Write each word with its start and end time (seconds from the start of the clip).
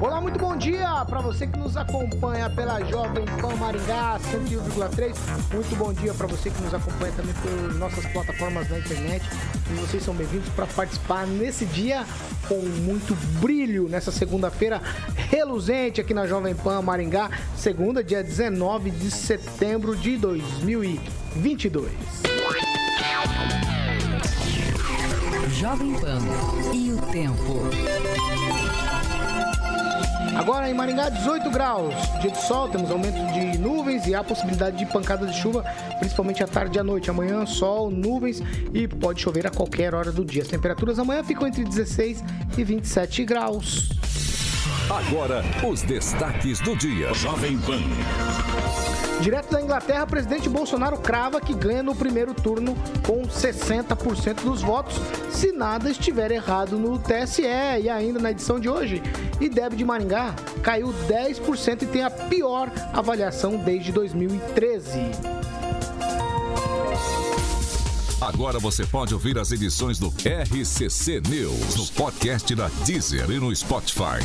Olá, 0.00 0.18
muito 0.18 0.38
bom 0.38 0.56
dia 0.56 1.04
para 1.04 1.20
você 1.20 1.46
que 1.46 1.58
nos 1.58 1.76
acompanha 1.76 2.48
pela 2.48 2.82
Jovem 2.84 3.26
Pan 3.38 3.54
Maringá 3.56 4.18
101,3. 4.18 5.14
Muito 5.52 5.76
bom 5.76 5.92
dia 5.92 6.14
para 6.14 6.26
você 6.26 6.48
que 6.48 6.62
nos 6.62 6.72
acompanha 6.72 7.12
também 7.12 7.34
por 7.34 7.74
nossas 7.74 8.06
plataformas 8.06 8.70
na 8.70 8.78
internet. 8.78 9.22
E 9.70 9.74
vocês 9.74 10.02
são 10.02 10.14
bem-vindos 10.14 10.48
para 10.54 10.66
participar 10.68 11.26
nesse 11.26 11.66
dia 11.66 12.06
com 12.48 12.58
muito 12.82 13.14
brilho, 13.42 13.90
nessa 13.90 14.10
segunda-feira 14.10 14.80
reluzente 15.14 16.00
aqui 16.00 16.14
na 16.14 16.26
Jovem 16.26 16.54
Pan 16.54 16.80
Maringá, 16.80 17.30
segunda, 17.54 18.02
dia 18.02 18.24
19 18.24 18.90
de 18.90 19.10
setembro 19.10 19.94
de 19.94 20.16
2022. 20.16 21.90
Jovem 25.52 25.92
Pan 25.92 26.20
e 26.72 26.90
o 26.90 26.96
tempo. 27.12 28.39
Agora 30.40 30.70
em 30.70 30.72
Maringá, 30.72 31.10
18 31.10 31.50
graus. 31.50 31.94
Dia 32.22 32.30
de 32.30 32.42
sol, 32.42 32.66
temos 32.66 32.90
aumento 32.90 33.14
de 33.34 33.58
nuvens 33.58 34.06
e 34.06 34.14
há 34.14 34.24
possibilidade 34.24 34.78
de 34.78 34.86
pancadas 34.86 35.34
de 35.34 35.38
chuva, 35.38 35.62
principalmente 35.98 36.42
à 36.42 36.46
tarde 36.46 36.78
e 36.78 36.80
à 36.80 36.82
noite. 36.82 37.10
Amanhã, 37.10 37.44
sol, 37.44 37.90
nuvens 37.90 38.42
e 38.72 38.88
pode 38.88 39.20
chover 39.20 39.46
a 39.46 39.50
qualquer 39.50 39.94
hora 39.94 40.10
do 40.10 40.24
dia. 40.24 40.40
As 40.40 40.48
temperaturas 40.48 40.98
amanhã 40.98 41.22
ficam 41.22 41.46
entre 41.46 41.62
16 41.62 42.24
e 42.56 42.64
27 42.64 43.22
graus. 43.26 43.90
Agora, 44.88 45.44
os 45.62 45.82
destaques 45.82 46.58
do 46.60 46.74
dia. 46.74 47.12
Jovem 47.12 47.58
Pan. 47.58 48.79
Direto 49.20 49.50
da 49.50 49.60
Inglaterra, 49.60 50.06
presidente 50.06 50.48
Bolsonaro 50.48 50.96
crava 50.96 51.42
que 51.42 51.52
ganha 51.52 51.82
no 51.82 51.94
primeiro 51.94 52.32
turno 52.32 52.74
com 53.06 53.22
60% 53.22 54.42
dos 54.42 54.62
votos, 54.62 54.98
se 55.30 55.52
nada 55.52 55.90
estiver 55.90 56.30
errado 56.30 56.78
no 56.78 56.98
TSE. 56.98 57.42
E 57.42 57.88
ainda 57.88 58.18
na 58.18 58.30
edição 58.30 58.58
de 58.58 58.68
hoje, 58.68 59.02
IDEB 59.38 59.76
de 59.76 59.84
Maringá 59.84 60.34
caiu 60.62 60.88
10% 61.06 61.82
e 61.82 61.86
tem 61.86 62.02
a 62.02 62.10
pior 62.10 62.70
avaliação 62.94 63.58
desde 63.58 63.92
2013. 63.92 65.00
Agora 68.22 68.58
você 68.58 68.86
pode 68.86 69.12
ouvir 69.12 69.38
as 69.38 69.52
edições 69.52 69.98
do 69.98 70.08
RCC 70.08 71.20
News 71.28 71.76
no 71.76 71.86
podcast 71.88 72.54
da 72.54 72.68
Deezer 72.86 73.30
e 73.30 73.38
no 73.38 73.54
Spotify. 73.54 74.20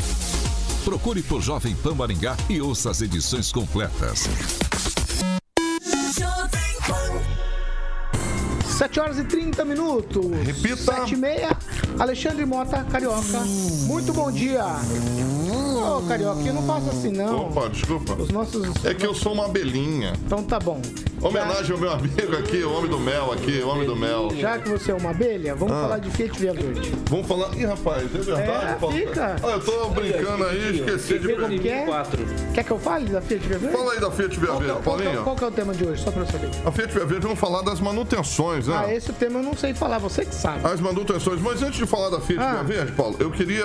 Procure 0.84 1.22
por 1.22 1.42
Jovem 1.42 1.74
Pan 1.74 1.94
Maringá 1.94 2.36
e 2.48 2.60
ouça 2.60 2.90
as 2.90 3.02
edições 3.02 3.50
completas. 3.50 4.65
7 8.96 9.00
horas 9.00 9.18
e 9.18 9.24
30 9.24 9.64
minutos. 9.66 10.24
Repita. 10.42 10.76
7 10.76 11.12
e 11.12 11.16
meia. 11.18 11.56
Alexandre 11.98 12.46
Mota, 12.46 12.82
Carioca. 12.84 13.40
Muito 13.86 14.10
bom 14.14 14.32
dia. 14.32 14.64
Ô, 14.64 16.00
Carioca, 16.08 16.40
não 16.50 16.62
faça 16.62 16.88
assim, 16.90 17.10
não. 17.12 17.48
Opa, 17.48 17.68
desculpa. 17.68 18.14
Os 18.14 18.30
nossos... 18.30 18.84
É 18.86 18.94
que 18.94 19.04
eu 19.04 19.14
sou 19.14 19.34
uma 19.34 19.44
abelhinha. 19.44 20.14
Então 20.24 20.42
tá 20.42 20.58
bom. 20.58 20.80
Homenagem 21.22 21.72
ao 21.72 21.78
meu 21.78 21.90
amigo 21.92 22.36
aqui, 22.38 22.62
o 22.62 22.72
homem 22.76 22.90
do 22.90 22.98
mel 23.00 23.32
aqui, 23.32 23.60
o 23.62 23.68
homem 23.68 23.86
do 23.86 23.96
mel. 23.96 24.28
Já 24.38 24.58
que 24.58 24.68
você 24.68 24.92
é 24.92 24.94
uma 24.94 25.10
abelha, 25.10 25.54
vamos 25.54 25.74
Ah. 25.74 25.80
falar 25.82 25.98
de 25.98 26.10
Fiat 26.10 26.38
Via 26.38 26.52
Verde. 26.52 26.92
Vamos 27.08 27.26
falar. 27.26 27.56
Ih, 27.56 27.64
rapaz, 27.64 28.02
é 28.04 28.18
verdade? 28.18 28.42
É, 28.72 28.74
Paulo? 28.78 28.94
fica. 28.96 29.36
Ah, 29.42 29.48
eu 29.48 29.60
tô 29.60 29.88
brincando 29.90 30.44
aí, 30.44 30.76
esqueci 30.78 31.18
de. 31.18 31.28
Como 31.34 31.48
que 31.58 31.68
é? 31.68 31.86
Quer 32.54 32.64
que 32.64 32.70
eu 32.70 32.78
fale 32.78 33.06
da 33.06 33.20
Fiat 33.22 33.46
Via 33.48 33.58
Verde? 33.58 33.76
Fala 33.76 33.92
aí 33.92 34.00
da 34.00 34.10
Fiat 34.10 34.38
Via 34.38 34.46
Qual 34.48 34.58
que 34.58 34.64
é- 34.64 34.66
Verde, 34.66 34.82
qual 34.84 34.96
que 34.96 35.02
é- 35.02 35.04
Paulinho. 35.06 35.24
Qual 35.24 35.36
que 35.36 35.44
é 35.44 35.46
o 35.46 35.50
tema 35.50 35.74
de 35.74 35.84
hoje, 35.86 36.02
só 36.02 36.10
pra 36.10 36.22
eu 36.22 36.26
saber? 36.26 36.50
A 36.64 36.70
Fiat 36.72 36.92
Via 36.92 37.04
Verde, 37.06 37.22
vamos 37.24 37.38
falar 37.40 37.62
das 37.62 37.80
manutenções, 37.80 38.66
né? 38.68 38.84
Ah, 38.86 38.94
esse 38.94 39.12
tema 39.14 39.38
eu 39.40 39.42
não 39.42 39.56
sei 39.56 39.72
falar, 39.74 39.98
você 39.98 40.24
que 40.24 40.34
sabe. 40.34 40.66
As 40.66 40.80
manutenções. 40.80 41.40
Mas 41.40 41.62
antes 41.62 41.78
de 41.78 41.86
falar 41.86 42.10
da 42.10 42.20
Fiat 42.20 42.40
Ah. 42.42 42.62
Via 42.62 42.62
Verde, 42.76 42.92
Paulo, 42.92 43.16
eu 43.18 43.30
queria. 43.30 43.64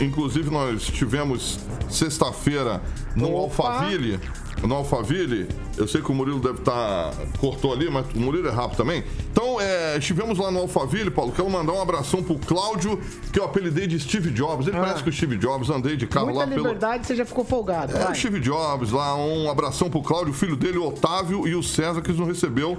Inclusive, 0.00 0.50
nós 0.50 0.82
tivemos 0.82 1.58
sexta-feira 1.88 2.80
no 3.14 3.32
Opa. 3.34 3.62
Alphaville. 3.68 4.18
No 4.62 4.74
Alphaville, 4.74 5.46
eu 5.76 5.86
sei 5.86 6.02
que 6.02 6.10
o 6.10 6.14
Murilo 6.14 6.40
deve 6.40 6.58
estar. 6.58 7.12
cortou 7.38 7.72
ali, 7.72 7.88
mas 7.90 8.04
o 8.14 8.18
Murilo 8.18 8.48
é 8.48 8.50
rápido 8.50 8.76
também. 8.78 9.04
Então, 9.32 9.60
é, 9.60 9.96
estivemos 9.96 10.36
lá 10.38 10.50
no 10.50 10.58
Alphaville, 10.58 11.10
Paulo. 11.10 11.32
Quero 11.32 11.48
mandar 11.48 11.72
um 11.72 11.80
abração 11.80 12.22
pro 12.22 12.36
Cláudio, 12.38 13.00
que 13.32 13.38
eu 13.38 13.44
apelidei 13.44 13.86
de 13.86 13.98
Steve 14.00 14.30
Jobs. 14.30 14.66
Ele 14.66 14.76
Ah. 14.76 14.80
parece 14.80 15.02
que 15.02 15.08
o 15.10 15.12
Steve 15.12 15.36
Jobs, 15.38 15.70
andei 15.70 15.96
de 15.96 16.06
carro 16.06 16.26
Muita 16.26 16.40
lá 16.40 16.46
pelo. 16.46 16.58
liberdade, 16.62 17.06
você 17.06 17.14
já 17.14 17.24
ficou 17.24 17.44
folgado. 17.44 17.96
É, 17.96 18.00
vai. 18.02 18.12
o 18.12 18.14
Steve 18.14 18.40
Jobs 18.40 18.90
lá, 18.90 19.14
um 19.16 19.48
abração 19.50 19.88
pro 19.88 20.02
Cláudio, 20.02 20.34
filho 20.34 20.56
dele, 20.56 20.78
o 20.78 20.88
Otávio 20.88 21.46
e 21.46 21.54
o 21.54 21.62
César, 21.62 22.02
que 22.02 22.12
nos 22.12 22.26
recebeu 22.26 22.76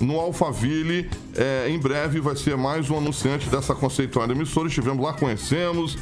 no 0.00 0.18
Alphaville. 0.18 1.08
É, 1.36 1.68
em 1.68 1.78
breve 1.78 2.20
vai 2.20 2.34
ser 2.36 2.56
mais 2.56 2.88
um 2.90 2.96
anunciante 2.96 3.48
dessa 3.48 3.74
conceituada 3.74 4.32
emissora. 4.32 4.66
Estivemos 4.68 5.04
lá, 5.04 5.12
conhecemos 5.12 5.96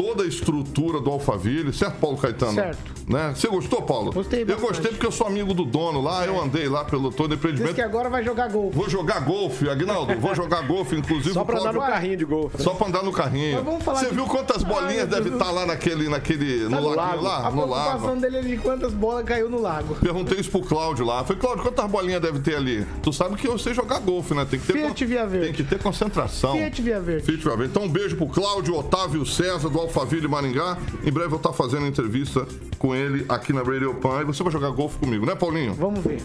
toda 0.00 0.22
a 0.22 0.26
estrutura 0.26 1.00
do 1.00 1.10
Alphaville, 1.10 1.72
certo, 1.72 1.96
Paulo 1.98 2.16
Caetano? 2.16 2.52
Certo. 2.54 2.92
Né? 3.08 3.32
Você 3.34 3.48
gostou, 3.48 3.82
Paulo? 3.82 4.12
Gostei 4.12 4.42
Eu 4.42 4.46
bastante. 4.46 4.66
gostei 4.68 4.90
porque 4.92 5.06
eu 5.06 5.10
sou 5.10 5.26
amigo 5.26 5.52
do 5.54 5.64
dono 5.64 6.00
lá, 6.00 6.24
eu 6.26 6.40
andei 6.40 6.68
lá 6.68 6.84
pelo 6.84 7.10
todo 7.10 7.30
Diz 7.30 7.38
empreendimento. 7.38 7.74
que 7.74 7.80
agora 7.82 8.08
vai 8.08 8.22
jogar 8.22 8.48
gol. 8.48 8.70
Vou 8.70 8.88
jogar 8.88 9.20
golfe, 9.20 9.68
Agnaldo, 9.68 10.14
vou 10.20 10.34
jogar 10.36 10.62
golfe, 10.68 10.94
inclusive 10.94 11.32
Só 11.34 11.42
pra 11.42 11.54
andar 11.58 11.72
Cláudio- 11.72 11.80
no 11.80 11.86
carrinho 11.94 12.16
de 12.16 12.24
golfe. 12.24 12.62
Só 12.62 12.74
pra 12.74 12.86
andar 12.86 13.02
no 13.02 13.10
carrinho. 13.12 13.56
Mas 13.56 13.64
vamos 13.64 13.82
falar 13.82 13.98
Você 14.00 14.06
de- 14.10 14.14
viu 14.14 14.26
quantas 14.26 14.62
Ai, 14.62 14.70
bolinhas 14.70 15.08
meu 15.08 15.22
deve 15.22 15.30
estar 15.30 15.50
lá 15.50 15.66
naquele, 15.66 16.08
naquele, 16.08 16.64
no 16.64 16.70
Sabe, 16.70 16.86
laguinho 16.96 17.22
lá? 17.22 17.46
A 17.46 17.50
No 17.50 17.66
lago. 17.66 18.16
dele 18.16 18.36
é 18.36 18.42
de 18.42 18.56
quantas 18.58 18.92
bolas 18.92 19.24
caiu 19.24 19.48
no 19.50 19.60
lago. 19.60 19.96
Perguntei 19.96 20.38
isso 20.38 20.50
pro 20.50 20.60
Cláudio 20.60 21.04
lá. 21.04 21.24
Falei, 21.24 21.40
Cláudio, 21.40 21.62
quantas 21.64 21.90
bolinhas 21.90 22.20
deve 22.22 22.38
ter 22.40 22.56
ali? 22.56 22.86
Tu 23.02 23.12
sabe 23.12 23.36
que 23.36 23.48
eu 23.48 23.58
sei 23.58 23.72
jogar 23.74 23.98
golfe, 24.00 24.34
né? 24.34 24.46
Tem 24.48 24.60
que 24.60 24.66
ter, 24.66 24.74
Fiat 24.74 25.04
Via 25.06 25.26
Verde. 25.26 25.46
tem 25.46 25.54
que 25.54 25.64
ter 25.64 25.78
concentração. 25.82 26.52
Fiat 26.52 26.82
Via 26.82 27.00
Verde. 27.00 27.24
Fiat 27.24 27.42
Via 27.42 27.56
Verde. 27.56 27.70
Então, 27.72 27.84
um 27.84 27.88
beijo 27.88 28.16
pro 28.16 28.26
Cláudio, 28.26 28.76
Otávio 28.76 29.24
César, 29.26 29.68
do 29.68 29.78
Alphaville 29.78 29.87
Maringá. 30.28 30.78
Em 31.04 31.10
breve 31.10 31.26
eu 31.26 31.30
vou 31.30 31.36
estar 31.38 31.52
fazendo 31.52 31.86
entrevista 31.86 32.46
com 32.78 32.94
ele 32.94 33.24
aqui 33.28 33.52
na 33.52 33.62
Radio 33.62 33.94
Pan. 33.94 34.22
E 34.22 34.24
você 34.24 34.42
vai 34.42 34.52
jogar 34.52 34.70
golfe 34.70 34.98
comigo, 34.98 35.26
né, 35.26 35.34
Paulinho? 35.34 35.74
Vamos 35.74 36.00
ver. 36.04 36.20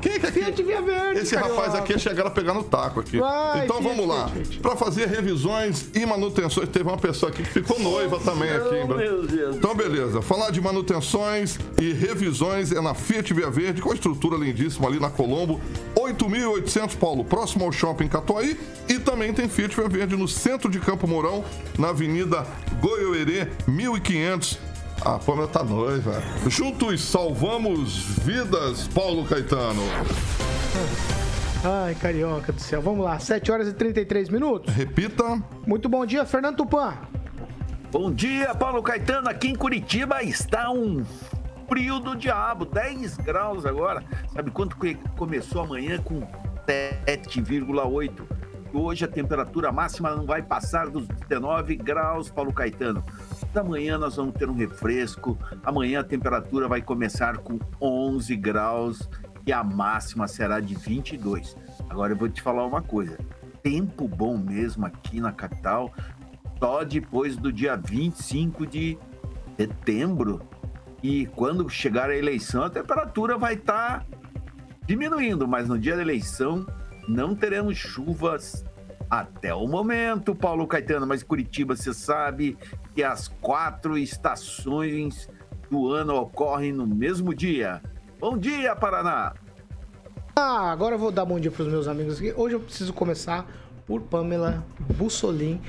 Quem 0.00 0.12
é 0.12 0.18
que 0.18 0.26
aqui? 0.26 0.36
Fiat 0.44 0.62
Via 0.62 0.82
Verde, 0.82 1.20
Esse 1.20 1.34
carioca. 1.34 1.54
rapaz 1.54 1.74
aqui 1.74 1.94
é 1.94 1.98
chegar 1.98 2.26
a 2.26 2.30
pegar 2.30 2.54
no 2.54 2.62
taco 2.62 3.00
aqui. 3.00 3.18
Vai, 3.18 3.64
então 3.64 3.78
Fiat, 3.82 3.88
vamos 3.96 4.06
lá. 4.08 4.30
Pra 4.62 4.76
fazer 4.76 5.06
revisões 5.08 5.88
e 5.94 6.04
manutenções, 6.06 6.68
teve 6.68 6.88
uma 6.88 6.98
pessoa 6.98 7.32
aqui 7.32 7.42
que 7.42 7.48
ficou 7.50 7.78
noiva 7.80 8.20
também 8.20 8.50
aqui. 8.50 8.74
em 8.76 8.86
Deus. 8.86 9.56
Então 9.56 9.74
beleza. 9.74 10.20
Falar 10.22 10.50
de 10.50 10.60
manutenções 10.60 11.58
e 11.80 11.92
revisões 11.92 12.70
é 12.72 12.80
na 12.80 12.94
Fiat 12.94 13.32
Via 13.34 13.50
Verde, 13.50 13.80
com 13.82 13.90
a 13.90 13.94
estrutura 13.94 14.36
lindíssima 14.36 14.86
ali 14.86 15.00
na 15.00 15.10
Colombo. 15.10 15.60
8.800 16.06 16.96
Paulo, 16.96 17.24
próximo 17.24 17.64
ao 17.64 17.72
Shopping 17.72 18.08
Catuaí. 18.08 18.58
E 18.88 18.98
também 18.98 19.32
tem 19.32 19.48
Fiat 19.48 19.74
Via 19.74 19.88
Verde 19.88 20.16
no 20.16 20.28
centro 20.28 20.70
de 20.70 20.78
Campo 20.78 21.06
Mourão, 21.06 21.44
na 21.78 21.88
Avenida 21.88 22.46
Goiôerê, 22.80 23.48
1500. 23.66 24.58
A 25.04 25.18
Pâmela 25.18 25.48
tá 25.48 25.62
noiva. 25.62 26.22
Juntos 26.48 27.02
salvamos 27.02 27.98
vidas, 28.24 28.88
Paulo 28.88 29.24
Caetano. 29.24 29.82
Ai, 31.64 31.94
carioca 31.96 32.52
do 32.52 32.60
céu. 32.60 32.80
Vamos 32.80 33.04
lá, 33.04 33.18
7 33.18 33.50
horas 33.50 33.68
e 33.68 33.72
33 33.72 34.28
minutos. 34.28 34.72
Repita. 34.72 35.42
Muito 35.66 35.88
bom 35.88 36.06
dia, 36.06 36.24
Fernando 36.24 36.56
Tupan. 36.56 36.94
Bom 37.90 38.12
dia, 38.12 38.54
Paulo 38.54 38.82
Caetano. 38.82 39.28
Aqui 39.28 39.48
em 39.48 39.54
Curitiba 39.54 40.22
está 40.22 40.70
um 40.70 41.04
frio 41.68 41.98
do 42.00 42.16
diabo, 42.16 42.64
10 42.64 43.16
graus 43.18 43.66
agora. 43.66 44.02
Sabe 44.32 44.50
quanto 44.50 44.76
que 44.76 44.94
começou 45.16 45.62
amanhã 45.62 45.98
com 45.98 46.20
7,8? 46.66 48.22
Hoje 48.72 49.04
a 49.04 49.08
temperatura 49.08 49.72
máxima 49.72 50.14
não 50.14 50.26
vai 50.26 50.42
passar 50.42 50.88
dos 50.88 51.06
19 51.06 51.76
graus, 51.76 52.30
Paulo 52.30 52.52
Caetano. 52.52 53.02
Da 53.52 53.62
manhã 53.62 53.96
nós 53.96 54.16
vamos 54.16 54.34
ter 54.34 54.48
um 54.48 54.54
refresco. 54.54 55.38
Amanhã 55.64 56.00
a 56.00 56.04
temperatura 56.04 56.68
vai 56.68 56.82
começar 56.82 57.38
com 57.38 57.58
11 57.80 58.36
graus 58.36 59.08
e 59.46 59.52
a 59.52 59.62
máxima 59.62 60.28
será 60.28 60.60
de 60.60 60.74
22. 60.74 61.56
Agora 61.88 62.12
eu 62.12 62.16
vou 62.16 62.28
te 62.28 62.42
falar 62.42 62.66
uma 62.66 62.82
coisa. 62.82 63.16
Tempo 63.62 64.06
bom 64.06 64.36
mesmo 64.36 64.84
aqui 64.84 65.20
na 65.20 65.32
capital 65.32 65.92
só 66.58 66.84
depois 66.84 67.36
do 67.36 67.52
dia 67.52 67.76
25 67.76 68.66
de 68.66 68.98
setembro. 69.56 70.40
E 71.08 71.24
quando 71.24 71.68
chegar 71.68 72.10
a 72.10 72.16
eleição, 72.16 72.64
a 72.64 72.68
temperatura 72.68 73.38
vai 73.38 73.54
estar 73.54 74.04
diminuindo, 74.88 75.46
mas 75.46 75.68
no 75.68 75.78
dia 75.78 75.94
da 75.94 76.02
eleição 76.02 76.66
não 77.06 77.32
teremos 77.32 77.78
chuvas 77.78 78.64
até 79.08 79.54
o 79.54 79.68
momento, 79.68 80.34
Paulo 80.34 80.66
Caetano. 80.66 81.06
Mas 81.06 81.22
Curitiba, 81.22 81.76
você 81.76 81.94
sabe 81.94 82.58
que 82.92 83.04
as 83.04 83.28
quatro 83.28 83.96
estações 83.96 85.28
do 85.70 85.92
ano 85.92 86.16
ocorrem 86.16 86.72
no 86.72 86.88
mesmo 86.88 87.32
dia. 87.32 87.80
Bom 88.18 88.36
dia, 88.36 88.74
Paraná! 88.74 89.32
Ah, 90.34 90.72
agora 90.72 90.96
eu 90.96 90.98
vou 90.98 91.12
dar 91.12 91.24
bom 91.24 91.38
dia 91.38 91.52
para 91.52 91.62
os 91.62 91.68
meus 91.68 91.86
amigos 91.86 92.16
aqui. 92.16 92.34
Hoje 92.36 92.56
eu 92.56 92.60
preciso 92.60 92.92
começar 92.92 93.46
por 93.86 94.00
Pamela 94.02 94.66
Bussolin, 94.98 95.60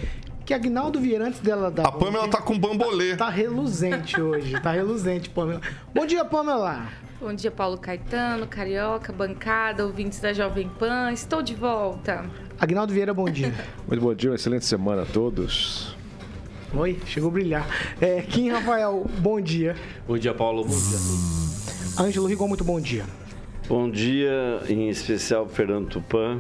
que 0.47 0.53
Agnaldo 0.53 0.97
Vieira, 0.97 1.27
antes 1.27 1.41
dela 1.41 1.69
dar. 1.69 1.85
A 1.85 1.91
Pamela 1.91 2.25
tá 2.29 2.41
com 2.41 2.57
bambolê. 2.57 3.17
Tá 3.17 3.29
reluzente 3.29 4.19
hoje, 4.21 4.57
tá 4.61 4.71
reluzente, 4.71 5.29
Pamela. 5.29 5.59
Bom 5.93 6.05
dia, 6.05 6.23
Pamela! 6.23 6.87
Bom 7.19 7.33
dia, 7.33 7.51
Paulo 7.51 7.77
Caetano, 7.77 8.47
Carioca, 8.47 9.11
bancada, 9.11 9.85
ouvintes 9.85 10.21
da 10.21 10.31
Jovem 10.31 10.69
Pan. 10.79 11.11
Estou 11.11 11.41
de 11.41 11.53
volta. 11.53 12.25
Agnaldo 12.57 12.93
Vieira, 12.93 13.13
bom 13.13 13.29
dia. 13.29 13.53
Muito 13.85 13.99
bom 13.99 14.15
dia, 14.15 14.29
uma 14.29 14.37
excelente 14.37 14.65
semana 14.65 15.01
a 15.01 15.05
todos. 15.05 15.93
Oi, 16.73 16.97
chegou 17.05 17.29
a 17.29 17.33
brilhar. 17.33 17.67
É, 17.99 18.21
Kim 18.21 18.49
Rafael, 18.49 19.05
bom 19.19 19.41
dia. 19.41 19.75
Bom 20.07 20.17
dia, 20.17 20.33
Paulo. 20.33 20.63
Bom 20.63 20.69
dia 20.69 20.77
a 20.77 21.01
todos. 21.01 21.99
Ângelo 21.99 22.25
Rigon, 22.25 22.47
muito 22.47 22.63
bom 22.63 22.79
dia. 22.79 23.03
Bom 23.67 23.91
dia, 23.91 24.61
em 24.69 24.87
especial 24.87 25.45
para 25.45 25.55
Fernando 25.55 25.89
Tupan, 25.89 26.39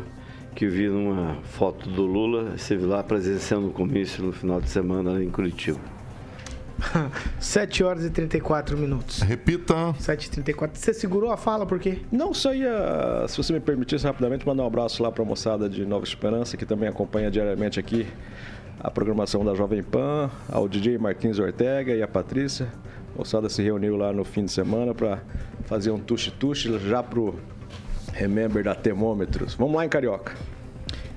que 0.57 0.65
vi 0.67 0.89
numa 0.89 1.35
foto 1.43 1.87
do 1.87 2.03
Lula, 2.03 2.55
esteve 2.55 2.83
lá 2.83 3.03
presenciando 3.03 3.67
o 3.67 3.71
comício 3.71 4.23
no 4.23 4.33
final 4.33 4.59
de 4.59 4.67
semana 4.67 5.23
em 5.23 5.29
Curitiba. 5.29 5.77
7 7.39 7.83
horas 7.83 8.03
e 8.03 8.09
34 8.09 8.75
minutos. 8.75 9.21
Repita. 9.21 9.93
7h34. 10.01 10.71
Você 10.73 10.95
segurou 10.95 11.31
a 11.31 11.37
fala 11.37 11.63
por 11.63 11.77
quê? 11.77 11.99
Não, 12.11 12.33
só 12.33 12.55
ia, 12.55 13.23
se 13.27 13.37
você 13.37 13.53
me 13.53 13.59
permitisse 13.59 14.03
rapidamente, 14.03 14.47
mandar 14.47 14.63
um 14.63 14.65
abraço 14.65 15.03
lá 15.03 15.11
para 15.11 15.21
a 15.21 15.25
moçada 15.27 15.69
de 15.69 15.85
Nova 15.85 16.03
Esperança, 16.03 16.57
que 16.57 16.65
também 16.65 16.89
acompanha 16.89 17.29
diariamente 17.29 17.79
aqui 17.79 18.07
a 18.79 18.89
programação 18.89 19.45
da 19.45 19.53
Jovem 19.53 19.83
Pan, 19.83 20.31
ao 20.51 20.67
DJ 20.67 20.97
Martins 20.97 21.37
Ortega 21.37 21.93
e 21.93 22.01
a 22.01 22.07
Patrícia. 22.07 22.67
A 23.13 23.19
moçada 23.19 23.47
se 23.47 23.61
reuniu 23.61 23.95
lá 23.95 24.11
no 24.11 24.25
fim 24.25 24.43
de 24.43 24.51
semana 24.51 24.95
para 24.95 25.19
fazer 25.65 25.91
um 25.91 25.99
tuxe-tuxe 25.99 26.79
já 26.79 27.03
pro 27.03 27.35
Remember 28.17 28.63
da 28.63 28.73
Termômetros. 28.73 29.53
Vamos 29.53 29.75
lá 29.75 29.85
em 29.85 29.89
Carioca. 29.89 30.33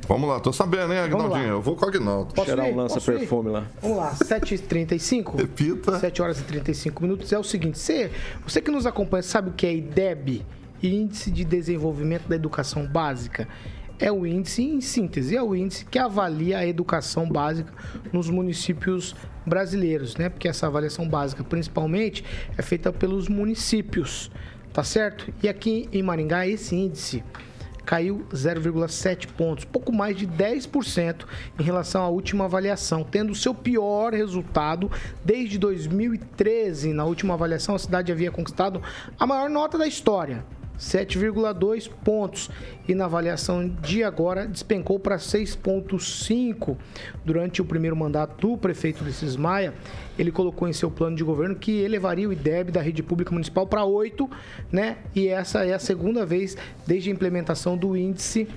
Vamos 0.07 0.29
lá, 0.29 0.39
tô 0.39 0.53
sabendo, 0.53 0.93
hein. 0.93 0.99
Agnaldinho? 0.99 1.49
Eu 1.49 1.63
vou 1.63 1.75
com 1.75 1.87
o 1.87 1.89
Agnaldo. 1.89 2.35
Posso 2.35 2.47
Cheirar 2.47 2.69
ir? 2.69 2.73
um 2.73 2.77
lança-perfume 2.77 3.49
lá. 3.49 3.67
Vamos 3.81 3.97
lá, 3.97 4.13
7h35. 4.17 5.37
Repita. 5.37 5.99
7 5.99 6.21
horas 6.21 6.41
e 6.41 6.43
35 6.43 7.03
minutos. 7.03 7.33
É 7.33 7.39
o 7.39 7.45
seguinte, 7.45 7.79
você, 7.79 8.11
você 8.45 8.61
que 8.61 8.71
nos 8.71 8.87
acompanha 8.87 9.23
sabe 9.23 9.51
o 9.51 9.53
que 9.53 9.67
é 9.67 9.75
IDEB? 9.75 10.45
Índice 10.83 11.31
de 11.31 11.45
Desenvolvimento 11.45 12.29
da 12.29 12.35
Educação 12.35 12.87
Básica. 12.87 13.49
É 13.99 14.11
o 14.11 14.27
índice, 14.27 14.63
em 14.63 14.81
síntese, 14.81 15.37
é 15.37 15.43
o 15.43 15.55
índice 15.55 15.85
que 15.85 15.99
avalia 15.99 16.59
a 16.59 16.67
educação 16.67 17.29
básica 17.29 17.71
nos 18.13 18.31
municípios 18.31 19.15
brasileiros, 19.47 20.17
né? 20.17 20.29
Porque 20.31 20.49
essa 20.49 20.67
avaliação 20.67 21.07
básica, 21.07 21.45
principalmente, 21.45 22.25
é 22.57 22.63
feita 22.63 22.91
pelos 22.91 23.29
municípios, 23.29 24.31
tá 24.73 24.85
certo? 24.85 25.33
E 25.43 25.49
aqui 25.49 25.89
em 25.93 26.03
Maringá, 26.03 26.47
esse 26.47 26.75
índice 26.75 27.25
caiu 27.85 28.25
0,7 28.31 29.27
pontos, 29.27 29.65
pouco 29.65 29.93
mais 29.93 30.17
de 30.17 30.27
10% 30.27 31.25
em 31.59 31.63
relação 31.63 32.05
à 32.05 32.09
última 32.09 32.45
avaliação, 32.45 33.03
tendo 33.03 33.35
seu 33.35 33.53
pior 33.53 34.13
resultado 34.13 34.91
desde 35.25 35.59
2013. 35.59 36.93
Na 36.93 37.05
última 37.05 37.35
avaliação, 37.35 37.75
a 37.75 37.79
cidade 37.79 38.13
havia 38.13 38.31
conquistado 38.31 38.81
a 39.19 39.27
maior 39.27 39.51
nota 39.51 39.77
da 39.77 39.89
história. 39.89 40.45
7,2 40.81 41.91
pontos 42.03 42.51
e 42.89 42.95
na 42.95 43.05
avaliação 43.05 43.69
de 43.69 44.03
agora 44.03 44.47
despencou 44.47 44.99
para 44.99 45.17
6,5 45.17 46.77
durante 47.25 47.61
o 47.61 47.65
primeiro 47.65 47.95
mandato 47.95 48.49
do 48.49 48.57
prefeito 48.57 49.03
Ulisses 49.03 49.37
Maia. 49.37 49.75
Ele 50.19 50.33
colocou 50.33 50.67
em 50.67 50.73
seu 50.73 50.91
plano 50.91 51.15
de 51.15 51.23
governo 51.23 51.55
que 51.55 51.81
elevaria 51.81 52.29
o 52.29 52.33
IDEB 52.33 52.73
da 52.73 52.81
rede 52.81 53.03
pública 53.03 53.31
municipal 53.31 53.67
para 53.67 53.85
8, 53.85 54.29
né? 54.73 54.97
E 55.15 55.29
essa 55.29 55.65
é 55.65 55.75
a 55.75 55.79
segunda 55.79 56.25
vez 56.25 56.57
desde 56.87 57.11
a 57.11 57.13
implementação 57.13 57.77
do 57.77 57.95
índice 57.95 58.49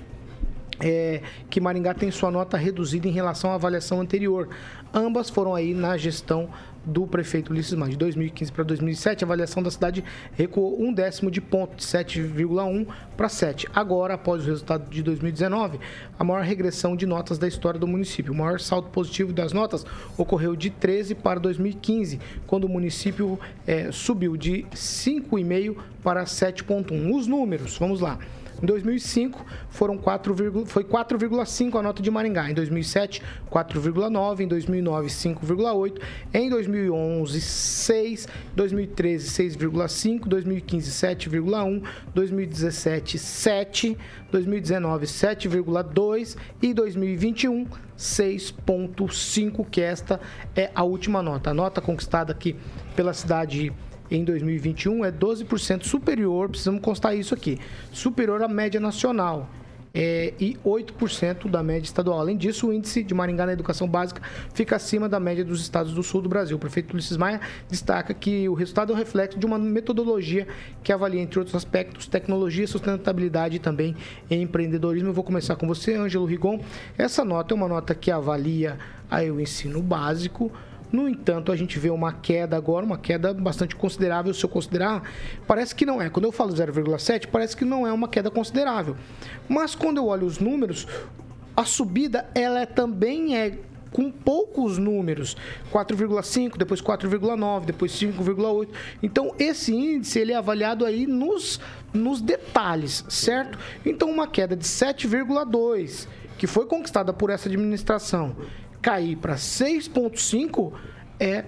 é, 0.80 1.20
que 1.50 1.60
Maringá 1.60 1.94
tem 1.94 2.10
sua 2.10 2.30
nota 2.30 2.56
reduzida 2.56 3.06
em 3.06 3.12
relação 3.12 3.50
à 3.50 3.54
avaliação 3.54 4.00
anterior. 4.00 4.48
Ambas 4.92 5.30
foram 5.30 5.54
aí 5.54 5.74
na 5.74 5.96
gestão 5.96 6.48
do 6.84 7.06
prefeito 7.06 7.50
Ulisses 7.50 7.74
Maia. 7.74 7.92
De 7.92 7.98
2015 7.98 8.52
para 8.52 8.64
2007, 8.64 9.24
a 9.24 9.26
avaliação 9.26 9.62
da 9.62 9.70
cidade 9.70 10.04
recuou 10.32 10.80
um 10.80 10.92
décimo 10.92 11.30
de 11.30 11.40
ponto, 11.40 11.76
de 11.76 11.82
7,1 11.82 12.86
para 13.16 13.28
7. 13.28 13.68
Agora, 13.74 14.14
após 14.14 14.42
o 14.42 14.46
resultado 14.46 14.88
de 14.88 15.02
2019, 15.02 15.78
a 16.18 16.24
maior 16.24 16.42
regressão 16.42 16.96
de 16.96 17.06
notas 17.06 17.38
da 17.38 17.48
história 17.48 17.78
do 17.78 17.86
município. 17.86 18.32
O 18.32 18.36
maior 18.36 18.60
salto 18.60 18.90
positivo 18.90 19.32
das 19.32 19.52
notas 19.52 19.84
ocorreu 20.16 20.54
de 20.56 20.70
13 20.70 21.14
para 21.14 21.40
2015, 21.40 22.20
quando 22.46 22.64
o 22.64 22.68
município 22.68 23.38
eh, 23.66 23.90
subiu 23.92 24.36
de 24.36 24.66
5,5 24.74 25.76
para 26.02 26.24
7,1. 26.24 27.14
Os 27.14 27.26
números, 27.26 27.78
vamos 27.78 28.00
lá. 28.00 28.18
Em 28.64 28.66
2005, 28.66 29.44
foram 29.68 29.98
4, 29.98 30.34
foi 30.64 30.84
4,5 30.84 31.78
a 31.78 31.82
nota 31.82 32.02
de 32.02 32.10
Maringá. 32.10 32.50
Em 32.50 32.54
2007, 32.54 33.20
4,9. 33.50 34.40
Em 34.40 34.48
2009, 34.48 35.08
5,8. 35.08 36.00
Em 36.32 36.48
2011, 36.48 37.42
6. 37.42 38.26
2013, 38.56 39.28
6,5. 39.28 40.26
2015, 40.26 40.90
7,1. 40.90 41.82
2017, 42.14 43.18
7. 43.18 43.98
2019, 44.32 45.06
7,2. 45.08 46.34
E 46.62 46.72
2021, 46.72 47.66
6,5. 47.98 49.66
Que 49.70 49.82
esta 49.82 50.18
é 50.56 50.70
a 50.74 50.82
última 50.82 51.22
nota. 51.22 51.50
A 51.50 51.54
nota 51.54 51.82
conquistada 51.82 52.32
aqui 52.32 52.56
pela 52.96 53.12
cidade 53.12 53.70
em 54.10 54.24
2021 54.24 55.04
é 55.04 55.12
12% 55.12 55.84
superior, 55.84 56.48
precisamos 56.48 56.80
constar 56.80 57.16
isso 57.16 57.34
aqui, 57.34 57.58
superior 57.92 58.42
à 58.42 58.48
média 58.48 58.80
nacional. 58.80 59.48
É, 59.96 60.34
e 60.40 60.58
8% 60.64 61.48
da 61.48 61.62
média 61.62 61.86
estadual. 61.86 62.18
Além 62.18 62.36
disso, 62.36 62.66
o 62.66 62.72
índice 62.72 63.00
de 63.04 63.14
Maringá 63.14 63.46
na 63.46 63.52
educação 63.52 63.86
básica 63.86 64.20
fica 64.52 64.74
acima 64.74 65.08
da 65.08 65.20
média 65.20 65.44
dos 65.44 65.60
estados 65.60 65.92
do 65.92 66.02
sul 66.02 66.20
do 66.20 66.28
Brasil. 66.28 66.56
O 66.56 66.58
prefeito 66.58 66.94
Ulisses 66.94 67.16
Maia 67.16 67.40
destaca 67.70 68.12
que 68.12 68.48
o 68.48 68.54
resultado 68.54 68.92
é 68.92 68.96
um 68.96 68.98
reflexo 68.98 69.38
de 69.38 69.46
uma 69.46 69.56
metodologia 69.56 70.48
que 70.82 70.92
avalia, 70.92 71.22
entre 71.22 71.38
outros 71.38 71.54
aspectos, 71.54 72.08
tecnologia, 72.08 72.66
sustentabilidade 72.66 73.54
e 73.54 73.58
também 73.60 73.94
empreendedorismo. 74.28 75.10
Eu 75.10 75.14
vou 75.14 75.22
começar 75.22 75.54
com 75.54 75.68
você, 75.68 75.94
Ângelo 75.94 76.26
Rigon. 76.26 76.58
Essa 76.98 77.24
nota 77.24 77.54
é 77.54 77.56
uma 77.56 77.68
nota 77.68 77.94
que 77.94 78.10
avalia 78.10 78.76
aí 79.08 79.30
o 79.30 79.40
ensino 79.40 79.80
básico, 79.80 80.50
no 80.94 81.08
entanto, 81.08 81.50
a 81.50 81.56
gente 81.56 81.76
vê 81.76 81.90
uma 81.90 82.12
queda 82.12 82.56
agora, 82.56 82.86
uma 82.86 82.96
queda 82.96 83.34
bastante 83.34 83.74
considerável. 83.74 84.32
Se 84.32 84.44
eu 84.44 84.48
considerar, 84.48 85.02
parece 85.44 85.74
que 85.74 85.84
não 85.84 86.00
é. 86.00 86.08
Quando 86.08 86.26
eu 86.26 86.30
falo 86.30 86.52
0,7, 86.54 87.26
parece 87.26 87.56
que 87.56 87.64
não 87.64 87.84
é 87.84 87.92
uma 87.92 88.06
queda 88.06 88.30
considerável. 88.30 88.96
Mas 89.48 89.74
quando 89.74 89.96
eu 89.96 90.06
olho 90.06 90.24
os 90.24 90.38
números, 90.38 90.86
a 91.56 91.64
subida 91.64 92.30
ela 92.32 92.60
é, 92.60 92.66
também 92.66 93.36
é 93.36 93.58
com 93.90 94.08
poucos 94.08 94.78
números, 94.78 95.36
4,5, 95.72 96.56
depois 96.56 96.80
4,9, 96.80 97.64
depois 97.64 97.90
5,8. 97.90 98.68
Então 99.02 99.34
esse 99.36 99.74
índice 99.74 100.20
ele 100.20 100.30
é 100.30 100.36
avaliado 100.36 100.86
aí 100.86 101.08
nos 101.08 101.58
nos 101.92 102.20
detalhes, 102.20 103.04
certo? 103.08 103.58
Então 103.84 104.08
uma 104.08 104.28
queda 104.28 104.54
de 104.54 104.64
7,2 104.64 106.06
que 106.38 106.46
foi 106.46 106.66
conquistada 106.66 107.12
por 107.12 107.30
essa 107.30 107.48
administração 107.48 108.36
cair 108.84 109.16
para 109.16 109.36
6,5 109.36 110.74
é 111.18 111.46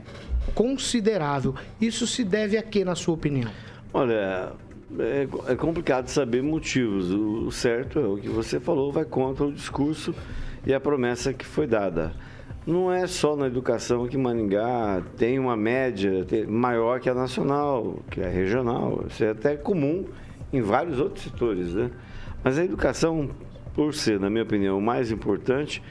considerável. 0.55 1.55
Isso 1.79 2.07
se 2.07 2.25
deve 2.25 2.57
a 2.57 2.63
quê, 2.63 2.83
na 2.83 2.95
sua 2.95 3.13
opinião? 3.13 3.51
Olha, 3.93 4.53
é, 4.99 5.29
é 5.49 5.55
complicado 5.55 6.09
saber 6.09 6.43
motivos. 6.43 7.11
O 7.11 7.51
certo 7.51 7.99
é 7.99 8.07
o 8.07 8.17
que 8.17 8.29
você 8.31 8.59
falou, 8.59 8.91
vai 8.91 9.05
contra 9.05 9.45
o 9.45 9.53
discurso 9.53 10.15
e 10.65 10.73
a 10.73 10.81
promessa 10.81 11.35
que 11.35 11.45
foi 11.45 11.67
dada. 11.67 12.15
Não 12.67 12.91
é 12.91 13.07
só 13.07 13.37
na 13.37 13.47
educação 13.47 14.09
que 14.09 14.17
Maningá 14.17 15.03
tem 15.19 15.39
uma 15.39 15.57
média 15.57 16.27
maior 16.49 17.01
que 17.01 17.11
a 17.11 17.15
nacional, 17.15 18.03
que 18.11 18.23
a 18.23 18.29
regional. 18.29 19.05
Isso 19.09 19.23
é 19.23 19.31
até 19.31 19.57
comum 19.57 20.07
em 20.51 20.63
vários 20.63 20.99
outros 20.99 21.23
setores, 21.23 21.75
né? 21.75 21.91
Mas 22.43 22.59
a 22.59 22.65
educação, 22.65 23.29
por 23.75 23.93
ser, 23.93 24.19
na 24.19 24.31
minha 24.31 24.43
opinião, 24.43 24.79
o 24.79 24.83
mais 24.83 25.13
importante, 25.13 25.83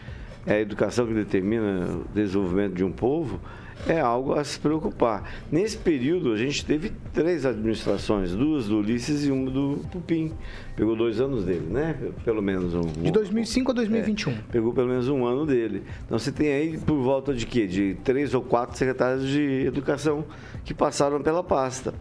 é 0.45 0.53
a 0.53 0.59
educação 0.61 1.07
que 1.07 1.13
determina 1.13 1.87
o 1.87 2.05
desenvolvimento 2.13 2.73
de 2.73 2.83
um 2.83 2.91
povo, 2.91 3.39
é 3.87 3.99
algo 3.99 4.33
a 4.33 4.43
se 4.43 4.59
preocupar. 4.59 5.29
Nesse 5.51 5.77
período, 5.77 6.31
a 6.31 6.37
gente 6.37 6.65
teve 6.65 6.91
três 7.13 7.45
administrações, 7.45 8.31
duas 8.31 8.67
do 8.67 8.79
Ulisses 8.79 9.25
e 9.25 9.31
uma 9.31 9.51
do 9.51 9.81
Pupim. 9.91 10.31
Pegou 10.75 10.95
dois 10.95 11.19
anos 11.19 11.43
dele, 11.43 11.67
né? 11.69 11.95
Pelo 12.23 12.41
menos 12.41 12.73
um. 12.73 12.81
De 12.81 13.11
2005 13.11 13.71
a 13.71 13.73
2021. 13.73 14.31
É, 14.31 14.35
pegou 14.51 14.73
pelo 14.73 14.87
menos 14.87 15.07
um 15.07 15.25
ano 15.25 15.45
dele. 15.45 15.83
Então 16.05 16.17
você 16.17 16.31
tem 16.31 16.51
aí 16.51 16.77
por 16.77 16.97
volta 16.97 17.33
de 17.33 17.45
quê? 17.45 17.67
De 17.67 17.95
três 18.03 18.33
ou 18.33 18.41
quatro 18.41 18.77
secretários 18.77 19.27
de 19.27 19.65
educação 19.65 20.25
que 20.63 20.73
passaram 20.73 21.21
pela 21.21 21.43
pasta. 21.43 21.93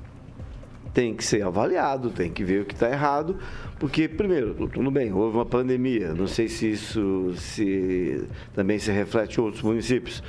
Tem 0.95 1.13
que 1.13 1.25
ser 1.25 1.43
avaliado, 1.43 2.09
tem 2.11 2.31
que 2.31 2.45
ver 2.45 2.63
o 2.63 2.65
que 2.65 2.73
está 2.73 2.89
errado, 2.89 3.37
porque, 3.81 4.07
primeiro, 4.07 4.55
tudo 4.69 4.91
bem, 4.93 5.13
houve 5.13 5.37
uma 5.37 5.45
pandemia, 5.45 6.15
não 6.15 6.29
sei 6.29 6.49
se 6.49 6.71
isso 6.71 7.33
se, 7.37 8.25
também 8.55 8.79
se 8.79 8.93
reflete 8.93 9.39
em 9.39 9.43
outros 9.43 9.63
municípios, 9.63 10.23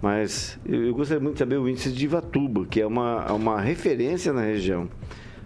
mas 0.00 0.58
eu 0.64 0.94
gostaria 0.94 1.20
muito 1.20 1.34
de 1.34 1.38
saber 1.40 1.58
o 1.58 1.68
índice 1.68 1.90
de 1.90 2.04
Ivatuba, 2.04 2.64
que 2.66 2.80
é 2.80 2.86
uma, 2.86 3.32
uma 3.32 3.60
referência 3.60 4.32
na 4.32 4.42
região, 4.42 4.88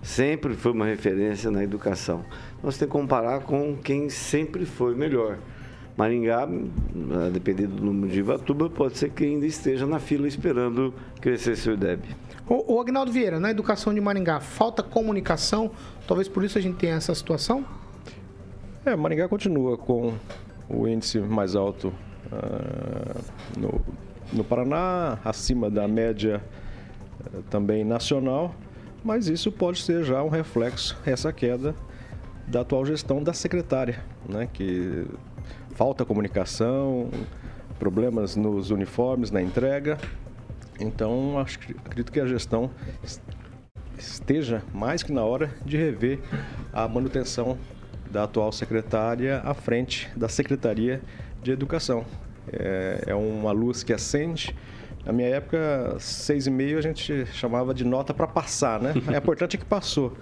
sempre 0.02 0.54
foi 0.54 0.72
uma 0.72 0.84
referência 0.84 1.50
na 1.50 1.64
educação. 1.64 2.22
Nós 2.62 2.76
temos 2.76 2.92
que 2.92 2.98
comparar 2.98 3.40
com 3.40 3.76
quem 3.76 4.10
sempre 4.10 4.66
foi 4.66 4.94
melhor. 4.94 5.38
Maringá, 5.96 6.46
dependendo 7.32 7.76
do 7.76 7.84
número 7.84 8.12
de 8.12 8.18
Ivatuba, 8.18 8.68
pode 8.68 8.98
ser 8.98 9.08
que 9.10 9.24
ainda 9.24 9.46
esteja 9.46 9.86
na 9.86 9.98
fila 9.98 10.28
esperando 10.28 10.92
crescer 11.22 11.56
seu 11.56 11.72
IDEB. 11.72 12.02
O, 12.48 12.74
o 12.74 12.80
Agnaldo 12.80 13.10
Vieira, 13.10 13.40
na 13.40 13.50
educação 13.50 13.92
de 13.92 14.00
Maringá, 14.00 14.38
falta 14.38 14.82
comunicação? 14.82 15.72
Talvez 16.06 16.28
por 16.28 16.44
isso 16.44 16.56
a 16.56 16.60
gente 16.60 16.76
tenha 16.76 16.94
essa 16.94 17.12
situação? 17.12 17.64
É, 18.84 18.94
Maringá 18.94 19.28
continua 19.28 19.76
com 19.76 20.14
o 20.68 20.86
índice 20.86 21.18
mais 21.18 21.56
alto 21.56 21.88
uh, 22.32 23.20
no, 23.58 23.80
no 24.32 24.44
Paraná, 24.44 25.18
acima 25.24 25.68
da 25.68 25.88
média 25.88 26.40
uh, 27.34 27.42
também 27.50 27.84
nacional, 27.84 28.54
mas 29.02 29.26
isso 29.26 29.50
pode 29.50 29.82
ser 29.82 30.04
já 30.04 30.22
um 30.22 30.28
reflexo, 30.28 30.96
essa 31.04 31.32
queda 31.32 31.74
da 32.46 32.60
atual 32.60 32.86
gestão 32.86 33.24
da 33.24 33.32
secretária, 33.32 34.04
né, 34.28 34.48
que 34.52 35.04
falta 35.74 36.04
comunicação, 36.04 37.10
problemas 37.76 38.36
nos 38.36 38.70
uniformes, 38.70 39.32
na 39.32 39.42
entrega, 39.42 39.98
então, 40.80 41.38
acho, 41.38 41.58
acredito 41.84 42.12
que 42.12 42.20
a 42.20 42.26
gestão 42.26 42.70
esteja 43.98 44.62
mais 44.74 45.02
que 45.02 45.12
na 45.12 45.24
hora 45.24 45.50
de 45.64 45.76
rever 45.76 46.20
a 46.72 46.86
manutenção 46.86 47.58
da 48.10 48.24
atual 48.24 48.52
secretária 48.52 49.40
à 49.44 49.54
frente 49.54 50.10
da 50.16 50.28
Secretaria 50.28 51.00
de 51.42 51.50
Educação. 51.50 52.04
É, 52.52 53.04
é 53.08 53.14
uma 53.14 53.52
luz 53.52 53.82
que 53.82 53.92
acende. 53.92 54.54
Na 55.04 55.12
minha 55.12 55.28
época, 55.28 55.96
seis 55.98 56.46
e 56.46 56.50
meio 56.50 56.78
a 56.78 56.80
gente 56.82 57.26
chamava 57.26 57.72
de 57.72 57.84
nota 57.84 58.12
para 58.12 58.26
passar, 58.26 58.80
né? 58.80 58.92
É 59.12 59.16
importante 59.16 59.56
que 59.56 59.64
passou, 59.64 60.16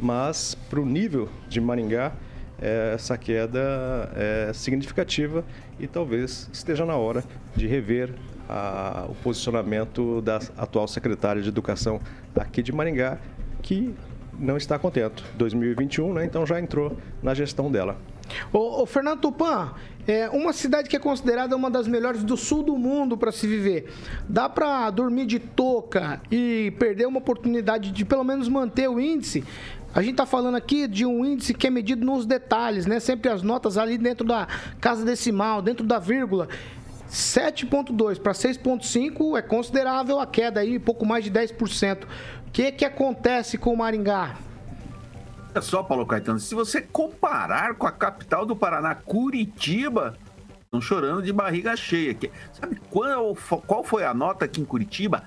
mas 0.00 0.54
para 0.68 0.80
o 0.80 0.86
nível 0.86 1.28
de 1.48 1.60
Maringá, 1.60 2.12
é, 2.60 2.92
essa 2.94 3.16
queda 3.18 4.10
é 4.14 4.52
significativa 4.52 5.44
e 5.78 5.86
talvez 5.86 6.48
esteja 6.52 6.84
na 6.84 6.96
hora 6.96 7.24
de 7.54 7.66
rever 7.66 8.14
a, 8.48 9.06
o 9.08 9.14
posicionamento 9.16 10.20
da 10.22 10.40
atual 10.56 10.86
secretária 10.88 11.42
de 11.42 11.48
Educação 11.48 12.00
aqui 12.34 12.62
de 12.62 12.72
Maringá, 12.72 13.18
que 13.62 13.94
não 14.38 14.56
está 14.56 14.78
contente. 14.78 15.24
2021, 15.36 16.12
né? 16.12 16.24
Então 16.24 16.46
já 16.46 16.60
entrou 16.60 16.96
na 17.22 17.34
gestão 17.34 17.70
dela. 17.70 17.96
Ô, 18.52 18.82
ô 18.82 18.86
Fernando 18.86 19.20
Tupan, 19.20 19.72
é 20.06 20.28
uma 20.30 20.52
cidade 20.52 20.88
que 20.88 20.96
é 20.96 20.98
considerada 20.98 21.56
uma 21.56 21.70
das 21.70 21.86
melhores 21.86 22.22
do 22.22 22.36
sul 22.36 22.62
do 22.62 22.76
mundo 22.76 23.16
para 23.16 23.32
se 23.32 23.46
viver. 23.46 23.92
Dá 24.28 24.48
para 24.48 24.90
dormir 24.90 25.26
de 25.26 25.38
touca 25.38 26.20
e 26.30 26.72
perder 26.78 27.06
uma 27.06 27.18
oportunidade 27.18 27.90
de 27.90 28.04
pelo 28.04 28.24
menos 28.24 28.48
manter 28.48 28.88
o 28.88 29.00
índice? 29.00 29.44
A 29.94 30.02
gente 30.02 30.12
está 30.12 30.26
falando 30.26 30.56
aqui 30.56 30.86
de 30.86 31.06
um 31.06 31.24
índice 31.24 31.54
que 31.54 31.66
é 31.66 31.70
medido 31.70 32.04
nos 32.04 32.26
detalhes, 32.26 32.84
né? 32.84 33.00
Sempre 33.00 33.30
as 33.30 33.42
notas 33.42 33.78
ali 33.78 33.96
dentro 33.96 34.26
da 34.26 34.46
casa 34.78 35.04
decimal, 35.04 35.62
dentro 35.62 35.86
da 35.86 35.98
vírgula. 35.98 36.48
7,2 37.10 38.20
para 38.20 38.32
6,5 38.32 39.38
é 39.38 39.42
considerável 39.42 40.18
a 40.18 40.26
queda 40.26 40.60
aí, 40.60 40.78
pouco 40.78 41.06
mais 41.06 41.24
de 41.24 41.30
10%. 41.30 42.04
O 42.04 42.50
que, 42.52 42.72
que 42.72 42.84
acontece 42.84 43.58
com 43.58 43.72
o 43.72 43.76
Maringá? 43.76 44.36
Olha 45.50 45.62
só, 45.62 45.82
Paulo 45.82 46.06
Caetano, 46.06 46.38
se 46.38 46.54
você 46.54 46.82
comparar 46.82 47.74
com 47.74 47.86
a 47.86 47.92
capital 47.92 48.44
do 48.44 48.54
Paraná, 48.54 48.94
Curitiba, 48.94 50.14
estão 50.64 50.80
chorando 50.80 51.22
de 51.22 51.32
barriga 51.32 51.76
cheia. 51.76 52.16
Sabe 52.52 52.76
qual, 52.90 53.34
qual 53.66 53.82
foi 53.82 54.04
a 54.04 54.12
nota 54.12 54.44
aqui 54.44 54.60
em 54.60 54.64
Curitiba? 54.64 55.24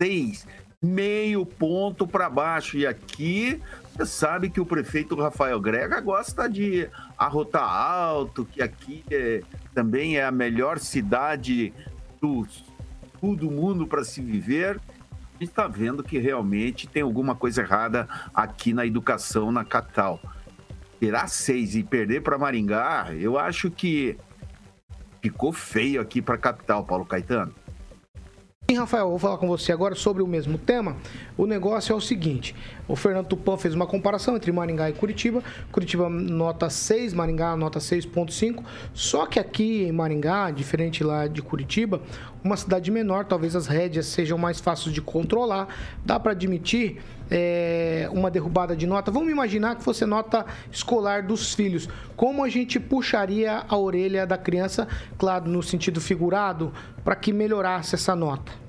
6, 0.00 0.46
meio 0.82 1.46
ponto 1.46 2.06
para 2.06 2.28
baixo. 2.28 2.76
E 2.76 2.86
aqui 2.86 3.62
você 3.94 4.06
sabe 4.06 4.48
que 4.48 4.60
o 4.60 4.64
prefeito 4.64 5.14
Rafael 5.14 5.60
Grega 5.60 6.00
gosta 6.00 6.48
de 6.48 6.88
arrotar 7.16 7.62
alto, 7.62 8.44
que 8.44 8.62
aqui 8.62 9.04
é, 9.10 9.42
também 9.74 10.16
é 10.16 10.24
a 10.24 10.30
melhor 10.30 10.78
cidade 10.78 11.74
do 12.20 12.46
sul 13.20 13.36
do 13.36 13.50
mundo 13.50 13.86
para 13.86 14.02
se 14.02 14.22
viver. 14.22 14.80
A 15.10 15.38
gente 15.38 15.50
está 15.50 15.66
vendo 15.66 16.02
que 16.02 16.18
realmente 16.18 16.86
tem 16.88 17.02
alguma 17.02 17.34
coisa 17.34 17.60
errada 17.60 18.08
aqui 18.34 18.72
na 18.72 18.86
educação 18.86 19.52
na 19.52 19.64
capital. 19.64 20.18
Tirar 20.98 21.28
seis 21.28 21.74
e 21.74 21.82
perder 21.82 22.22
para 22.22 22.38
Maringá, 22.38 23.08
eu 23.12 23.38
acho 23.38 23.70
que 23.70 24.16
ficou 25.20 25.52
feio 25.52 26.00
aqui 26.00 26.22
para 26.22 26.36
a 26.36 26.38
capital, 26.38 26.84
Paulo 26.84 27.04
Caetano. 27.04 27.54
Sim, 28.72 28.78
Rafael, 28.78 29.10
vou 29.10 29.18
falar 29.18 29.36
com 29.36 29.46
você 29.46 29.70
agora 29.70 29.94
sobre 29.94 30.22
o 30.22 30.26
mesmo 30.26 30.56
tema. 30.56 30.96
O 31.36 31.44
negócio 31.44 31.92
é 31.92 31.94
o 31.94 32.00
seguinte: 32.00 32.54
o 32.88 32.96
Fernando 32.96 33.26
Tupan 33.26 33.58
fez 33.58 33.74
uma 33.74 33.86
comparação 33.86 34.34
entre 34.34 34.50
Maringá 34.50 34.88
e 34.88 34.94
Curitiba. 34.94 35.42
Curitiba 35.70 36.08
nota 36.08 36.70
6, 36.70 37.12
Maringá 37.12 37.54
nota 37.54 37.78
6,5. 37.78 38.64
Só 38.94 39.26
que 39.26 39.38
aqui 39.38 39.82
em 39.82 39.92
Maringá, 39.92 40.50
diferente 40.50 41.04
lá 41.04 41.26
de 41.26 41.42
Curitiba, 41.42 42.00
uma 42.42 42.56
cidade 42.56 42.90
menor, 42.90 43.26
talvez 43.26 43.54
as 43.54 43.66
rédeas 43.66 44.06
sejam 44.06 44.38
mais 44.38 44.58
fáceis 44.58 44.94
de 44.94 45.02
controlar. 45.02 45.68
Dá 46.02 46.18
para 46.18 46.32
admitir 46.32 47.02
é, 47.30 48.08
uma 48.10 48.30
derrubada 48.30 48.74
de 48.74 48.86
nota. 48.86 49.10
Vamos 49.10 49.30
imaginar 49.30 49.76
que 49.76 49.84
fosse 49.84 50.06
nota 50.06 50.46
escolar 50.70 51.22
dos 51.22 51.52
filhos. 51.54 51.90
Como 52.16 52.42
a 52.42 52.48
gente 52.48 52.80
puxaria 52.80 53.64
a 53.68 53.76
orelha 53.76 54.26
da 54.26 54.38
criança, 54.38 54.88
claro, 55.18 55.46
no 55.46 55.62
sentido 55.62 56.00
figurado, 56.00 56.72
para 57.04 57.14
que 57.14 57.34
melhorasse 57.34 57.94
essa 57.94 58.16
nota? 58.16 58.61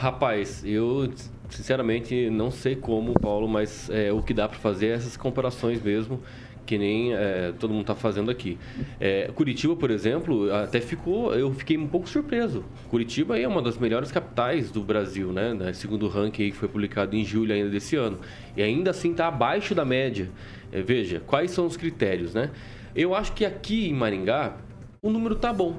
Rapaz, 0.00 0.64
eu 0.64 1.12
sinceramente 1.50 2.30
não 2.30 2.50
sei 2.50 2.74
como, 2.74 3.12
Paulo, 3.12 3.46
mas 3.46 3.90
é, 3.90 4.10
o 4.10 4.22
que 4.22 4.32
dá 4.32 4.48
para 4.48 4.58
fazer 4.58 4.86
é 4.86 4.92
essas 4.92 5.14
comparações 5.14 5.82
mesmo 5.82 6.22
que 6.64 6.78
nem 6.78 7.12
é, 7.12 7.52
todo 7.58 7.70
mundo 7.70 7.82
está 7.82 7.94
fazendo 7.94 8.30
aqui. 8.30 8.56
É, 8.98 9.30
Curitiba, 9.34 9.76
por 9.76 9.90
exemplo, 9.90 10.50
até 10.54 10.80
ficou, 10.80 11.34
eu 11.34 11.52
fiquei 11.52 11.76
um 11.76 11.86
pouco 11.86 12.08
surpreso. 12.08 12.64
Curitiba 12.88 13.38
é 13.38 13.46
uma 13.46 13.60
das 13.60 13.76
melhores 13.76 14.10
capitais 14.10 14.70
do 14.70 14.80
Brasil, 14.80 15.32
né? 15.32 15.52
né 15.52 15.74
segundo 15.74 16.06
o 16.06 16.08
ranking 16.08 16.50
que 16.50 16.56
foi 16.56 16.68
publicado 16.68 17.14
em 17.14 17.22
julho 17.22 17.52
ainda 17.52 17.68
desse 17.68 17.94
ano. 17.94 18.20
E 18.56 18.62
ainda 18.62 18.92
assim 18.92 19.10
está 19.10 19.28
abaixo 19.28 19.74
da 19.74 19.84
média. 19.84 20.30
É, 20.72 20.80
veja, 20.80 21.20
quais 21.26 21.50
são 21.50 21.66
os 21.66 21.76
critérios, 21.76 22.32
né? 22.32 22.50
Eu 22.96 23.14
acho 23.14 23.34
que 23.34 23.44
aqui 23.44 23.90
em 23.90 23.92
Maringá 23.92 24.56
o 25.02 25.10
número 25.10 25.34
tá 25.34 25.52
bom, 25.52 25.76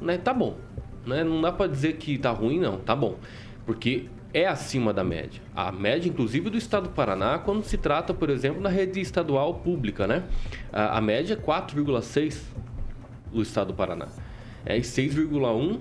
né? 0.00 0.18
Tá 0.18 0.32
bom, 0.32 0.56
né? 1.04 1.24
Não 1.24 1.40
dá 1.40 1.50
para 1.50 1.66
dizer 1.66 1.94
que 1.94 2.16
tá 2.16 2.30
ruim, 2.30 2.60
não. 2.60 2.76
Tá 2.78 2.94
bom, 2.94 3.18
porque 3.66 4.06
é 4.32 4.46
acima 4.46 4.92
da 4.92 5.02
média. 5.02 5.42
A 5.54 5.72
média, 5.72 6.08
inclusive, 6.08 6.48
do 6.48 6.56
estado 6.56 6.84
do 6.84 6.90
Paraná, 6.90 7.38
quando 7.38 7.64
se 7.64 7.76
trata, 7.76 8.14
por 8.14 8.30
exemplo, 8.30 8.60
na 8.60 8.68
rede 8.68 9.00
estadual 9.00 9.54
pública, 9.54 10.06
né? 10.06 10.24
A, 10.72 10.98
a 10.98 11.00
média 11.00 11.34
é 11.34 11.36
4,6 11.36 12.42
do 13.32 13.42
estado 13.42 13.68
do 13.68 13.74
Paraná. 13.74 14.08
É 14.64 14.78
6,1 14.78 15.80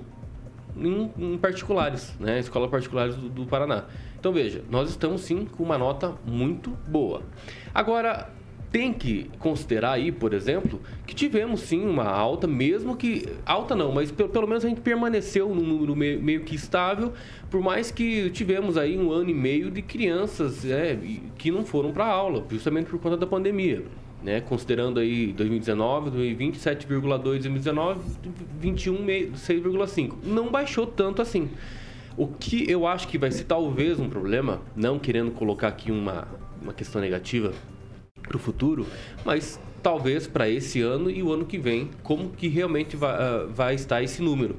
em, 0.78 1.12
em, 1.18 1.38
particulares, 1.38 2.16
né? 2.20 2.40
Escolas 2.40 2.70
particulares 2.72 3.16
do, 3.16 3.30
do 3.30 3.46
Paraná. 3.46 3.86
Então, 4.20 4.34
veja, 4.34 4.64
nós 4.70 4.90
estamos 4.90 5.22
sim 5.22 5.46
com 5.46 5.64
uma 5.64 5.78
nota 5.78 6.16
muito 6.26 6.72
boa. 6.88 7.22
Agora, 7.74 8.30
tem 8.72 8.92
que 8.92 9.30
considerar 9.40 9.94
aí, 9.94 10.12
por 10.12 10.34
exemplo, 10.34 10.82
que 11.06 11.16
tivemos 11.16 11.62
sim 11.62 11.86
uma 11.86 12.06
alta, 12.06 12.46
mesmo 12.48 12.96
que. 12.96 13.26
Alta 13.46 13.76
não, 13.76 13.92
mas 13.92 14.12
pelo, 14.12 14.30
pelo 14.30 14.48
menos 14.48 14.66
a 14.66 14.70
gente 14.70 14.82
permaneceu 14.82 15.50
num 15.50 15.66
número 15.66 15.96
meio, 15.96 16.22
meio, 16.22 16.42
que 16.42 16.56
estável, 16.56 17.14
por 17.50 17.62
mais 17.62 17.92
que 17.92 18.30
tivemos 18.32 18.78
aí 18.78 18.98
um 18.98 19.12
ano 19.12 19.30
e 19.30 19.34
meio 19.34 19.72
de 19.72 19.82
crianças 19.82 20.66
é, 20.66 20.98
que 21.38 21.52
não 21.52 21.66
foram 21.66 21.92
para 21.92 22.06
aula, 22.06 22.46
justamente 22.50 22.90
por 22.90 23.00
conta 23.00 23.18
da 23.18 23.28
pandemia. 23.28 23.84
Né? 24.24 24.42
Considerando 24.42 25.00
aí 25.00 25.32
2019, 25.34 26.10
2020, 26.10 26.56
7,2 26.56 27.18
2019, 27.20 28.00
21, 28.60 29.06
6,5. 29.06 30.14
Não 30.24 30.50
baixou 30.50 30.88
tanto 30.88 31.22
assim. 31.22 31.50
O 32.18 32.28
que 32.28 32.70
eu 32.70 32.88
acho 32.88 33.08
que 33.08 33.18
vai 33.18 33.30
ser 33.30 33.44
talvez 33.44 34.00
um 34.00 34.10
problema, 34.10 34.62
não 34.76 34.98
querendo 34.98 35.32
colocar 35.32 35.68
aqui 35.68 35.92
uma, 35.92 36.28
uma 36.62 36.74
questão 36.74 37.02
negativa, 37.02 37.54
para 38.28 38.38
o 38.38 38.40
futuro, 38.40 38.86
mas 39.24 39.60
talvez 39.82 40.28
para 40.28 40.50
esse 40.50 40.82
ano 40.82 41.10
e 41.10 41.22
o 41.22 41.32
ano 41.32 41.46
que 41.46 41.58
vem, 41.58 41.92
como 42.02 42.30
que 42.32 42.48
realmente 42.48 42.96
vai, 42.96 43.16
uh, 43.16 43.48
vai 43.50 43.76
estar 43.76 44.02
esse 44.02 44.22
número. 44.22 44.58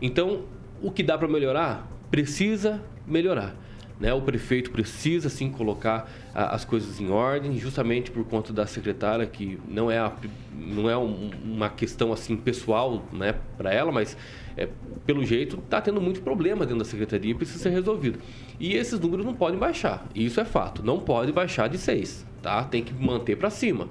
Então, 0.00 0.44
o 0.80 0.90
que 0.90 1.02
dá 1.02 1.18
para 1.18 1.26
melhorar? 1.26 1.90
Precisa 2.10 2.82
melhorar. 3.06 3.56
Né? 4.00 4.12
O 4.12 4.20
prefeito 4.20 4.70
precisa 4.70 5.28
sim 5.28 5.50
colocar 5.50 6.10
a, 6.34 6.54
as 6.54 6.64
coisas 6.64 7.00
em 7.00 7.10
ordem, 7.10 7.58
justamente 7.58 8.10
por 8.10 8.24
conta 8.24 8.52
da 8.52 8.66
secretária, 8.66 9.26
que 9.26 9.58
não 9.68 9.90
é, 9.90 9.98
a, 9.98 10.12
não 10.54 10.88
é 10.88 10.96
um, 10.96 11.30
uma 11.44 11.68
questão 11.68 12.12
assim 12.12 12.36
pessoal 12.36 13.04
né, 13.12 13.34
para 13.56 13.72
ela, 13.72 13.90
mas 13.90 14.16
é, 14.56 14.68
pelo 15.04 15.24
jeito 15.24 15.58
está 15.58 15.80
tendo 15.80 16.00
muito 16.00 16.20
problema 16.22 16.64
dentro 16.64 16.78
da 16.78 16.84
secretaria 16.84 17.32
e 17.32 17.34
precisa 17.34 17.58
ser 17.58 17.70
resolvido. 17.70 18.20
E 18.60 18.74
esses 18.74 18.98
números 19.00 19.26
não 19.26 19.34
podem 19.34 19.58
baixar, 19.58 20.06
isso 20.14 20.40
é 20.40 20.44
fato, 20.44 20.82
não 20.82 21.00
pode 21.00 21.32
baixar 21.32 21.68
de 21.68 21.78
6, 21.78 22.24
tá? 22.40 22.64
tem 22.64 22.84
que 22.84 22.92
manter 22.94 23.36
para 23.36 23.50
cima. 23.50 23.88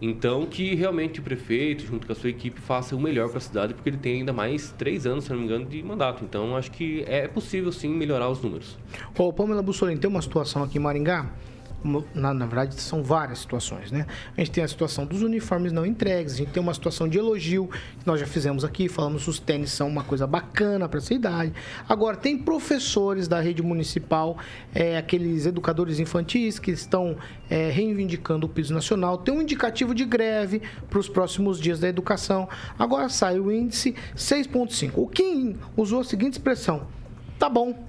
Então, 0.00 0.46
que 0.46 0.74
realmente 0.74 1.20
o 1.20 1.22
prefeito, 1.22 1.84
junto 1.84 2.06
com 2.06 2.12
a 2.12 2.16
sua 2.16 2.30
equipe, 2.30 2.60
faça 2.60 2.94
o 2.94 3.00
melhor 3.00 3.28
para 3.28 3.38
a 3.38 3.40
cidade, 3.40 3.74
porque 3.74 3.90
ele 3.90 3.96
tem 3.96 4.20
ainda 4.20 4.32
mais 4.32 4.72
três 4.78 5.06
anos, 5.06 5.24
se 5.24 5.30
não 5.30 5.38
me 5.38 5.44
engano, 5.44 5.64
de 5.64 5.82
mandato. 5.82 6.24
Então, 6.24 6.56
acho 6.56 6.70
que 6.70 7.04
é 7.06 7.26
possível, 7.26 7.72
sim, 7.72 7.88
melhorar 7.88 8.28
os 8.28 8.40
números. 8.40 8.78
Ô, 9.16 9.32
Pamela 9.32 9.62
Bussolini, 9.62 9.98
tem 9.98 10.08
uma 10.08 10.22
situação 10.22 10.62
aqui 10.62 10.78
em 10.78 10.80
Maringá 10.80 11.30
na, 12.14 12.34
na, 12.34 12.46
verdade, 12.46 12.80
são 12.80 13.02
várias 13.02 13.38
situações, 13.38 13.92
né? 13.92 14.06
A 14.36 14.40
gente 14.40 14.50
tem 14.50 14.64
a 14.64 14.68
situação 14.68 15.06
dos 15.06 15.22
uniformes 15.22 15.72
não 15.72 15.86
entregues, 15.86 16.34
a 16.34 16.36
gente 16.36 16.50
tem 16.50 16.62
uma 16.62 16.74
situação 16.74 17.08
de 17.08 17.18
elogio, 17.18 17.68
que 17.68 18.06
nós 18.06 18.18
já 18.18 18.26
fizemos 18.26 18.64
aqui, 18.64 18.88
falamos 18.88 19.24
que 19.24 19.30
os 19.30 19.38
tênis 19.38 19.70
são 19.70 19.88
uma 19.88 20.02
coisa 20.02 20.26
bacana 20.26 20.88
para 20.88 20.98
essa 20.98 21.14
idade. 21.14 21.52
Agora, 21.88 22.16
tem 22.16 22.36
professores 22.36 23.28
da 23.28 23.40
rede 23.40 23.62
municipal, 23.62 24.36
é, 24.74 24.96
aqueles 24.96 25.46
educadores 25.46 26.00
infantis 26.00 26.58
que 26.58 26.70
estão 26.70 27.16
é, 27.48 27.70
reivindicando 27.70 28.46
o 28.46 28.48
piso 28.48 28.74
nacional, 28.74 29.18
tem 29.18 29.32
um 29.34 29.42
indicativo 29.42 29.94
de 29.94 30.04
greve 30.04 30.60
para 30.90 30.98
os 30.98 31.08
próximos 31.08 31.60
dias 31.60 31.78
da 31.78 31.88
educação. 31.88 32.48
Agora 32.78 33.08
sai 33.08 33.38
o 33.38 33.52
índice 33.52 33.94
6,5. 34.16 34.92
O 34.96 35.06
Kim 35.06 35.56
usou 35.76 36.00
a 36.00 36.04
seguinte 36.04 36.32
expressão: 36.32 36.88
tá 37.38 37.48
bom, 37.48 37.86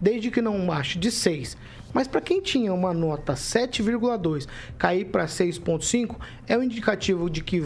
desde 0.00 0.30
que 0.30 0.42
não 0.42 0.70
ache 0.72 0.98
de 0.98 1.10
6 1.10 1.56
mas 1.94 2.06
para 2.06 2.20
quem 2.20 2.42
tinha 2.42 2.74
uma 2.74 2.92
nota 2.92 3.32
7,2 3.32 4.46
cair 4.76 5.06
para 5.06 5.24
6,5 5.24 6.16
é 6.46 6.58
um 6.58 6.62
indicativo 6.62 7.30
de 7.30 7.42
que 7.42 7.64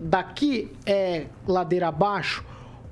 daqui 0.00 0.72
é 0.86 1.26
ladeira 1.46 1.88
abaixo 1.88 2.44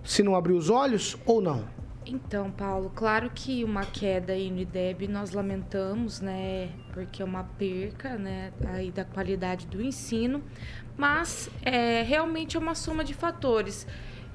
se 0.04 0.23
não 0.23 0.35
abrir 0.35 0.52
os 0.52 0.68
olhos 0.68 1.16
ou 1.25 1.40
não? 1.40 1.64
Então, 2.08 2.52
Paulo, 2.52 2.92
claro 2.94 3.30
que 3.35 3.64
uma 3.64 3.85
queda 3.85 4.32
aí 4.32 4.49
no 4.49 4.61
IDEB 4.61 5.08
nós 5.08 5.32
lamentamos, 5.32 6.20
né? 6.20 6.70
Porque 6.92 7.20
é 7.20 7.25
uma 7.25 7.42
perca, 7.42 8.16
né? 8.16 8.52
Aí 8.64 8.92
da 8.92 9.04
qualidade 9.04 9.66
do 9.66 9.82
ensino, 9.82 10.40
mas 10.96 11.50
é, 11.62 12.02
realmente 12.02 12.56
é 12.56 12.61
uma 12.61 12.76
soma 12.76 13.02
de 13.02 13.12
fatores. 13.12 13.88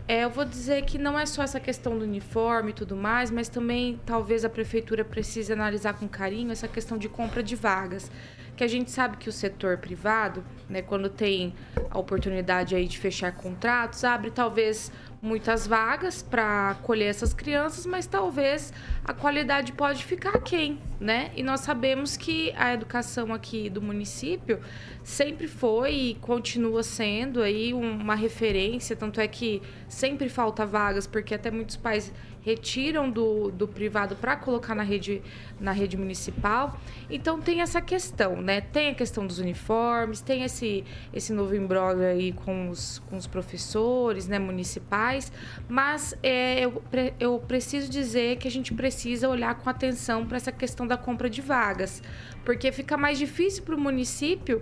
É, 0.08 0.24
eu 0.24 0.30
vou 0.30 0.44
dizer 0.44 0.84
que 0.84 0.98
não 0.98 1.18
é 1.18 1.26
só 1.26 1.44
essa 1.44 1.60
questão 1.60 1.98
do 1.98 2.04
uniforme 2.04 2.72
e 2.72 2.74
tudo 2.74 2.96
mais, 2.96 3.32
mas 3.32 3.48
também 3.48 4.00
talvez 4.06 4.44
a 4.44 4.50
prefeitura 4.50 5.06
precise 5.06 5.54
analisar 5.54 5.94
com 5.94 6.08
carinho 6.08 6.52
essa 6.52 6.68
questão 6.68 6.98
de 6.98 7.08
compra 7.08 7.42
de 7.42 7.56
vagas. 7.56 8.12
Que 8.56 8.64
a 8.64 8.68
gente 8.68 8.92
sabe 8.92 9.18
que 9.18 9.30
o 9.30 9.32
setor 9.32 9.78
privado, 9.78 10.44
né, 10.70 10.82
quando 10.82 11.10
tem 11.10 11.54
a 11.90 11.98
oportunidade 11.98 12.76
aí 12.76 12.88
de 12.88 12.98
fechar 12.98 13.32
contratos, 13.32 14.04
abre 14.04 14.30
talvez 14.30 14.92
muitas 15.22 15.68
vagas 15.68 16.24
para 16.24 16.72
acolher 16.72 17.06
essas 17.06 17.34
crianças, 17.34 17.86
mas 17.86 18.08
talvez 18.08 18.74
a 19.04 19.14
qualidade 19.14 19.72
pode 19.72 20.04
ficar 20.04 20.40
quem, 20.40 20.80
né? 21.00 21.32
E 21.36 21.44
nós 21.44 21.60
sabemos 21.62 22.18
que 22.18 22.52
a 22.58 22.74
educação 22.74 23.32
aqui 23.32 23.70
do 23.70 23.82
município 23.82 24.60
sempre 25.04 25.48
foi 25.48 25.94
e 25.94 26.16
continua 26.16 26.82
sendo 26.82 27.42
aí 27.42 27.72
uma 27.72 28.16
referência, 28.16 28.96
tanto 28.96 29.22
é 29.22 29.28
que 29.28 29.62
sempre 29.88 30.28
falta 30.28 30.66
vagas, 30.66 31.06
porque 31.06 31.36
até 31.36 31.52
muitos 31.52 31.78
pais 31.78 32.12
retiram 32.42 33.10
do, 33.10 33.52
do 33.52 33.68
privado 33.68 34.16
para 34.16 34.36
colocar 34.36 34.76
na 34.76 34.84
rede, 34.84 35.22
na 35.60 35.72
rede 35.72 35.96
municipal. 35.96 36.80
Então 37.10 37.40
tem 37.40 37.62
essa 37.62 37.82
questão, 37.82 38.42
né? 38.42 38.62
Tem 38.62 38.90
a 38.90 38.96
questão 38.96 39.26
dos 39.26 39.40
uniformes, 39.40 40.22
tem 40.22 40.44
esse, 40.44 40.84
esse 41.14 41.32
novo 41.32 41.56
imbróglio 41.56 42.08
aí 42.08 42.34
com 42.34 42.70
os, 42.70 43.00
com 43.10 43.16
os 43.16 43.28
professores 43.28 44.28
né, 44.28 44.40
municipais, 44.40 45.32
mas 45.70 46.18
é, 46.24 46.60
eu, 46.62 46.82
eu 47.20 47.40
preciso 47.40 47.90
dizer 47.90 48.38
que 48.38 48.48
a 48.48 48.52
gente 48.52 48.74
precisa 48.74 49.30
olhar 49.30 49.56
com 49.56 49.70
atenção 49.70 50.26
para 50.26 50.38
essa 50.38 50.52
questão 50.52 50.88
da 50.88 50.98
compra 50.98 51.30
de 51.30 51.42
vagas, 51.42 52.02
porque 52.44 52.72
fica 52.72 52.98
mais 52.98 53.18
difícil 53.18 53.64
para 53.64 53.76
o 53.76 53.80
município 53.80 54.62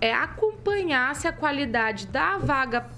é 0.00 0.14
acompanhar 0.14 1.14
se 1.14 1.28
a 1.28 1.32
qualidade 1.32 2.06
da 2.06 2.38
vaga 2.38 2.88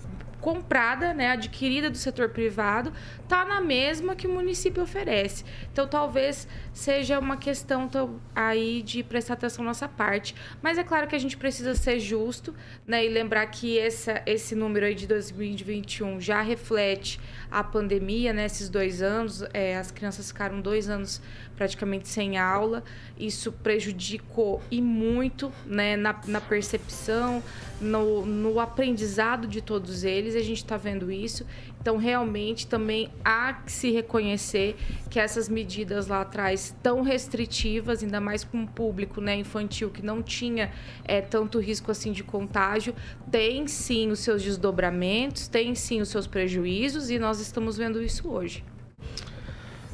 comprada, 0.42 1.14
né, 1.14 1.30
adquirida 1.30 1.88
do 1.88 1.96
setor 1.96 2.30
privado, 2.30 2.92
está 3.22 3.44
na 3.44 3.60
mesma 3.60 4.16
que 4.16 4.26
o 4.26 4.30
município 4.30 4.82
oferece. 4.82 5.44
Então, 5.72 5.86
talvez 5.86 6.48
seja 6.72 7.18
uma 7.18 7.36
questão 7.36 7.90
aí 8.34 8.82
de 8.82 9.02
prestar 9.02 9.34
atenção 9.34 9.64
nossa 9.64 9.88
parte. 9.88 10.34
Mas 10.62 10.78
é 10.78 10.84
claro 10.84 11.06
que 11.06 11.14
a 11.14 11.18
gente 11.18 11.36
precisa 11.36 11.74
ser 11.74 12.00
justo, 12.00 12.54
né, 12.86 13.04
e 13.04 13.08
lembrar 13.08 13.46
que 13.46 13.78
essa, 13.78 14.22
esse 14.26 14.54
número 14.54 14.86
aí 14.86 14.94
de 14.94 15.06
2021 15.06 16.20
já 16.20 16.40
reflete 16.40 17.20
a 17.50 17.62
pandemia, 17.62 18.32
né, 18.32 18.46
esses 18.46 18.68
dois 18.68 19.02
anos, 19.02 19.44
é, 19.52 19.76
as 19.76 19.90
crianças 19.90 20.28
ficaram 20.28 20.60
dois 20.60 20.88
anos 20.88 21.20
praticamente 21.56 22.08
sem 22.08 22.38
aula. 22.38 22.82
Isso 23.18 23.52
prejudicou 23.52 24.60
e 24.70 24.80
muito 24.80 25.52
né, 25.66 25.96
na, 25.96 26.18
na 26.26 26.40
percepção, 26.40 27.42
no, 27.80 28.24
no 28.24 28.58
aprendizado 28.58 29.46
de 29.46 29.60
todos 29.60 30.02
eles. 30.02 30.34
A 30.34 30.40
gente 30.40 30.58
está 30.58 30.76
vendo 30.76 31.10
isso. 31.10 31.46
Então, 31.82 31.96
realmente, 31.96 32.64
também 32.64 33.10
há 33.24 33.54
que 33.54 33.72
se 33.72 33.90
reconhecer 33.90 34.76
que 35.10 35.18
essas 35.18 35.48
medidas 35.48 36.06
lá 36.06 36.20
atrás 36.20 36.72
tão 36.80 37.02
restritivas, 37.02 38.04
ainda 38.04 38.20
mais 38.20 38.44
com 38.44 38.58
um 38.58 38.66
público 38.66 39.20
né, 39.20 39.34
infantil 39.34 39.90
que 39.90 40.00
não 40.00 40.22
tinha 40.22 40.70
é, 41.04 41.20
tanto 41.20 41.58
risco 41.58 41.90
assim 41.90 42.12
de 42.12 42.22
contágio, 42.22 42.94
tem 43.32 43.66
sim 43.66 44.12
os 44.12 44.20
seus 44.20 44.44
desdobramentos, 44.44 45.48
tem 45.48 45.74
sim 45.74 46.00
os 46.00 46.08
seus 46.08 46.28
prejuízos 46.28 47.10
e 47.10 47.18
nós 47.18 47.40
estamos 47.40 47.76
vendo 47.76 48.00
isso 48.00 48.28
hoje. 48.30 48.62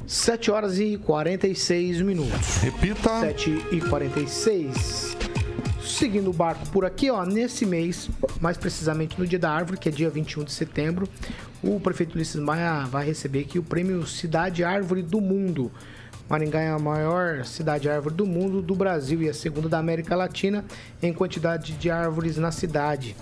7 0.06 0.50
horas 0.50 0.78
e 0.78 0.98
46 0.98 2.02
minutos. 2.02 2.58
Repita. 2.58 3.20
7 3.20 3.64
e 3.72 3.80
46. 3.80 5.37
Seguindo 5.98 6.30
o 6.30 6.32
barco 6.32 6.64
por 6.70 6.84
aqui, 6.84 7.10
ó, 7.10 7.26
nesse 7.26 7.66
mês, 7.66 8.08
mais 8.40 8.56
precisamente 8.56 9.18
no 9.18 9.26
dia 9.26 9.36
da 9.36 9.50
árvore, 9.50 9.76
que 9.76 9.88
é 9.88 9.92
dia 9.92 10.08
21 10.08 10.44
de 10.44 10.52
setembro, 10.52 11.08
o 11.60 11.80
prefeito 11.80 12.14
Ulisses 12.14 12.40
Maia 12.40 12.86
vai 12.86 13.04
receber 13.04 13.40
aqui 13.40 13.58
o 13.58 13.64
prêmio 13.64 14.06
Cidade 14.06 14.62
Árvore 14.62 15.02
do 15.02 15.20
Mundo. 15.20 15.72
Maringá 16.30 16.60
é 16.60 16.70
a 16.70 16.78
maior 16.78 17.44
cidade 17.44 17.90
árvore 17.90 18.14
do 18.14 18.24
mundo, 18.24 18.62
do 18.62 18.76
Brasil 18.76 19.20
e 19.22 19.28
a 19.28 19.34
segunda 19.34 19.68
da 19.68 19.80
América 19.80 20.14
Latina 20.14 20.64
em 21.02 21.12
quantidade 21.12 21.72
de 21.72 21.90
árvores 21.90 22.36
na 22.36 22.52
cidade. 22.52 23.16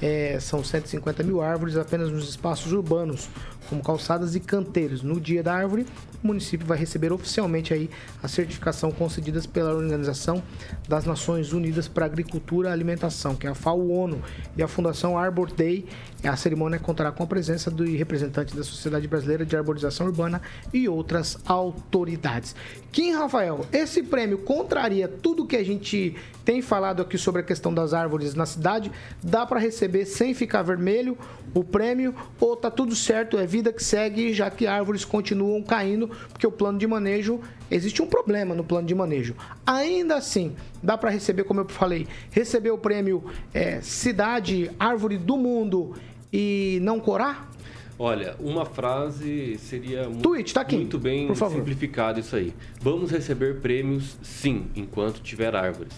É, 0.00 0.38
são 0.40 0.64
150 0.64 1.22
mil 1.22 1.42
árvores 1.42 1.76
apenas 1.76 2.10
nos 2.10 2.26
espaços 2.30 2.72
urbanos, 2.72 3.28
como 3.68 3.82
calçadas 3.82 4.34
e 4.34 4.40
canteiros. 4.40 5.02
No 5.02 5.20
dia 5.20 5.42
da 5.42 5.54
árvore, 5.54 5.86
o 6.22 6.26
município 6.26 6.66
vai 6.66 6.78
receber 6.78 7.12
oficialmente 7.12 7.74
aí 7.74 7.90
a 8.22 8.28
certificação 8.28 8.90
concedidas 8.90 9.46
pela 9.46 9.74
Organização 9.74 10.42
das 10.88 11.04
Nações 11.04 11.52
Unidas 11.52 11.86
para 11.86 12.06
Agricultura 12.06 12.70
e 12.70 12.72
Alimentação, 12.72 13.34
que 13.34 13.46
é 13.46 13.50
a 13.50 13.54
FAO-ONU, 13.54 14.22
e 14.56 14.62
a 14.62 14.68
Fundação 14.68 15.18
Arbor 15.18 15.52
Day. 15.52 15.84
A 16.24 16.36
cerimônia 16.36 16.78
contará 16.78 17.12
com 17.12 17.22
a 17.22 17.26
presença 17.26 17.70
do 17.70 17.84
representante 17.84 18.56
da 18.56 18.64
Sociedade 18.64 19.06
Brasileira 19.06 19.44
de 19.44 19.54
Arborização 19.56 20.06
Urbana 20.06 20.40
e 20.72 20.88
outras 20.88 21.38
autoridades. 21.44 22.56
Kim 22.90 23.12
Rafael, 23.12 23.66
esse 23.72 24.02
prêmio 24.02 24.38
contraria 24.38 25.06
tudo 25.06 25.46
que 25.46 25.56
a 25.56 25.64
gente 25.64 26.16
tem 26.44 26.62
falado 26.62 27.02
aqui 27.02 27.18
sobre 27.18 27.40
a 27.40 27.44
questão 27.44 27.74
das 27.74 27.92
árvores 27.92 28.34
na 28.34 28.46
cidade? 28.46 28.90
Dá 29.22 29.44
para 29.44 29.60
receber 29.60 30.06
sem 30.06 30.32
ficar 30.32 30.62
vermelho 30.62 31.18
o 31.54 31.62
prêmio 31.62 32.14
ou 32.40 32.56
tá 32.56 32.70
tudo 32.70 32.94
certo, 32.94 33.38
é 33.38 33.46
vida 33.54 33.72
que 33.72 33.84
segue, 33.84 34.34
já 34.34 34.50
que 34.50 34.66
árvores 34.66 35.04
continuam 35.04 35.62
caindo, 35.62 36.08
porque 36.28 36.44
o 36.44 36.50
plano 36.50 36.76
de 36.76 36.88
manejo, 36.88 37.40
existe 37.70 38.02
um 38.02 38.06
problema 38.06 38.52
no 38.52 38.64
plano 38.64 38.84
de 38.84 38.94
manejo. 38.96 39.36
Ainda 39.64 40.16
assim, 40.16 40.56
dá 40.82 40.98
para 40.98 41.08
receber, 41.08 41.44
como 41.44 41.60
eu 41.60 41.68
falei, 41.68 42.08
receber 42.32 42.72
o 42.72 42.78
prêmio 42.78 43.22
é, 43.52 43.80
Cidade 43.80 44.72
Árvore 44.76 45.18
do 45.18 45.36
Mundo 45.36 45.94
e 46.32 46.80
não 46.82 46.98
corar? 46.98 47.48
Olha, 47.96 48.34
uma 48.40 48.64
frase 48.66 49.56
seria 49.58 50.10
Tweet, 50.20 50.52
tá 50.52 50.62
aqui, 50.62 50.74
muito 50.74 50.98
bem 50.98 51.32
simplificado 51.32 52.18
isso 52.18 52.34
aí. 52.34 52.52
Vamos 52.80 53.12
receber 53.12 53.60
prêmios 53.60 54.16
sim, 54.20 54.66
enquanto 54.74 55.20
tiver 55.20 55.54
árvores. 55.54 55.94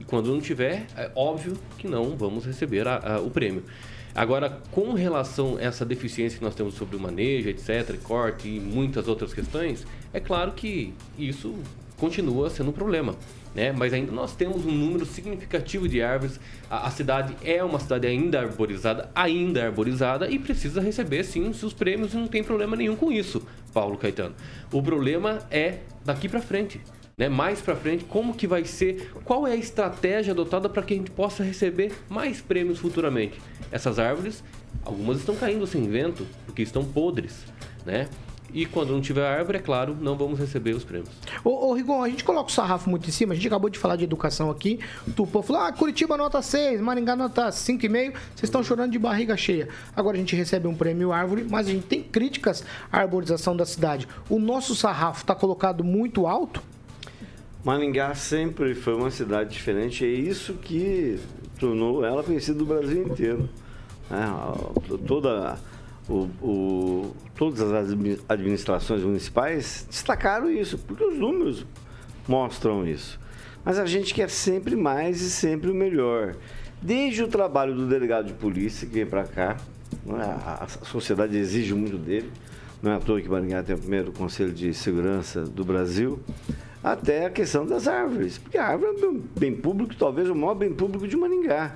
E 0.00 0.04
quando 0.04 0.26
não 0.26 0.40
tiver, 0.40 0.88
é 0.96 1.08
óbvio 1.14 1.56
que 1.78 1.86
não 1.86 2.16
vamos 2.16 2.44
receber 2.44 2.88
a, 2.88 3.14
a, 3.14 3.20
o 3.20 3.30
prêmio. 3.30 3.62
Agora, 4.16 4.62
com 4.72 4.94
relação 4.94 5.58
a 5.58 5.62
essa 5.62 5.84
deficiência 5.84 6.38
que 6.38 6.44
nós 6.44 6.54
temos 6.54 6.72
sobre 6.72 6.96
o 6.96 7.00
manejo, 7.00 7.50
etc., 7.50 7.98
corte 8.02 8.48
e 8.48 8.58
muitas 8.58 9.08
outras 9.08 9.34
questões, 9.34 9.86
é 10.10 10.18
claro 10.18 10.52
que 10.52 10.94
isso 11.18 11.54
continua 11.98 12.48
sendo 12.48 12.70
um 12.70 12.72
problema. 12.72 13.14
Né? 13.54 13.72
Mas 13.72 13.92
ainda 13.92 14.10
nós 14.12 14.34
temos 14.34 14.64
um 14.64 14.70
número 14.70 15.04
significativo 15.04 15.86
de 15.86 16.02
árvores. 16.02 16.40
A, 16.70 16.86
a, 16.86 16.90
cidade 16.90 17.36
é 17.44 17.62
uma 17.62 17.78
cidade 17.78 18.06
ainda 18.06 18.40
arborizada, 18.40 19.10
ainda 19.14 19.66
arborizada 19.66 20.30
e 20.30 20.38
precisa 20.38 20.80
receber 20.80 21.22
sim 21.22 21.52
seus 21.52 21.74
prêmios 21.74 22.14
e 22.14 22.16
não 22.16 22.26
tem 22.26 22.42
problema 22.42 22.74
nenhum 22.74 22.96
com 22.96 23.12
isso, 23.12 23.46
Paulo 23.70 23.98
Caetano. 23.98 24.34
O 24.72 24.82
problema 24.82 25.40
é 25.50 25.80
daqui 26.06 26.26
para 26.26 26.40
frente. 26.40 26.80
Né? 27.18 27.30
Mais 27.30 27.62
para 27.62 27.74
frente, 27.74 28.04
como 28.04 28.34
que 28.34 28.46
vai 28.46 28.66
ser, 28.66 29.10
qual 29.24 29.46
é 29.46 29.52
a 29.52 29.56
estratégia 29.56 30.34
adotada 30.34 30.68
para 30.68 30.82
que 30.82 30.92
a 30.92 30.96
gente 30.98 31.10
possa 31.10 31.42
receber 31.42 31.90
mais 32.10 32.42
prêmios 32.42 32.78
futuramente? 32.78 33.40
Essas 33.72 33.98
árvores, 33.98 34.44
algumas 34.84 35.20
estão 35.20 35.34
caindo 35.34 35.66
sem 35.66 35.88
vento, 35.88 36.26
porque 36.44 36.60
estão 36.60 36.84
podres, 36.84 37.46
né? 37.86 38.06
E 38.52 38.66
quando 38.66 38.90
não 38.90 39.00
tiver 39.00 39.26
árvore, 39.26 39.56
é 39.56 39.60
claro, 39.62 39.96
não 39.98 40.14
vamos 40.14 40.38
receber 40.38 40.76
os 40.76 40.84
prêmios. 40.84 41.08
Ô, 41.42 41.70
ô 41.70 41.72
Rigon, 41.72 42.02
a 42.02 42.08
gente 42.10 42.22
coloca 42.22 42.50
o 42.50 42.52
sarrafo 42.52 42.90
muito 42.90 43.08
em 43.08 43.10
cima, 43.10 43.32
a 43.32 43.34
gente 43.34 43.46
acabou 43.46 43.70
de 43.70 43.78
falar 43.78 43.96
de 43.96 44.04
educação 44.04 44.50
aqui. 44.50 44.78
Tupã 45.16 45.40
falou: 45.40 45.62
ah, 45.62 45.72
Curitiba 45.72 46.18
nota 46.18 46.42
6, 46.42 46.82
Maringá 46.82 47.16
nota 47.16 47.48
5,5, 47.48 48.12
vocês 48.12 48.42
estão 48.42 48.62
chorando 48.62 48.92
de 48.92 48.98
barriga 48.98 49.38
cheia. 49.38 49.70
Agora 49.96 50.18
a 50.18 50.20
gente 50.20 50.36
recebe 50.36 50.68
um 50.68 50.74
prêmio 50.74 51.12
árvore, 51.12 51.46
mas 51.48 51.66
a 51.66 51.70
gente 51.70 51.86
tem 51.86 52.02
críticas 52.02 52.62
à 52.92 53.00
arborização 53.00 53.56
da 53.56 53.64
cidade. 53.64 54.06
O 54.28 54.38
nosso 54.38 54.76
sarrafo 54.76 55.22
está 55.22 55.34
colocado 55.34 55.82
muito 55.82 56.26
alto? 56.26 56.62
Maringá 57.66 58.14
sempre 58.14 58.76
foi 58.76 58.94
uma 58.94 59.10
cidade 59.10 59.50
diferente, 59.50 60.04
é 60.04 60.08
isso 60.08 60.54
que 60.54 61.18
tornou 61.58 62.04
ela 62.04 62.22
conhecida 62.22 62.56
do 62.56 62.64
Brasil 62.64 63.02
inteiro. 63.02 63.48
É, 64.08 64.96
toda 65.04 65.58
o, 66.08 66.28
o, 66.40 67.16
todas 67.36 67.60
as 67.60 67.88
administrações 68.28 69.02
municipais 69.02 69.84
destacaram 69.90 70.48
isso, 70.48 70.78
porque 70.78 71.02
os 71.02 71.18
números 71.18 71.66
mostram 72.28 72.86
isso. 72.86 73.18
Mas 73.64 73.80
a 73.80 73.84
gente 73.84 74.14
quer 74.14 74.30
sempre 74.30 74.76
mais 74.76 75.20
e 75.20 75.28
sempre 75.28 75.68
o 75.68 75.74
melhor. 75.74 76.36
Desde 76.80 77.24
o 77.24 77.26
trabalho 77.26 77.74
do 77.74 77.88
delegado 77.88 78.26
de 78.26 78.34
polícia 78.34 78.86
que 78.86 78.94
vem 78.94 79.06
para 79.06 79.24
cá, 79.24 79.56
é? 80.08 80.62
a 80.62 80.68
sociedade 80.84 81.36
exige 81.36 81.74
muito 81.74 81.98
dele, 81.98 82.30
não 82.80 82.92
é 82.92 82.94
à 82.94 83.00
toa 83.00 83.20
que 83.20 83.28
Maringá 83.28 83.60
tem 83.64 83.74
o 83.74 83.78
primeiro 83.78 84.12
Conselho 84.12 84.52
de 84.52 84.72
Segurança 84.72 85.42
do 85.42 85.64
Brasil, 85.64 86.22
até 86.86 87.26
a 87.26 87.30
questão 87.30 87.66
das 87.66 87.88
árvores, 87.88 88.38
porque 88.38 88.56
a 88.56 88.64
árvore 88.64 88.96
é 89.02 89.06
um 89.08 89.20
bem 89.36 89.52
público, 89.52 89.92
talvez 89.96 90.30
o 90.30 90.36
maior 90.36 90.54
bem 90.54 90.72
público 90.72 91.08
de 91.08 91.16
Maringá. 91.16 91.74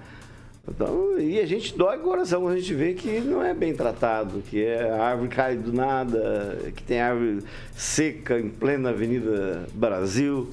Então, 0.68 1.18
e 1.18 1.40
a 1.40 1.46
gente 1.46 1.76
dói 1.76 1.96
o 1.96 2.00
coração 2.00 2.42
quando 2.42 2.54
a 2.54 2.60
gente 2.60 2.72
vê 2.74 2.94
que 2.94 3.20
não 3.20 3.42
é 3.42 3.52
bem 3.52 3.74
tratado, 3.74 4.40
que 4.48 4.62
é, 4.64 4.88
a 4.88 5.02
árvore 5.02 5.28
cai 5.28 5.56
do 5.56 5.72
nada, 5.72 6.58
que 6.76 6.84
tem 6.84 7.00
árvore 7.00 7.40
seca 7.74 8.38
em 8.38 8.48
plena 8.48 8.90
Avenida 8.90 9.66
Brasil, 9.74 10.48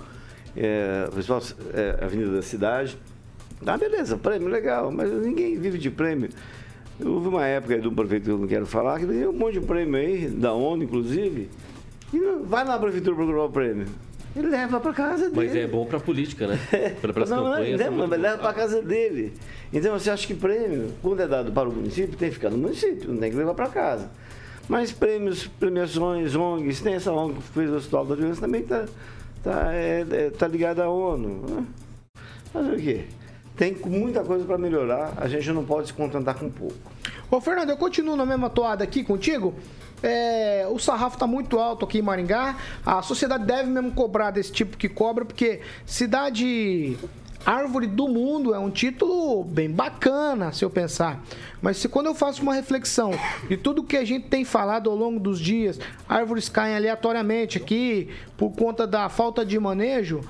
é, 0.56 1.08
é, 1.76 2.04
Avenida 2.04 2.32
da 2.32 2.42
Cidade. 2.42 2.98
Ah, 3.64 3.78
beleza, 3.78 4.18
prêmio 4.18 4.48
legal, 4.48 4.92
mas 4.92 5.12
ninguém 5.12 5.56
vive 5.60 5.78
de 5.78 5.92
prêmio. 5.92 6.30
Houve 7.00 7.28
uma 7.28 7.46
época 7.46 7.78
de 7.78 7.88
um 7.88 7.94
prefeito 7.94 8.24
que 8.24 8.32
eu 8.32 8.40
não 8.40 8.48
quero 8.48 8.66
falar, 8.66 9.00
que 9.00 9.06
deu 9.06 9.30
um 9.30 9.34
monte 9.34 9.60
de 9.60 9.68
prêmio 9.68 9.98
aí, 9.98 10.28
da 10.28 10.52
ONU 10.52 10.84
inclusive, 10.84 11.48
e 12.12 12.20
vai 12.44 12.64
na 12.64 12.80
prefeitura 12.80 13.16
procurar 13.16 13.44
o 13.44 13.52
prêmio. 13.52 13.86
Ele 14.38 14.50
leva 14.50 14.80
para 14.80 14.94
casa 14.94 15.30
dele. 15.32 15.36
Mas 15.36 15.56
é 15.56 15.66
bom 15.66 15.84
para 15.86 16.00
política, 16.00 16.46
né? 16.46 16.60
Para 17.02 17.24
as 17.24 17.30
campanhas. 17.30 17.80
Não, 17.80 17.92
não, 17.92 18.08
mas 18.08 18.20
leva 18.20 18.38
para 18.38 18.54
casa 18.54 18.84
dele. 18.84 19.34
Então 19.74 19.98
você 19.98 20.12
acha 20.12 20.28
que 20.28 20.36
prêmio, 20.36 20.94
quando 21.02 21.22
é 21.22 21.28
dado 21.28 21.52
para 21.52 21.68
o 21.68 21.74
município, 21.74 22.16
tem 22.16 22.30
que 22.30 22.36
ficar 22.36 22.52
no 22.52 22.58
município, 22.58 23.12
não 23.12 23.18
tem 23.20 23.32
que 23.32 23.38
levar 23.38 23.56
para 23.56 23.68
casa. 23.68 24.12
Mas 24.70 24.92
prêmios, 24.92 25.48
premiações, 25.48 26.36
ONGs, 26.36 26.82
tem 26.82 26.94
essa 26.94 27.12
ONG 27.12 27.36
que 27.36 27.42
fez 27.42 27.72
o 27.72 27.76
Hospital 27.76 28.06
da 28.06 28.16
Criança, 28.16 28.42
também 28.42 28.62
está 28.62 28.86
tá, 29.44 29.74
é, 29.74 30.06
é, 30.10 30.30
tá 30.30 30.48
ligada 30.48 30.84
à 30.84 30.90
ONU. 30.90 31.46
Né? 31.50 31.66
Fazer 32.54 32.74
o 32.74 32.78
quê? 32.78 33.06
Tem 33.56 33.76
muita 33.86 34.24
coisa 34.24 34.46
para 34.46 34.58
melhorar, 34.58 35.14
a 35.18 35.28
gente 35.28 35.50
não 35.52 35.66
pode 35.66 35.88
se 35.88 35.94
contentar 35.94 36.36
com 36.36 36.48
pouco. 36.48 36.76
Ô 37.32 37.42
Fernando, 37.42 37.72
eu 37.72 37.78
continuo 37.78 38.16
na 38.16 38.26
mesma 38.26 38.52
toada 38.52 38.84
aqui 38.84 39.04
contigo. 39.04 39.56
É, 40.04 40.68
o 40.70 40.78
sarrafo 40.78 41.16
está 41.16 41.26
muito 41.26 41.60
alto 41.60 41.86
aqui 41.86 42.00
em 42.00 42.02
Maringá. 42.02 42.58
A 42.86 43.02
sociedade 43.02 43.46
deve 43.46 43.70
mesmo 43.70 43.92
cobrar 43.92 44.32
desse 44.32 44.52
tipo 44.52 44.78
que 44.78 44.88
cobra, 44.88 45.26
porque 45.26 45.62
cidade 45.86 46.98
Árvore 47.48 47.88
do 47.88 48.10
Mundo 48.10 48.54
é 48.54 48.60
um 48.60 48.70
título 48.70 49.42
bem 49.44 49.72
bacana, 49.72 50.52
se 50.52 50.66
eu 50.66 50.70
pensar. 50.70 51.24
Mas 51.62 51.78
se 51.78 51.88
quando 51.88 52.08
eu 52.08 52.14
faço 52.14 52.42
uma 52.42 52.54
reflexão 52.54 53.12
de 53.48 53.56
tudo 53.56 53.84
que 53.84 53.96
a 53.96 54.04
gente 54.04 54.28
tem 54.28 54.44
falado 54.44 54.90
ao 54.90 54.96
longo 54.98 55.18
dos 55.18 55.40
dias, 55.40 55.80
árvores 56.10 56.50
caem 56.50 56.76
aleatoriamente 56.76 57.58
aqui 57.58 58.10
por 58.36 58.52
conta 58.52 58.86
da 58.86 59.08
falta 59.08 59.46
de 59.46 59.58
manejo, 59.58 60.22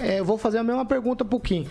é, 0.00 0.20
vou 0.22 0.36
fazer 0.36 0.58
a 0.58 0.64
mesma 0.64 0.84
pergunta 0.84 1.24
pro 1.24 1.38
Kim, 1.38 1.68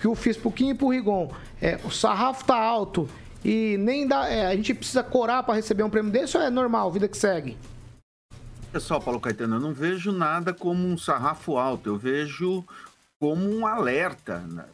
que 0.00 0.06
eu 0.06 0.14
fiz 0.14 0.36
pro 0.36 0.52
Kim 0.52 0.70
e 0.70 0.74
pro 0.74 0.90
Rigon. 0.90 1.28
É, 1.60 1.80
o 1.84 1.90
sarrafo 1.90 2.44
tá 2.44 2.56
alto 2.56 3.08
e 3.48 3.76
nem 3.78 4.08
dá, 4.08 4.28
é, 4.28 4.44
a 4.48 4.56
gente 4.56 4.74
precisa 4.74 5.04
corar 5.04 5.44
para 5.44 5.54
receber 5.54 5.84
um 5.84 5.88
prêmio 5.88 6.10
desse 6.10 6.36
ou 6.36 6.42
é 6.42 6.50
normal, 6.50 6.90
vida 6.90 7.06
que 7.06 7.16
segue? 7.16 7.56
Pessoal, 8.72 9.00
Paulo 9.00 9.20
Caetano, 9.20 9.54
eu 9.54 9.60
não 9.60 9.72
vejo 9.72 10.10
nada 10.10 10.52
como 10.52 10.84
um 10.84 10.98
sarrafo 10.98 11.56
alto, 11.56 11.90
eu 11.90 11.96
vejo 11.96 12.64
como 13.20 13.48
um 13.48 13.64
alerta. 13.64 14.40
Né? 14.40 14.64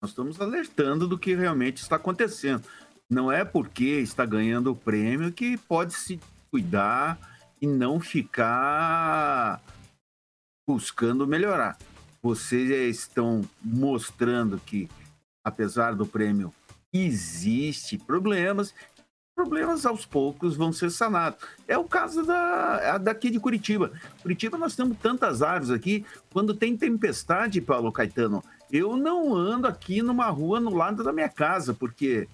Nós 0.00 0.12
estamos 0.12 0.40
alertando 0.40 1.06
do 1.06 1.18
que 1.18 1.34
realmente 1.34 1.82
está 1.82 1.96
acontecendo. 1.96 2.64
Não 3.10 3.30
é 3.30 3.44
porque 3.44 4.00
está 4.00 4.24
ganhando 4.24 4.70
o 4.70 4.76
prêmio 4.76 5.30
que 5.30 5.58
pode 5.58 5.92
se 5.92 6.18
cuidar 6.50 7.18
e 7.60 7.66
não 7.66 8.00
ficar 8.00 9.60
buscando 10.66 11.26
melhorar. 11.26 11.76
Vocês 12.22 12.70
estão 12.96 13.42
mostrando 13.62 14.58
que, 14.64 14.88
apesar 15.44 15.94
do 15.94 16.06
prêmio 16.06 16.50
existe 16.92 17.96
problemas, 17.96 18.74
problemas 19.34 19.86
aos 19.86 20.04
poucos 20.04 20.56
vão 20.56 20.72
ser 20.72 20.90
sanados. 20.90 21.42
É 21.66 21.76
o 21.78 21.84
caso 21.84 22.24
da, 22.24 22.98
daqui 22.98 23.30
de 23.30 23.40
Curitiba. 23.40 23.92
Curitiba 24.20 24.58
nós 24.58 24.76
temos 24.76 24.98
tantas 24.98 25.42
árvores 25.42 25.70
aqui, 25.70 26.04
quando 26.32 26.54
tem 26.54 26.76
tempestade, 26.76 27.60
Paulo 27.60 27.90
Caetano, 27.90 28.44
eu 28.70 28.96
não 28.96 29.34
ando 29.34 29.66
aqui 29.66 30.02
numa 30.02 30.28
rua 30.28 30.60
no 30.60 30.74
lado 30.74 31.02
da 31.02 31.12
minha 31.12 31.28
casa, 31.28 31.72
porque 31.72 32.28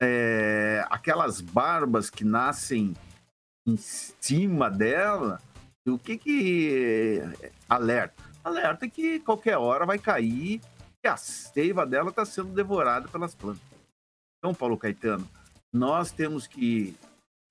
é, 0.00 0.84
aquelas 0.90 1.40
barbas 1.40 2.10
que 2.10 2.24
nascem 2.24 2.94
em 3.66 3.76
cima 3.76 4.70
dela, 4.70 5.40
o 5.86 5.98
que 5.98 6.16
que 6.16 7.22
alerta? 7.68 8.22
Alerta 8.42 8.88
que 8.88 9.20
qualquer 9.20 9.56
hora 9.58 9.84
vai 9.84 9.98
cair 9.98 10.60
e 11.02 11.08
a 11.08 11.16
seiva 11.16 11.86
dela 11.86 12.10
está 12.10 12.24
sendo 12.24 12.52
devorada 12.52 13.08
pelas 13.08 13.34
plantas. 13.34 13.69
Então, 14.40 14.54
Paulo 14.54 14.78
Caetano, 14.78 15.28
nós 15.70 16.10
temos 16.10 16.46
que 16.46 16.96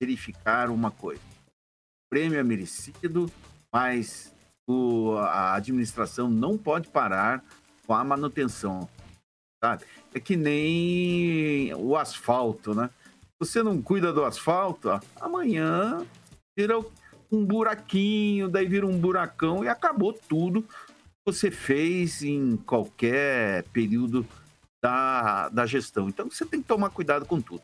verificar 0.02 0.70
uma 0.70 0.90
coisa. 0.90 1.22
O 1.46 2.10
prêmio 2.10 2.36
é 2.36 2.42
merecido, 2.42 3.30
mas 3.72 4.34
o, 4.68 5.12
a 5.12 5.54
administração 5.54 6.28
não 6.28 6.58
pode 6.58 6.88
parar 6.88 7.44
com 7.86 7.94
a 7.94 8.02
manutenção. 8.02 8.88
Sabe? 9.62 9.84
É 10.12 10.18
que 10.18 10.36
nem 10.36 11.72
o 11.74 11.96
asfalto, 11.96 12.74
né? 12.74 12.90
Você 13.38 13.62
não 13.62 13.80
cuida 13.80 14.12
do 14.12 14.24
asfalto, 14.24 14.88
ó, 14.88 15.00
amanhã 15.20 16.04
vira 16.58 16.78
um 17.30 17.44
buraquinho, 17.44 18.48
daí 18.48 18.66
vira 18.66 18.86
um 18.86 18.98
buracão 18.98 19.62
e 19.62 19.68
acabou 19.68 20.12
tudo 20.12 20.62
que 20.62 20.68
você 21.24 21.50
fez 21.52 22.22
em 22.22 22.56
qualquer 22.56 23.62
período 23.68 24.26
da, 24.82 25.48
da 25.48 25.66
gestão. 25.66 26.08
Então 26.08 26.30
você 26.30 26.44
tem 26.44 26.60
que 26.60 26.68
tomar 26.68 26.90
cuidado 26.90 27.26
com 27.26 27.40
tudo. 27.40 27.62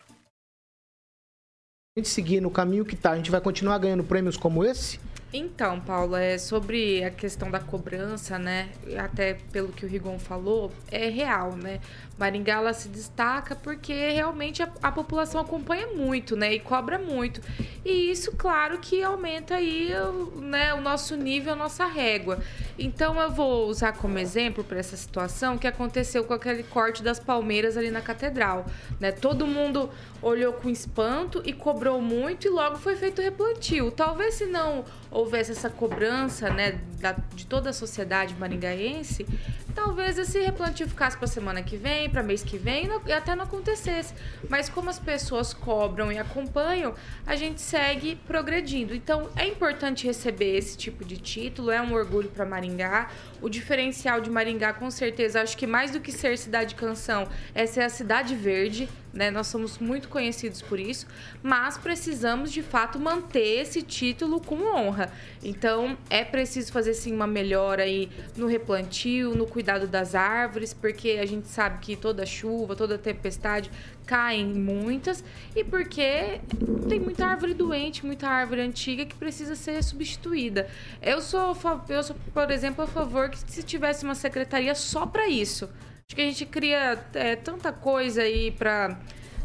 A 1.96 2.00
gente 2.00 2.08
seguir 2.08 2.40
no 2.40 2.50
caminho 2.50 2.84
que 2.84 2.94
tá, 2.94 3.12
a 3.12 3.16
gente 3.16 3.30
vai 3.30 3.40
continuar 3.40 3.78
ganhando 3.78 4.04
prêmios 4.04 4.36
como 4.36 4.62
esse? 4.62 5.00
Então, 5.32 5.80
Paulo, 5.80 6.14
é 6.14 6.38
sobre 6.38 7.02
a 7.02 7.10
questão 7.10 7.50
da 7.50 7.58
cobrança, 7.58 8.38
né? 8.38 8.68
Até 8.96 9.34
pelo 9.52 9.68
que 9.68 9.84
o 9.84 9.88
Rigon 9.88 10.18
falou, 10.20 10.72
é 10.88 11.08
real, 11.08 11.56
né? 11.56 11.80
Maringá 12.16 12.54
ela 12.54 12.72
se 12.72 12.88
destaca 12.88 13.54
porque 13.54 14.10
realmente 14.10 14.62
a, 14.62 14.70
a, 14.82 14.90
população 14.90 15.40
acompanha 15.40 15.88
muito, 15.88 16.36
né? 16.36 16.54
E 16.54 16.60
cobra 16.60 16.98
muito. 16.98 17.40
E 17.84 18.10
isso, 18.10 18.32
claro, 18.32 18.78
que 18.78 19.02
aumenta 19.02 19.56
aí 19.56 19.90
né, 20.36 20.72
o 20.72 20.80
nosso 20.80 21.16
nível, 21.16 21.52
a 21.52 21.56
nossa 21.56 21.84
régua. 21.84 22.38
Então 22.78 23.20
eu 23.20 23.30
vou 23.30 23.66
usar 23.66 23.92
como 23.92 24.18
exemplo 24.18 24.64
para 24.64 24.78
essa 24.78 24.96
situação 24.96 25.58
que 25.58 25.66
aconteceu 25.66 26.24
com 26.24 26.34
aquele 26.34 26.62
corte 26.62 27.02
das 27.02 27.18
palmeiras 27.18 27.76
ali 27.76 27.90
na 27.90 28.00
catedral. 28.00 28.64
Né? 28.98 29.12
Todo 29.12 29.46
mundo 29.46 29.90
olhou 30.22 30.54
com 30.54 30.70
espanto 30.70 31.42
e 31.44 31.52
cobrou 31.52 32.00
muito 32.00 32.46
e 32.46 32.50
logo 32.50 32.76
foi 32.76 32.96
feito 32.96 33.20
replantio. 33.20 33.90
Talvez 33.90 34.34
se 34.34 34.46
não 34.46 34.84
houvesse 35.16 35.52
essa 35.52 35.70
cobrança 35.70 36.50
né, 36.50 36.78
da, 37.00 37.12
de 37.34 37.46
toda 37.46 37.70
a 37.70 37.72
sociedade 37.72 38.34
maringaense, 38.34 39.26
talvez 39.74 40.18
esse 40.18 40.38
replantio 40.38 40.86
ficasse 40.86 41.16
para 41.16 41.26
semana 41.26 41.62
que 41.62 41.76
vem, 41.76 42.08
para 42.10 42.22
mês 42.22 42.42
que 42.42 42.58
vem 42.58 42.88
e 43.06 43.12
até 43.12 43.34
não 43.34 43.44
acontecesse. 43.44 44.12
Mas 44.48 44.68
como 44.68 44.90
as 44.90 44.98
pessoas 44.98 45.54
cobram 45.54 46.12
e 46.12 46.18
acompanham, 46.18 46.94
a 47.26 47.34
gente 47.34 47.62
segue 47.62 48.16
progredindo. 48.26 48.94
Então 48.94 49.28
é 49.36 49.46
importante 49.46 50.06
receber 50.06 50.56
esse 50.56 50.76
tipo 50.76 51.04
de 51.04 51.16
título, 51.16 51.70
é 51.70 51.80
um 51.80 51.94
orgulho 51.94 52.28
para 52.28 52.44
Maringá. 52.44 53.08
O 53.40 53.48
diferencial 53.48 54.20
de 54.20 54.30
Maringá, 54.30 54.72
com 54.72 54.90
certeza, 54.90 55.42
acho 55.42 55.56
que 55.56 55.66
mais 55.66 55.90
do 55.90 56.00
que 56.00 56.12
ser 56.12 56.36
cidade 56.38 56.74
canção, 56.74 57.28
é 57.54 57.66
ser 57.66 57.82
a 57.82 57.88
cidade 57.88 58.34
verde 58.34 58.88
né? 59.16 59.30
Nós 59.30 59.46
somos 59.46 59.78
muito 59.78 60.08
conhecidos 60.08 60.60
por 60.60 60.78
isso, 60.78 61.06
mas 61.42 61.78
precisamos 61.78 62.52
de 62.52 62.62
fato 62.62 62.98
manter 63.00 63.62
esse 63.62 63.82
título 63.82 64.40
com 64.40 64.56
honra. 64.76 65.10
Então 65.42 65.96
é 66.10 66.22
preciso 66.22 66.70
fazer 66.70 66.94
sim 66.94 67.14
uma 67.14 67.26
melhora 67.26 67.84
aí 67.84 68.10
no 68.36 68.46
replantio, 68.46 69.34
no 69.34 69.46
cuidado 69.46 69.88
das 69.88 70.14
árvores, 70.14 70.74
porque 70.74 71.18
a 71.20 71.26
gente 71.26 71.48
sabe 71.48 71.78
que 71.78 71.96
toda 71.96 72.26
chuva, 72.26 72.76
toda 72.76 72.98
tempestade 72.98 73.70
caem 74.06 74.46
muitas 74.46 75.22
e 75.54 75.64
porque 75.64 76.40
tem 76.88 77.00
muita 77.00 77.26
árvore 77.26 77.52
doente, 77.52 78.06
muita 78.06 78.28
árvore 78.28 78.60
antiga 78.60 79.04
que 79.04 79.14
precisa 79.14 79.56
ser 79.56 79.82
substituída. 79.82 80.68
Eu 81.02 81.20
sou, 81.20 81.56
eu 81.88 82.02
sou 82.02 82.16
por 82.32 82.50
exemplo, 82.50 82.84
a 82.84 82.86
favor 82.86 83.28
que 83.28 83.38
se 83.38 83.62
tivesse 83.62 84.04
uma 84.04 84.14
secretaria 84.14 84.74
só 84.74 85.04
para 85.04 85.28
isso. 85.28 85.68
Acho 86.08 86.14
que 86.14 86.22
a 86.22 86.24
gente 86.24 86.46
cria 86.46 86.98
é, 87.14 87.34
tanta 87.34 87.72
coisa 87.72 88.22
aí 88.22 88.52
para 88.52 88.96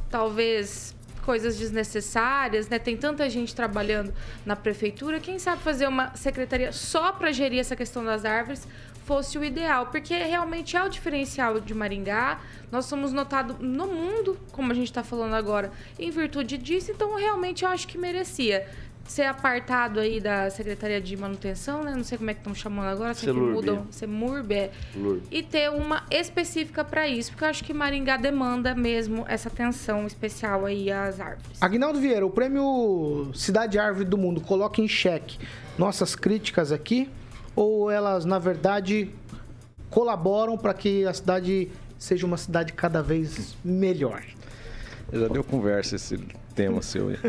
talvez 0.10 0.96
coisas 1.22 1.58
desnecessárias, 1.58 2.68
né? 2.68 2.80
Tem 2.80 2.98
tanta 2.98 3.30
gente 3.30 3.56
trabalhando 3.56 4.14
na 4.46 4.56
prefeitura, 4.56 5.20
quem 5.20 5.40
sabe 5.40 5.62
fazer 5.62 5.88
uma 5.88 6.16
secretaria 6.16 6.72
só 6.72 7.12
para 7.12 7.32
gerir 7.32 7.60
essa 7.60 7.76
questão 7.76 8.04
das 8.04 8.26
árvores 8.26 8.68
fosse 9.12 9.38
o 9.38 9.44
ideal, 9.44 9.88
porque 9.88 10.14
realmente 10.14 10.78
é 10.78 10.82
o 10.82 10.88
diferencial 10.88 11.60
de 11.60 11.74
Maringá. 11.74 12.40
Nós 12.72 12.86
somos 12.86 13.12
notados 13.12 13.58
no 13.60 13.86
mundo, 13.86 14.38
como 14.54 14.72
a 14.72 14.74
gente 14.74 14.86
está 14.86 15.04
falando 15.04 15.34
agora, 15.34 15.70
em 16.00 16.10
virtude 16.10 16.58
disso, 16.58 16.92
então 16.92 17.18
realmente 17.18 17.66
eu 17.66 17.70
acho 17.70 17.86
que 17.90 17.98
merecia 17.98 18.66
ser 19.04 19.24
apartado 19.24 20.00
aí 20.00 20.22
da 20.22 20.50
Secretaria 20.50 21.02
de 21.02 21.18
Manutenção, 21.18 21.84
né? 21.84 21.94
Não 21.94 22.06
sei 22.06 22.18
como 22.18 22.30
é 22.30 22.34
que 22.34 22.40
estão 22.40 22.56
chamando 22.56 22.88
agora, 22.88 23.14
sempre 23.14 23.42
mudam, 23.42 23.86
Semurb, 23.92 24.54
é. 24.54 24.72
E 25.30 25.44
ter 25.44 25.70
uma 25.70 26.06
específica 26.10 26.86
para 26.86 27.06
isso, 27.06 27.32
porque 27.32 27.44
eu 27.44 27.50
acho 27.50 27.66
que 27.66 27.74
Maringá 27.74 28.16
demanda 28.16 28.74
mesmo 28.74 29.26
essa 29.28 29.50
atenção 29.50 30.08
especial 30.08 30.66
aí 30.66 30.90
às 30.90 31.20
árvores. 31.20 31.62
Agnaldo 31.62 32.00
Vieira, 32.00 32.26
o 32.26 32.30
prêmio 32.30 33.30
Cidade 33.34 33.78
Árvore 33.78 34.06
do 34.06 34.18
Mundo 34.18 34.40
coloca 34.40 34.80
em 34.80 34.88
xeque 34.88 35.38
nossas 35.78 36.16
críticas 36.16 36.72
aqui 36.72 37.10
ou 37.56 37.90
elas, 37.90 38.26
na 38.26 38.40
verdade, 38.40 39.10
colaboram 39.90 40.58
para 40.58 40.74
que 40.74 41.06
a 41.06 41.14
cidade 41.14 41.70
seja 41.98 42.26
uma 42.26 42.38
cidade 42.38 42.74
cada 42.74 43.02
vez 43.02 43.56
melhor? 43.64 44.24
Já 45.12 45.28
deu 45.28 45.44
conversa 45.44 45.96
esse 45.96 46.18
tema 46.56 46.82
seu. 46.82 47.10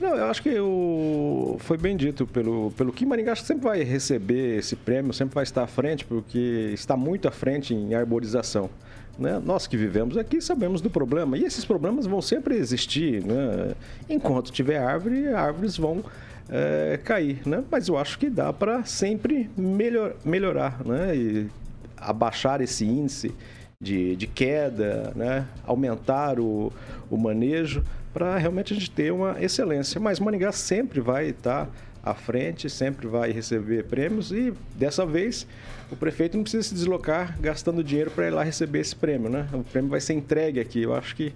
Não, 0.00 0.16
eu 0.16 0.24
acho 0.24 0.42
que 0.42 0.58
o... 0.58 1.56
foi 1.60 1.78
bem 1.78 1.96
dito 1.96 2.26
pelo, 2.26 2.72
pelo 2.72 2.92
que 2.92 3.06
Maringá 3.06 3.32
acho 3.32 3.42
que 3.42 3.48
sempre 3.48 3.62
vai 3.62 3.82
receber 3.84 4.58
esse 4.58 4.74
prêmio, 4.74 5.12
sempre 5.12 5.36
vai 5.36 5.44
estar 5.44 5.62
à 5.62 5.66
frente, 5.68 6.04
porque 6.04 6.70
está 6.74 6.96
muito 6.96 7.28
à 7.28 7.30
frente 7.30 7.72
em 7.72 7.94
arborização. 7.94 8.68
Né? 9.16 9.40
Nós 9.44 9.68
que 9.68 9.76
vivemos 9.76 10.16
aqui 10.16 10.40
sabemos 10.40 10.80
do 10.80 10.90
problema 10.90 11.38
e 11.38 11.44
esses 11.44 11.64
problemas 11.64 12.06
vão 12.06 12.20
sempre 12.20 12.56
existir. 12.56 13.24
Né? 13.24 13.74
Enquanto 14.10 14.50
tiver 14.50 14.78
árvore, 14.78 15.28
árvores 15.28 15.76
vão 15.76 16.04
é, 16.48 16.98
cair. 17.02 17.46
Né? 17.46 17.62
Mas 17.70 17.88
eu 17.88 17.96
acho 17.96 18.18
que 18.18 18.28
dá 18.28 18.52
para 18.52 18.84
sempre 18.84 19.50
melhor, 19.56 20.14
melhorar 20.24 20.84
né? 20.84 21.16
e 21.16 21.48
abaixar 21.96 22.60
esse 22.60 22.84
índice 22.84 23.34
de, 23.80 24.16
de 24.16 24.26
queda, 24.26 25.12
né? 25.14 25.46
aumentar 25.66 26.38
o, 26.38 26.72
o 27.10 27.16
manejo 27.16 27.82
para 28.12 28.38
realmente 28.38 28.72
a 28.72 28.76
gente 28.76 28.90
ter 28.90 29.12
uma 29.12 29.42
excelência. 29.42 30.00
Mas 30.00 30.20
Maningá 30.20 30.52
sempre 30.52 31.00
vai 31.00 31.28
estar 31.28 31.68
à 32.02 32.14
frente, 32.14 32.68
sempre 32.68 33.06
vai 33.06 33.32
receber 33.32 33.84
prêmios 33.84 34.30
e 34.30 34.52
dessa 34.76 35.06
vez 35.06 35.46
o 35.90 35.96
prefeito 35.96 36.36
não 36.36 36.44
precisa 36.44 36.62
se 36.62 36.74
deslocar 36.74 37.38
gastando 37.40 37.82
dinheiro 37.82 38.10
para 38.10 38.26
ir 38.26 38.30
lá 38.30 38.42
receber 38.42 38.80
esse 38.80 38.94
prêmio, 38.94 39.30
né? 39.30 39.48
O 39.52 39.64
prêmio 39.64 39.90
vai 39.90 40.00
ser 40.00 40.12
entregue 40.12 40.60
aqui. 40.60 40.82
Eu 40.82 40.94
acho 40.94 41.16
que 41.16 41.32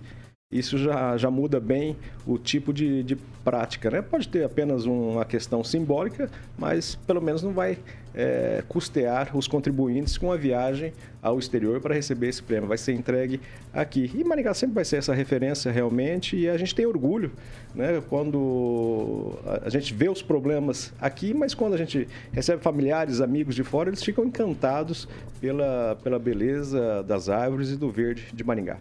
isso 0.51 0.79
já, 0.79 1.15
já 1.19 1.31
muda 1.31 1.61
bem 1.61 1.95
o 2.27 2.39
tipo 2.39 2.73
de, 2.73 3.03
de 3.03 3.17
prática. 3.45 3.91
Né? 3.91 4.01
Pode 4.01 4.27
ter 4.29 4.45
apenas 4.45 4.87
uma 4.87 5.23
questão 5.27 5.63
simbólica, 5.63 6.31
mas 6.57 6.95
pelo 6.95 7.21
menos 7.21 7.43
não 7.43 7.53
vai 7.53 7.77
é, 8.15 8.65
custear 8.67 9.37
os 9.37 9.47
contribuintes 9.47 10.17
com 10.17 10.33
a 10.33 10.39
viagem 10.39 10.95
ao 11.21 11.39
exterior 11.39 11.83
para 11.83 11.95
receber 11.95 12.29
esse 12.29 12.43
prêmio. 12.43 12.67
Vai 12.67 12.79
ser 12.79 12.95
entregue 12.95 13.43
aqui. 13.75 14.11
E 14.15 14.25
Maringá 14.25 14.55
sempre 14.55 14.77
vai 14.77 14.87
ser 14.87 14.97
essa 14.97 15.13
referência 15.13 15.71
realmente 15.71 16.35
e 16.35 16.49
a 16.49 16.57
gente 16.57 16.75
tem 16.75 16.87
orgulho 16.87 17.31
né, 17.75 18.03
quando 18.09 19.39
a 19.63 19.69
gente 19.69 19.93
vê 19.93 20.09
os 20.09 20.23
problemas 20.23 20.95
aqui, 20.99 21.35
mas 21.35 21.53
quando 21.53 21.75
a 21.75 21.79
gente 21.79 22.09
recebe 22.33 22.63
familiares, 22.63 23.21
amigos 23.21 23.55
de 23.55 23.63
fora, 23.63 23.91
eles 23.91 24.03
ficam 24.03 24.25
encantados 24.25 25.07
pela, 25.43 25.95
pela 26.03 26.19
beleza 26.19 27.03
das 27.03 27.29
árvores 27.29 27.69
e 27.69 27.77
do 27.77 27.91
verde 27.91 28.29
de 28.33 28.43
Maringá. 28.43 28.79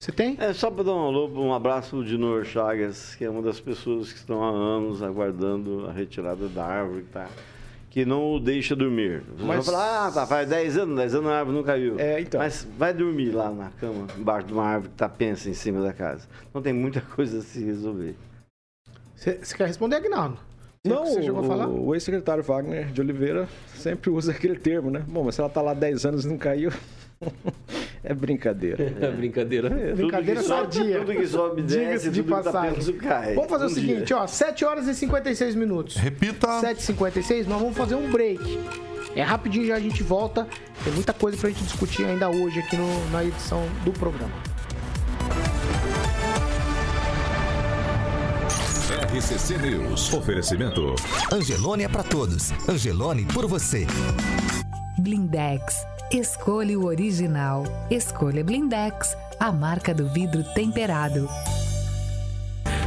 Você 0.00 0.12
tem? 0.12 0.36
É, 0.38 0.52
só 0.52 0.70
para 0.70 0.84
dar 0.84 0.94
um 0.94 1.06
alô, 1.06 1.26
um 1.26 1.52
abraço 1.52 1.96
o 1.96 2.04
Dinor 2.04 2.44
Chagas, 2.44 3.16
que 3.16 3.24
é 3.24 3.30
uma 3.30 3.42
das 3.42 3.58
pessoas 3.58 4.12
que 4.12 4.18
estão 4.18 4.44
há 4.44 4.48
anos 4.48 5.02
aguardando 5.02 5.88
a 5.88 5.92
retirada 5.92 6.48
da 6.48 6.64
árvore 6.64 7.02
que, 7.02 7.10
tá, 7.10 7.28
que 7.90 8.04
não 8.04 8.32
o 8.32 8.38
deixa 8.38 8.76
dormir. 8.76 9.24
Você 9.36 9.44
Mas... 9.44 9.56
vai 9.56 9.74
falar, 9.74 10.06
ah, 10.06 10.12
tá, 10.12 10.24
faz 10.24 10.48
10 10.48 10.78
anos, 10.78 10.96
10 10.96 11.14
anos 11.16 11.30
a 11.30 11.38
árvore 11.38 11.56
não 11.56 11.64
caiu. 11.64 11.98
É, 11.98 12.20
então. 12.20 12.40
Mas 12.40 12.64
vai 12.78 12.94
dormir 12.94 13.32
lá 13.32 13.50
na 13.50 13.70
cama, 13.70 14.06
embaixo 14.16 14.46
de 14.46 14.52
uma 14.52 14.64
árvore 14.64 14.90
que 14.90 14.96
tá 14.96 15.08
pensa 15.08 15.50
em 15.50 15.54
cima 15.54 15.82
da 15.82 15.92
casa. 15.92 16.28
Então 16.48 16.62
tem 16.62 16.72
muita 16.72 17.00
coisa 17.16 17.38
a 17.38 17.42
se 17.42 17.64
resolver. 17.64 18.14
Você 19.16 19.34
quer 19.56 19.66
responder, 19.66 19.96
Agnaldo? 19.96 20.38
Não, 20.86 21.02
o, 21.02 21.86
o 21.88 21.94
ex-secretário 21.96 22.44
Wagner 22.44 22.92
de 22.92 23.00
Oliveira 23.00 23.48
sempre 23.74 24.10
usa 24.10 24.30
aquele 24.30 24.56
termo, 24.56 24.92
né? 24.92 25.04
Bom, 25.08 25.24
mas 25.24 25.34
se 25.34 25.40
ela 25.40 25.50
tá 25.50 25.60
lá 25.60 25.74
10 25.74 26.06
anos 26.06 26.24
e 26.24 26.28
não 26.28 26.38
caiu, 26.38 26.70
é 28.02 28.14
brincadeira. 28.14 28.78
É 29.00 29.10
brincadeira 29.10 29.70
mesmo. 29.70 29.96
Brincadeira 29.96 30.42
sadia. 30.42 30.98
Tudo 30.98 31.12
que 31.12 31.26
sobe 31.26 31.62
desce, 31.62 32.10
de 32.10 32.22
passagem. 32.22 32.94
Tá 32.94 33.08
cai. 33.08 33.34
Vamos 33.34 33.50
fazer 33.50 33.64
um 33.64 33.66
o 33.66 33.70
seguinte, 33.70 34.04
dia. 34.06 34.16
ó, 34.16 34.26
7 34.26 34.64
horas 34.64 34.88
e 34.88 34.94
56 34.94 35.54
minutos. 35.54 35.96
Repita. 35.96 36.46
7h56, 36.60 37.46
nós 37.46 37.60
vamos 37.60 37.76
fazer 37.76 37.94
um 37.94 38.10
break. 38.10 38.58
É 39.14 39.22
rapidinho 39.22 39.66
já 39.66 39.76
a 39.76 39.80
gente 39.80 40.02
volta. 40.02 40.46
Tem 40.84 40.92
muita 40.92 41.12
coisa 41.12 41.36
pra 41.36 41.48
gente 41.50 41.64
discutir 41.64 42.04
ainda 42.04 42.28
hoje 42.28 42.58
aqui 42.60 42.76
no, 42.76 43.10
na 43.10 43.24
edição 43.24 43.64
do 43.84 43.92
programa. 43.92 44.32
RCC 49.14 49.58
News. 49.58 50.12
Oferecimento. 50.12 50.94
Angelone 51.32 51.84
é 51.84 51.88
para 51.88 52.02
todos. 52.02 52.52
Angelone 52.68 53.24
por 53.24 53.46
você. 53.46 53.86
Blindex 54.98 55.86
Escolha 56.10 56.78
o 56.78 56.86
original. 56.86 57.64
Escolha 57.90 58.42
Blindex, 58.42 59.14
a 59.38 59.52
marca 59.52 59.92
do 59.92 60.08
vidro 60.08 60.42
temperado. 60.54 61.28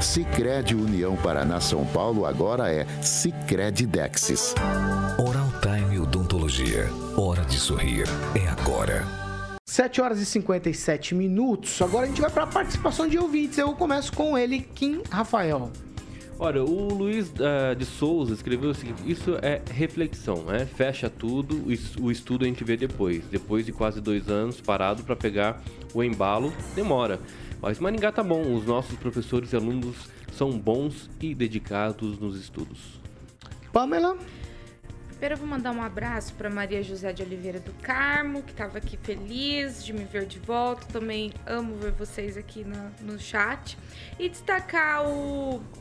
Sicredi 0.01 0.73
União 0.73 1.15
Paraná 1.15 1.61
São 1.61 1.85
Paulo 1.85 2.25
agora 2.25 2.73
é 2.73 2.87
Sicredi 2.99 3.85
Dexis. 3.85 4.55
Oral 5.19 5.51
Time 5.61 5.99
Odontologia. 5.99 6.89
Hora 7.15 7.45
de 7.45 7.59
sorrir 7.59 8.05
é 8.33 8.47
agora. 8.47 9.05
7 9.67 10.01
horas 10.01 10.19
e 10.19 10.25
57 10.25 11.13
minutos. 11.13 11.79
Agora 11.79 12.05
a 12.05 12.09
gente 12.09 12.21
vai 12.21 12.31
para 12.31 12.45
a 12.45 12.47
participação 12.47 13.07
de 13.07 13.19
ouvintes. 13.19 13.59
Eu 13.59 13.71
começo 13.73 14.11
com 14.13 14.35
ele, 14.35 14.61
Kim 14.61 15.03
Rafael. 15.11 15.71
Olha, 16.43 16.63
o 16.63 16.91
Luiz 16.91 17.29
uh, 17.29 17.75
de 17.77 17.85
Souza 17.85 18.33
escreveu 18.33 18.71
o 18.71 18.73
seguinte: 18.73 19.03
isso 19.05 19.37
é 19.43 19.61
reflexão, 19.71 20.43
né? 20.43 20.65
Fecha 20.65 21.07
tudo, 21.07 21.67
o 22.01 22.11
estudo 22.11 22.45
a 22.45 22.47
gente 22.47 22.63
vê 22.63 22.75
depois. 22.75 23.23
Depois 23.27 23.63
de 23.63 23.71
quase 23.71 24.01
dois 24.01 24.27
anos 24.27 24.59
parado 24.59 25.03
para 25.03 25.15
pegar 25.15 25.61
o 25.93 26.03
embalo, 26.03 26.51
demora. 26.73 27.19
Mas 27.61 27.77
Maringá 27.77 28.11
tá 28.11 28.23
bom, 28.23 28.55
os 28.55 28.65
nossos 28.65 28.97
professores 28.97 29.53
e 29.53 29.55
alunos 29.55 30.09
são 30.33 30.49
bons 30.57 31.11
e 31.21 31.35
dedicados 31.35 32.17
nos 32.17 32.35
estudos. 32.35 32.99
Pamela? 33.71 34.17
Primeiro 35.21 35.35
eu 35.35 35.37
vou 35.37 35.47
mandar 35.47 35.71
um 35.71 35.83
abraço 35.83 36.33
para 36.33 36.49
Maria 36.49 36.81
José 36.81 37.13
de 37.13 37.21
Oliveira 37.21 37.59
do 37.59 37.71
Carmo, 37.73 38.41
que 38.41 38.49
estava 38.49 38.79
aqui 38.79 38.97
feliz 38.97 39.85
de 39.85 39.93
me 39.93 40.03
ver 40.03 40.25
de 40.25 40.39
volta. 40.39 40.87
Também 40.87 41.31
amo 41.45 41.75
ver 41.75 41.91
vocês 41.91 42.35
aqui 42.35 42.63
no, 42.63 42.91
no 43.01 43.19
chat. 43.19 43.77
E 44.17 44.27
destacar 44.27 45.07
o, 45.07 45.61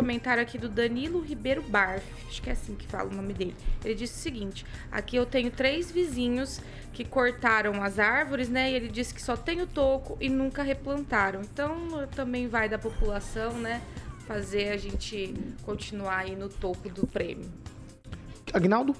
comentário 0.00 0.42
aqui 0.42 0.56
do 0.56 0.68
Danilo 0.68 1.20
Ribeiro 1.20 1.62
Barf, 1.62 2.02
acho 2.26 2.40
que 2.40 2.48
é 2.48 2.54
assim 2.54 2.74
que 2.74 2.86
fala 2.86 3.10
o 3.10 3.14
nome 3.14 3.34
dele. 3.34 3.54
Ele 3.84 3.94
disse 3.94 4.14
o 4.14 4.22
seguinte: 4.22 4.64
aqui 4.90 5.16
eu 5.16 5.26
tenho 5.26 5.50
três 5.50 5.90
vizinhos 5.90 6.60
que 6.92 7.04
cortaram 7.04 7.82
as 7.82 7.98
árvores, 7.98 8.48
né? 8.48 8.70
E 8.70 8.74
ele 8.74 8.88
disse 8.88 9.12
que 9.12 9.20
só 9.20 9.36
tem 9.36 9.60
o 9.60 9.66
toco 9.66 10.16
e 10.18 10.28
nunca 10.30 10.62
replantaram. 10.62 11.42
Então 11.42 12.08
também 12.14 12.48
vai 12.48 12.68
da 12.68 12.78
população, 12.78 13.52
né? 13.52 13.82
Fazer 14.26 14.70
a 14.70 14.76
gente 14.78 15.34
continuar 15.62 16.20
aí 16.20 16.34
no 16.34 16.48
topo 16.48 16.88
do 16.88 17.06
prêmio. 17.06 17.50
Agnaldo? 18.52 18.96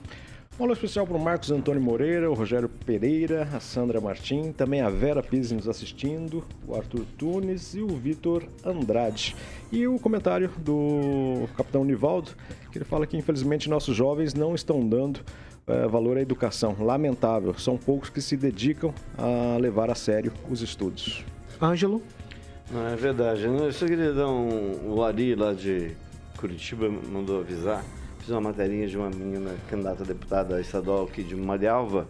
Um 0.58 0.64
alô 0.64 0.74
especial 0.74 1.06
para 1.06 1.16
o 1.16 1.20
Marcos 1.20 1.50
Antônio 1.50 1.80
Moreira, 1.80 2.30
o 2.30 2.34
Rogério 2.34 2.68
Pereira, 2.68 3.48
a 3.54 3.60
Sandra 3.60 3.98
Martim, 3.98 4.52
também 4.52 4.82
a 4.82 4.90
Vera 4.90 5.22
Pizzi 5.22 5.54
nos 5.54 5.66
assistindo, 5.66 6.44
o 6.68 6.74
Arthur 6.74 7.06
Tunes 7.16 7.72
e 7.74 7.80
o 7.80 7.88
Vitor 7.88 8.44
Andrade. 8.62 9.34
E 9.72 9.86
o 9.86 9.98
comentário 9.98 10.50
do 10.58 11.48
capitão 11.56 11.82
Nivaldo, 11.82 12.32
que 12.70 12.76
ele 12.76 12.84
fala 12.84 13.06
que 13.06 13.16
infelizmente 13.16 13.70
nossos 13.70 13.96
jovens 13.96 14.34
não 14.34 14.54
estão 14.54 14.86
dando 14.86 15.20
é, 15.66 15.88
valor 15.88 16.18
à 16.18 16.20
educação. 16.20 16.76
Lamentável, 16.78 17.54
são 17.58 17.78
poucos 17.78 18.10
que 18.10 18.20
se 18.20 18.36
dedicam 18.36 18.92
a 19.16 19.56
levar 19.56 19.90
a 19.90 19.94
sério 19.94 20.30
os 20.50 20.60
estudos. 20.60 21.24
Ângelo? 21.62 22.02
Não, 22.70 22.86
é 22.86 22.96
verdade. 22.96 23.44
Eu 23.44 23.72
só 23.72 23.86
queria 23.86 24.12
dar 24.12 24.28
um. 24.28 24.94
O 24.94 25.02
Ari 25.02 25.34
lá 25.34 25.54
de 25.54 25.92
Curitiba 26.36 26.86
mandou 26.88 27.40
avisar. 27.40 27.82
Fiz 28.30 28.36
uma 28.36 28.40
materinha 28.42 28.86
de 28.86 28.96
uma 28.96 29.10
menina 29.10 29.50
candidata 29.68 30.04
a 30.04 30.06
deputada 30.06 30.60
estadual 30.60 31.02
aqui 31.02 31.20
de 31.24 31.34
Marialva. 31.34 32.06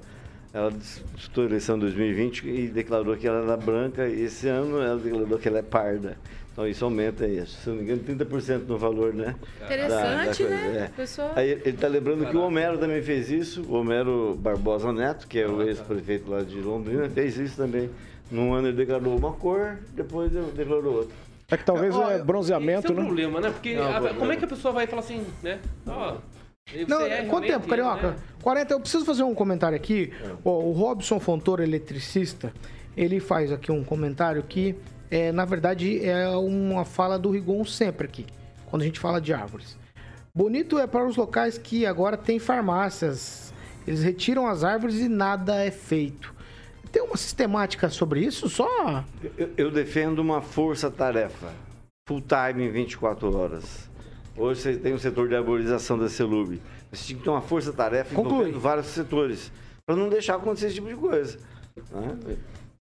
Ela 0.52 0.70
disputou 0.70 1.44
a 1.44 1.46
eleição 1.46 1.78
2020 1.78 2.46
e 2.46 2.68
declarou 2.68 3.16
que 3.16 3.26
ela 3.26 3.42
era 3.42 3.56
branca. 3.56 4.06
E 4.06 4.24
esse 4.24 4.46
ano 4.46 4.83
ela 4.83 4.98
declarou 4.98 5.38
que 5.38 5.48
ela 5.48 5.61
é 5.61 5.62
parda. 5.62 6.18
Então 6.52 6.68
isso 6.68 6.85
aumenta 6.85 7.24
aí, 7.24 7.42
se 7.46 7.66
não 7.70 7.76
me 7.76 7.85
engano, 7.85 8.02
30% 8.02 8.66
no 8.68 8.76
valor, 8.76 9.14
né? 9.14 9.35
Interessante, 9.64 10.42
Da- 10.42 10.48
da 10.50 10.54
né? 10.56 10.78
é. 10.85 10.88
Pessoa- 10.94 11.33
Aí 11.35 11.52
ele 11.52 11.70
está 11.70 11.88
lembrando 11.88 12.26
que 12.26 12.37
o 12.37 12.42
Homero 12.42 12.76
também 12.76 13.00
fez 13.00 13.30
isso. 13.30 13.62
O 13.66 13.72
Homero 13.76 14.37
Barbosa 14.38 14.92
Neto, 14.92 15.26
que 15.26 15.38
é 15.38 15.48
o 15.48 15.62
ex-prefeito 15.62 16.30
lá 16.30 16.42
de 16.42 16.61
Londrina, 16.61 17.09
fez 17.09 17.38
isso 17.38 17.56
também. 17.56 17.88
Num 18.30 18.52
ano 18.52 18.68
ele 18.68 18.76
declarou 18.76 19.16
uma 19.16 19.33
cor, 19.33 19.78
depois 19.94 20.35
ele 20.37 20.52
declarou 20.54 20.96
outra. 20.96 21.30
É 21.51 21.57
que 21.57 21.65
talvez 21.65 21.95
Ó, 21.95 22.11
é 22.11 22.17
Esse 22.17 22.25
bronzeamento, 22.25 22.89
é 22.89 22.91
o 22.91 22.95
né? 22.95 23.05
problema, 23.05 23.41
né? 23.41 23.51
Porque 23.51 23.75
Não, 23.75 23.85
a- 23.89 23.93
problema. 23.93 24.19
como 24.19 24.33
é 24.33 24.37
que 24.37 24.45
a 24.45 24.49
pessoa 24.49 24.73
vai 24.73 24.87
falar 24.87 25.01
assim, 25.03 25.27
né? 25.43 25.59
Ó, 25.87 26.17
Não, 26.87 27.01
é 27.03 27.25
quanto 27.25 27.47
tempo, 27.49 27.67
Carioca? 27.67 28.11
né? 28.13 28.17
40. 28.43 28.75
Eu 28.75 28.81
preciso 28.81 29.05
fazer 29.05 29.23
um 29.25 29.35
comentário 29.35 29.75
aqui. 29.77 30.13
Ó, 30.45 30.61
o 30.61 30.73
Robson 30.73 31.19
Fontoura, 31.19 31.65
eletricista, 31.65 32.53
ele 32.97 33.19
faz 33.19 33.51
aqui 33.51 33.73
um 33.73 33.83
comentário 33.83 34.43
que, 34.45 34.77
é, 35.11 35.33
na 35.33 35.45
verdade, 35.45 36.05
é 36.07 36.29
uma 36.29 36.85
fala 36.85 37.19
do 37.19 37.31
Rigon 37.31 37.65
sempre 37.65 38.07
aqui, 38.07 38.27
quando 38.67 38.83
a 38.83 38.85
gente 38.85 39.01
fala 39.01 39.21
de 39.21 39.33
árvores. 39.35 39.77
Bonito 40.33 40.79
é 40.79 40.87
para 40.87 41.05
os 41.05 41.17
locais 41.17 41.59
que 41.59 41.85
agora 41.85 42.17
tem 42.17 42.39
farmácias. 42.39 43.53
Eles 43.87 44.03
retiram 44.05 44.47
as 44.47 44.63
árvores 44.63 45.01
e 45.01 45.09
nada 45.09 45.65
é 45.65 45.73
feito. 45.73 46.33
Tem 46.92 47.03
uma 47.03 47.16
sistemática 47.16 47.88
sobre 47.88 48.20
isso? 48.20 48.48
Só. 48.48 49.05
Eu, 49.37 49.50
eu 49.57 49.70
defendo 49.70 50.18
uma 50.18 50.42
força-tarefa, 50.42 51.53
full 52.09 52.20
time 52.22 52.66
em 52.66 52.70
24 52.70 53.37
horas. 53.37 53.88
Hoje 54.37 54.61
você 54.61 54.76
tem 54.76 54.92
o 54.92 54.98
setor 54.98 55.29
de 55.29 55.35
arborização 55.37 55.98
da 55.98 56.09
Celub. 56.09 56.61
Você 56.90 57.05
tinha 57.05 57.18
que 57.18 57.24
ter 57.24 57.31
uma 57.31 57.42
força-tarefa 57.42 58.12
envolvendo 58.12 58.59
vários 58.59 58.87
setores, 58.87 59.53
para 59.87 59.94
não 59.94 60.09
deixar 60.09 60.37
acontecer 60.37 60.66
esse 60.66 60.76
tipo 60.76 60.88
de 60.88 60.96
coisa. 60.96 61.38
né? 61.92 62.37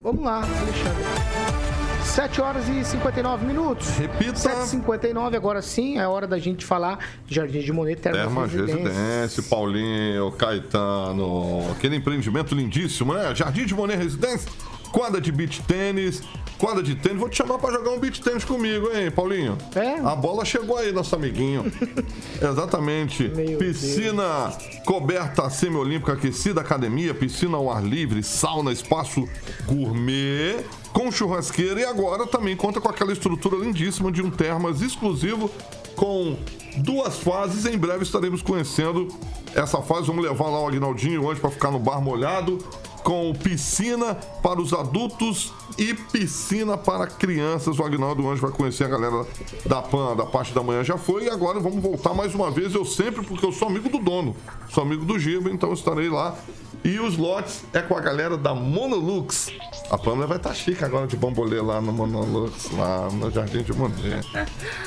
Vamos 0.02 0.24
lá, 0.24 0.38
Alexandre. 0.38 1.71
7 2.12 2.42
horas 2.42 2.68
e 2.68 2.84
59 2.84 3.46
minutos. 3.46 3.88
Repita. 3.98 4.34
7h59, 4.34 5.34
agora 5.34 5.62
sim 5.62 5.98
é 5.98 6.06
hora 6.06 6.28
da 6.28 6.38
gente 6.38 6.66
falar 6.66 7.00
de 7.26 7.34
Jardim 7.34 7.60
de 7.62 7.72
Monet, 7.72 8.02
Termas. 8.02 8.52
Residência, 8.52 9.42
Paulinho, 9.44 10.30
Caetano, 10.34 11.72
aquele 11.72 11.96
empreendimento 11.96 12.54
lindíssimo, 12.54 13.14
né? 13.14 13.34
Jardim 13.34 13.66
de 13.66 13.74
Monet 13.74 13.98
Residência, 13.98 14.52
quadra 14.92 15.22
de 15.22 15.32
beach 15.32 15.62
tênis, 15.64 16.22
quadra 16.58 16.84
de 16.84 16.96
tênis. 16.96 17.20
Vou 17.20 17.30
te 17.30 17.38
chamar 17.38 17.58
pra 17.58 17.72
jogar 17.72 17.92
um 17.92 18.00
beach 18.00 18.22
tênis 18.22 18.44
comigo, 18.44 18.90
hein, 18.94 19.10
Paulinho? 19.10 19.58
É? 19.76 20.00
A 20.00 20.16
bola 20.16 20.46
chegou 20.46 20.78
aí, 20.78 20.92
nosso 20.92 21.16
amiguinho. 21.16 21.72
Exatamente. 22.42 23.30
Meu 23.30 23.58
piscina 23.58 24.52
coberta 24.86 25.50
semiolímpica 25.50 26.14
aquecida, 26.14 26.62
academia, 26.62 27.14
piscina 27.14 27.58
ao 27.58 27.72
ar 27.72 27.84
livre, 27.84 28.22
sauna, 28.22 28.72
espaço 28.72 29.28
gourmet, 29.66 30.64
com 30.92 31.12
churrasqueira 31.12 31.80
e 31.80 31.86
agora 31.86 32.28
também 32.28 32.56
conta 32.56 32.82
com 32.82 32.90
aquela 32.90 33.14
estrutura 33.14 33.58
lindíssima 33.58 34.12
de 34.12 34.22
um 34.22 34.30
termas 34.30 34.82
exclusivo 34.82 35.50
com 35.96 36.38
duas 36.78 37.18
fases. 37.18 37.66
Em 37.66 37.78
breve 37.78 38.04
estaremos 38.04 38.42
conhecendo 38.42 39.08
essa 39.56 39.82
fase. 39.82 40.08
Vamos 40.08 40.24
levar 40.24 40.46
lá 40.46 40.62
o 40.62 40.68
Agnaldinho 40.68 41.26
hoje 41.26 41.40
para 41.40 41.50
ficar 41.50 41.72
no 41.72 41.80
bar 41.80 42.02
molhado. 42.02 42.58
Com 43.04 43.34
piscina 43.34 44.16
para 44.42 44.62
os 44.62 44.74
adultos 44.74 45.54
e 45.78 45.94
piscina 45.94 46.78
para 46.78 47.08
crianças. 47.08 47.80
O 47.80 47.84
Agnaldo 47.84 48.26
hoje 48.26 48.42
vai 48.42 48.52
conhecer 48.52 48.86
a 48.86 48.88
galera 48.88 49.26
da 49.66 49.82
PAN, 49.82 50.16
da 50.16 50.26
parte 50.26 50.54
da 50.54 50.62
manhã 50.62 50.84
já 50.84 50.98
foi. 50.98 51.26
E 51.26 51.30
agora 51.30 51.60
vamos 51.60 51.82
voltar 51.82 52.14
mais 52.14 52.36
uma 52.36 52.52
vez. 52.52 52.74
Eu 52.76 52.86
sempre, 52.86 53.26
porque 53.26 53.46
eu 53.46 53.52
sou 53.52 53.68
amigo 53.68 53.90
do 53.90 54.00
dono, 54.00 54.36
sou 54.70 54.84
amigo 54.84 55.06
do 55.06 55.18
Giba, 55.18 55.50
então 55.50 55.74
estarei 55.74 56.10
lá. 56.10 56.36
E 56.84 57.00
os 57.00 57.16
lotes 57.16 57.64
é 57.74 57.82
com 57.82 57.96
a 57.96 58.00
galera 58.00 58.36
da 58.36 58.56
Monolux. 58.56 59.52
A 59.90 59.98
Pamela 59.98 60.26
vai 60.26 60.38
estar 60.38 60.54
chique 60.54 60.84
agora 60.84 61.06
de 61.06 61.16
bambolê 61.16 61.62
lá 61.62 61.80
no 61.80 61.94
Monolux, 61.94 62.72
lá 62.72 63.08
no 63.12 63.30
Jardim 63.30 63.62
de 63.62 63.74
Monet. 63.74 64.26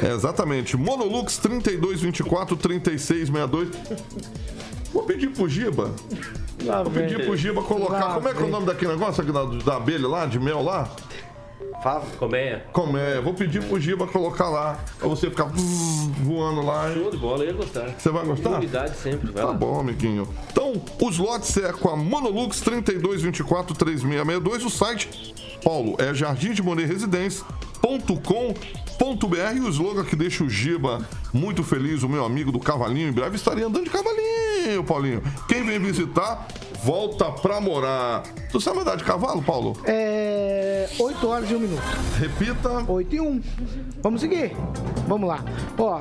É, 0.03 0.12
exatamente. 0.12 0.77
Monolux 0.77 1.38
3224 1.38 2.57
3662. 2.57 3.68
Vou 4.94 5.02
pedir 5.02 5.28
pro 5.30 5.46
Giba. 5.48 5.90
Lá 6.64 6.83
Vou 6.85 6.92
vem. 6.92 7.02
pedir 7.09 7.26
pro 7.26 7.37
Giba 7.37 7.61
colocar. 7.62 8.07
Lá 8.07 8.14
como 8.14 8.28
é 8.28 8.33
que 8.33 8.40
é 8.42 8.46
o 8.46 8.48
nome 8.48 8.64
daquele 8.66 8.92
negócio 8.92 9.20
Aguinaldo, 9.22 9.59
da 9.62 9.76
abelha 9.76 10.07
lá, 10.09 10.24
de 10.24 10.38
mel 10.38 10.62
lá? 10.62 10.88
Fava. 11.83 12.07
Colmeia. 12.16 12.64
É? 13.16 13.20
Vou 13.20 13.35
pedir 13.35 13.62
pro 13.64 13.78
Giba 13.80 14.07
colocar 14.07 14.48
lá. 14.48 14.78
Pra 14.98 15.09
você 15.09 15.28
ficar 15.28 15.50
voando 16.22 16.64
lá. 16.64 16.90
Show 16.94 17.11
de 17.11 17.16
bola, 17.18 17.42
eu 17.44 17.48
ia 17.48 17.52
gostar. 17.54 17.88
Você 17.98 18.09
vai 18.09 18.24
gostar? 18.24 18.50
Novidade 18.50 18.96
sempre, 18.96 19.30
vai 19.33 19.42
Tá 19.42 19.48
lá. 19.50 19.54
bom, 19.54 19.80
amiguinho. 19.80 20.26
Então, 20.50 20.80
os 21.02 21.18
lotes 21.18 21.54
é 21.59 21.72
com 21.72 21.88
a 21.90 21.96
Monolux 21.96 22.61
3224 22.61 23.74
3662. 23.76 24.64
O 24.64 24.70
site, 24.70 25.35
Paulo, 25.62 25.96
é 25.98 26.14
jardimdemoneresidência.com.br. 26.14 28.84
E 29.54 29.61
o 29.61 29.68
slogan 29.68 30.04
que 30.04 30.16
deixa 30.16 30.42
o 30.42 30.50
Giba 30.50 31.07
muito 31.33 31.62
feliz, 31.62 32.02
o 32.02 32.09
meu 32.09 32.24
amigo 32.24 32.50
do 32.50 32.59
Cavalinho. 32.59 33.09
Em 33.09 33.12
breve 33.12 33.37
estaria 33.37 33.66
andando 33.66 33.85
de 33.85 33.90
cavalinho, 33.90 34.83
Paulinho. 34.85 35.22
Quem 35.48 35.64
vem 35.64 35.78
visitar, 35.78 36.46
volta 36.83 37.30
pra 37.30 37.61
morar. 37.61 38.22
Tu 38.50 38.61
sabe 38.61 38.80
andar 38.80 38.96
de 38.96 39.04
cavalo, 39.04 39.42
Paulo? 39.42 39.76
É. 39.85 40.88
8 40.98 41.26
horas 41.26 41.50
e 41.50 41.54
1 41.54 41.59
minuto. 41.61 41.83
Repita. 42.18 42.85
8 42.90 43.14
e 43.14 43.20
1. 43.20 43.42
Vamos 44.02 44.20
seguir? 44.20 44.52
Vamos 45.07 45.28
lá. 45.28 45.44
Ó, 45.78 46.00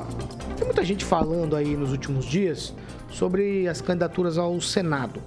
tem 0.56 0.64
muita 0.64 0.84
gente 0.84 1.04
falando 1.04 1.56
aí 1.56 1.76
nos 1.76 1.90
últimos 1.90 2.24
dias 2.24 2.74
sobre 3.10 3.68
as 3.68 3.80
candidaturas 3.80 4.38
ao 4.38 4.60
Senado. 4.60 5.20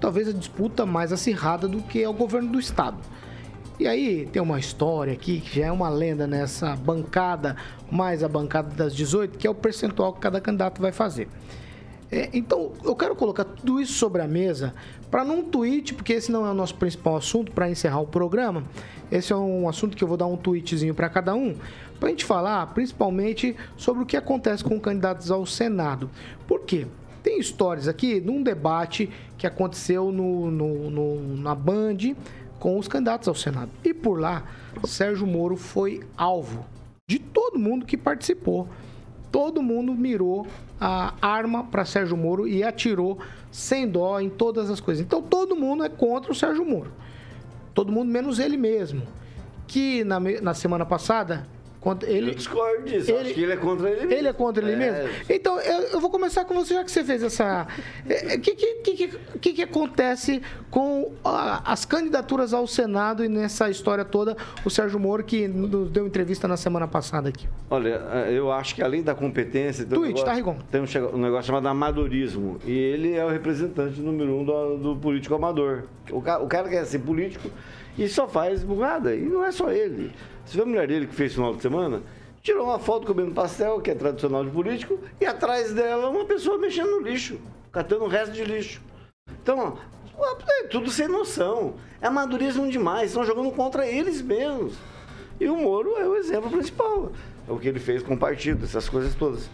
Talvez 0.00 0.28
a 0.28 0.32
disputa 0.32 0.86
mais 0.86 1.12
acirrada 1.12 1.66
do 1.66 1.82
que 1.82 2.04
ao 2.04 2.12
governo 2.12 2.52
do 2.52 2.58
Estado. 2.58 2.98
E 3.78 3.86
aí 3.86 4.26
tem 4.32 4.42
uma 4.42 4.58
história 4.58 5.12
aqui 5.12 5.40
que 5.40 5.60
já 5.60 5.66
é 5.66 5.72
uma 5.72 5.88
lenda 5.88 6.26
nessa 6.26 6.74
bancada, 6.74 7.56
mais 7.90 8.24
a 8.24 8.28
bancada 8.28 8.74
das 8.74 8.94
18, 8.94 9.38
que 9.38 9.46
é 9.46 9.50
o 9.50 9.54
percentual 9.54 10.12
que 10.12 10.20
cada 10.20 10.40
candidato 10.40 10.80
vai 10.80 10.90
fazer. 10.90 11.28
É, 12.10 12.28
então, 12.32 12.72
eu 12.84 12.96
quero 12.96 13.14
colocar 13.14 13.44
tudo 13.44 13.80
isso 13.80 13.92
sobre 13.92 14.20
a 14.22 14.26
mesa 14.26 14.74
para 15.10 15.24
num 15.24 15.44
tweet, 15.44 15.94
porque 15.94 16.14
esse 16.14 16.32
não 16.32 16.44
é 16.46 16.50
o 16.50 16.54
nosso 16.54 16.74
principal 16.74 17.16
assunto 17.16 17.52
para 17.52 17.70
encerrar 17.70 18.00
o 18.00 18.06
programa. 18.06 18.64
Esse 19.12 19.32
é 19.32 19.36
um 19.36 19.68
assunto 19.68 19.96
que 19.96 20.02
eu 20.02 20.08
vou 20.08 20.16
dar 20.16 20.26
um 20.26 20.36
tweetzinho 20.36 20.94
para 20.94 21.08
cada 21.08 21.34
um, 21.34 21.54
para 22.00 22.08
a 22.08 22.10
gente 22.10 22.24
falar 22.24 22.66
principalmente 22.74 23.54
sobre 23.76 24.02
o 24.02 24.06
que 24.06 24.16
acontece 24.16 24.64
com 24.64 24.80
candidatos 24.80 25.30
ao 25.30 25.44
Senado. 25.46 26.10
Por 26.48 26.60
quê? 26.62 26.86
Tem 27.22 27.38
histórias 27.38 27.86
aqui 27.86 28.20
num 28.20 28.42
debate 28.42 29.10
que 29.36 29.46
aconteceu 29.46 30.10
no, 30.10 30.50
no- 30.50 30.90
no- 30.90 31.36
na 31.36 31.54
Band 31.54 31.98
com 32.58 32.78
os 32.78 32.88
candidatos 32.88 33.28
ao 33.28 33.34
Senado. 33.34 33.70
E 33.84 33.92
por 33.94 34.18
lá, 34.18 34.44
Sérgio 34.84 35.26
Moro 35.26 35.56
foi 35.56 36.02
alvo 36.16 36.64
de 37.06 37.18
todo 37.18 37.58
mundo 37.58 37.86
que 37.86 37.96
participou 37.96 38.68
todo 39.30 39.62
mundo 39.62 39.94
mirou 39.94 40.46
a 40.80 41.14
arma 41.20 41.64
para 41.64 41.84
Sérgio 41.84 42.16
Moro 42.16 42.46
e 42.46 42.62
atirou 42.62 43.18
sem 43.50 43.88
dó 43.88 44.20
em 44.20 44.28
todas 44.28 44.70
as 44.70 44.80
coisas. 44.80 45.04
Então 45.04 45.22
todo 45.22 45.56
mundo 45.56 45.84
é 45.84 45.88
contra 45.88 46.30
o 46.32 46.34
Sérgio 46.34 46.64
Moro. 46.64 46.92
Todo 47.74 47.92
mundo 47.92 48.10
menos 48.10 48.38
ele 48.38 48.56
mesmo. 48.56 49.02
Que 49.66 50.02
na, 50.04 50.18
na 50.20 50.54
semana 50.54 50.86
passada, 50.86 51.46
quando 51.88 52.04
ele 52.04 52.32
Eu 52.32 52.34
discordo 52.34 52.82
disso. 52.84 53.10
Ele- 53.10 53.20
Acho 53.20 53.34
que 53.34 53.42
ele 53.42 53.52
é 53.52 53.56
contra 53.56 53.88
ele 53.88 54.00
mesmo. 54.00 54.12
ele 54.12 54.28
é 54.28 54.32
contra 54.34 54.62
ele 54.70 54.72
É. 54.84 54.92
mesmo? 54.92 55.10
Então, 55.30 55.58
eu, 55.58 55.80
eu 55.92 56.00
vou 56.00 56.10
começar 56.10 56.44
com 56.44 56.52
você, 56.52 56.74
já 56.74 56.84
que 56.84 56.90
você 56.90 57.02
fez 57.02 57.22
essa. 57.22 57.66
O 58.04 58.40
que, 58.40 58.54
que, 58.54 58.74
que, 58.74 59.08
que, 59.40 59.52
que 59.54 59.62
acontece 59.62 60.42
com 60.70 61.12
ah, 61.24 61.62
as 61.64 61.86
candidaturas 61.86 62.52
ao 62.52 62.66
Senado 62.66 63.24
e 63.24 63.28
nessa 63.28 63.70
história 63.70 64.04
toda, 64.04 64.36
o 64.66 64.68
Sérgio 64.68 65.00
Moro, 65.00 65.24
que 65.24 65.48
nos 65.48 65.90
deu 65.90 66.06
entrevista 66.06 66.46
na 66.46 66.58
semana 66.58 66.86
passada 66.86 67.30
aqui? 67.30 67.48
Olha, 67.70 67.94
eu 68.30 68.52
acho 68.52 68.74
que 68.74 68.82
além 68.82 69.02
da 69.02 69.14
competência. 69.14 69.86
Tem 69.86 69.96
um 69.96 70.02
Tweet, 70.02 70.14
negócio, 70.16 70.26
tá, 70.26 70.34
Rigon? 70.34 70.56
Tem 70.70 70.80
um, 70.82 71.16
um 71.16 71.20
negócio 71.22 71.46
chamado 71.46 71.66
amadorismo. 71.68 72.58
E 72.66 72.70
ele 72.76 73.14
é 73.14 73.24
o 73.24 73.30
representante 73.30 73.98
número 74.00 74.34
um 74.38 74.44
do, 74.44 74.76
do 74.76 74.96
político 74.96 75.34
amador. 75.34 75.84
O, 76.10 76.18
o 76.18 76.46
cara 76.48 76.68
quer 76.68 76.84
ser 76.84 76.98
político 76.98 77.50
e 77.96 78.06
só 78.08 78.28
faz 78.28 78.62
burrada. 78.62 79.14
E 79.14 79.22
não 79.22 79.42
é 79.42 79.50
só 79.50 79.70
ele. 79.72 80.12
Você 80.48 80.56
vê 80.56 80.62
a 80.62 80.66
mulher 80.66 80.88
dele 80.88 81.06
que 81.06 81.14
fez 81.14 81.34
final 81.34 81.54
de 81.54 81.60
semana? 81.60 82.02
Tirou 82.40 82.64
uma 82.64 82.78
foto 82.78 83.06
comendo 83.06 83.32
pastel, 83.32 83.82
que 83.82 83.90
é 83.90 83.94
tradicional 83.94 84.42
de 84.42 84.50
político, 84.50 84.98
e 85.20 85.26
atrás 85.26 85.74
dela 85.74 86.08
uma 86.08 86.24
pessoa 86.24 86.56
mexendo 86.56 86.92
no 86.92 87.00
lixo, 87.00 87.38
catando 87.70 88.04
o 88.04 88.08
resto 88.08 88.32
de 88.32 88.44
lixo. 88.44 88.80
Então, 89.42 89.76
é 90.18 90.66
tudo 90.68 90.90
sem 90.90 91.06
noção. 91.06 91.74
É 92.00 92.06
amadorismo 92.06 92.66
demais, 92.70 93.10
estão 93.10 93.26
jogando 93.26 93.50
contra 93.50 93.86
eles 93.86 94.22
mesmos. 94.22 94.72
E 95.38 95.46
o 95.50 95.56
Moro 95.56 95.98
é 95.98 96.08
o 96.08 96.16
exemplo 96.16 96.48
principal. 96.50 97.12
É 97.46 97.52
o 97.52 97.58
que 97.58 97.68
ele 97.68 97.78
fez 97.78 98.02
com 98.02 98.14
o 98.14 98.18
partido, 98.18 98.64
essas 98.64 98.88
coisas 98.88 99.14
todas. 99.14 99.50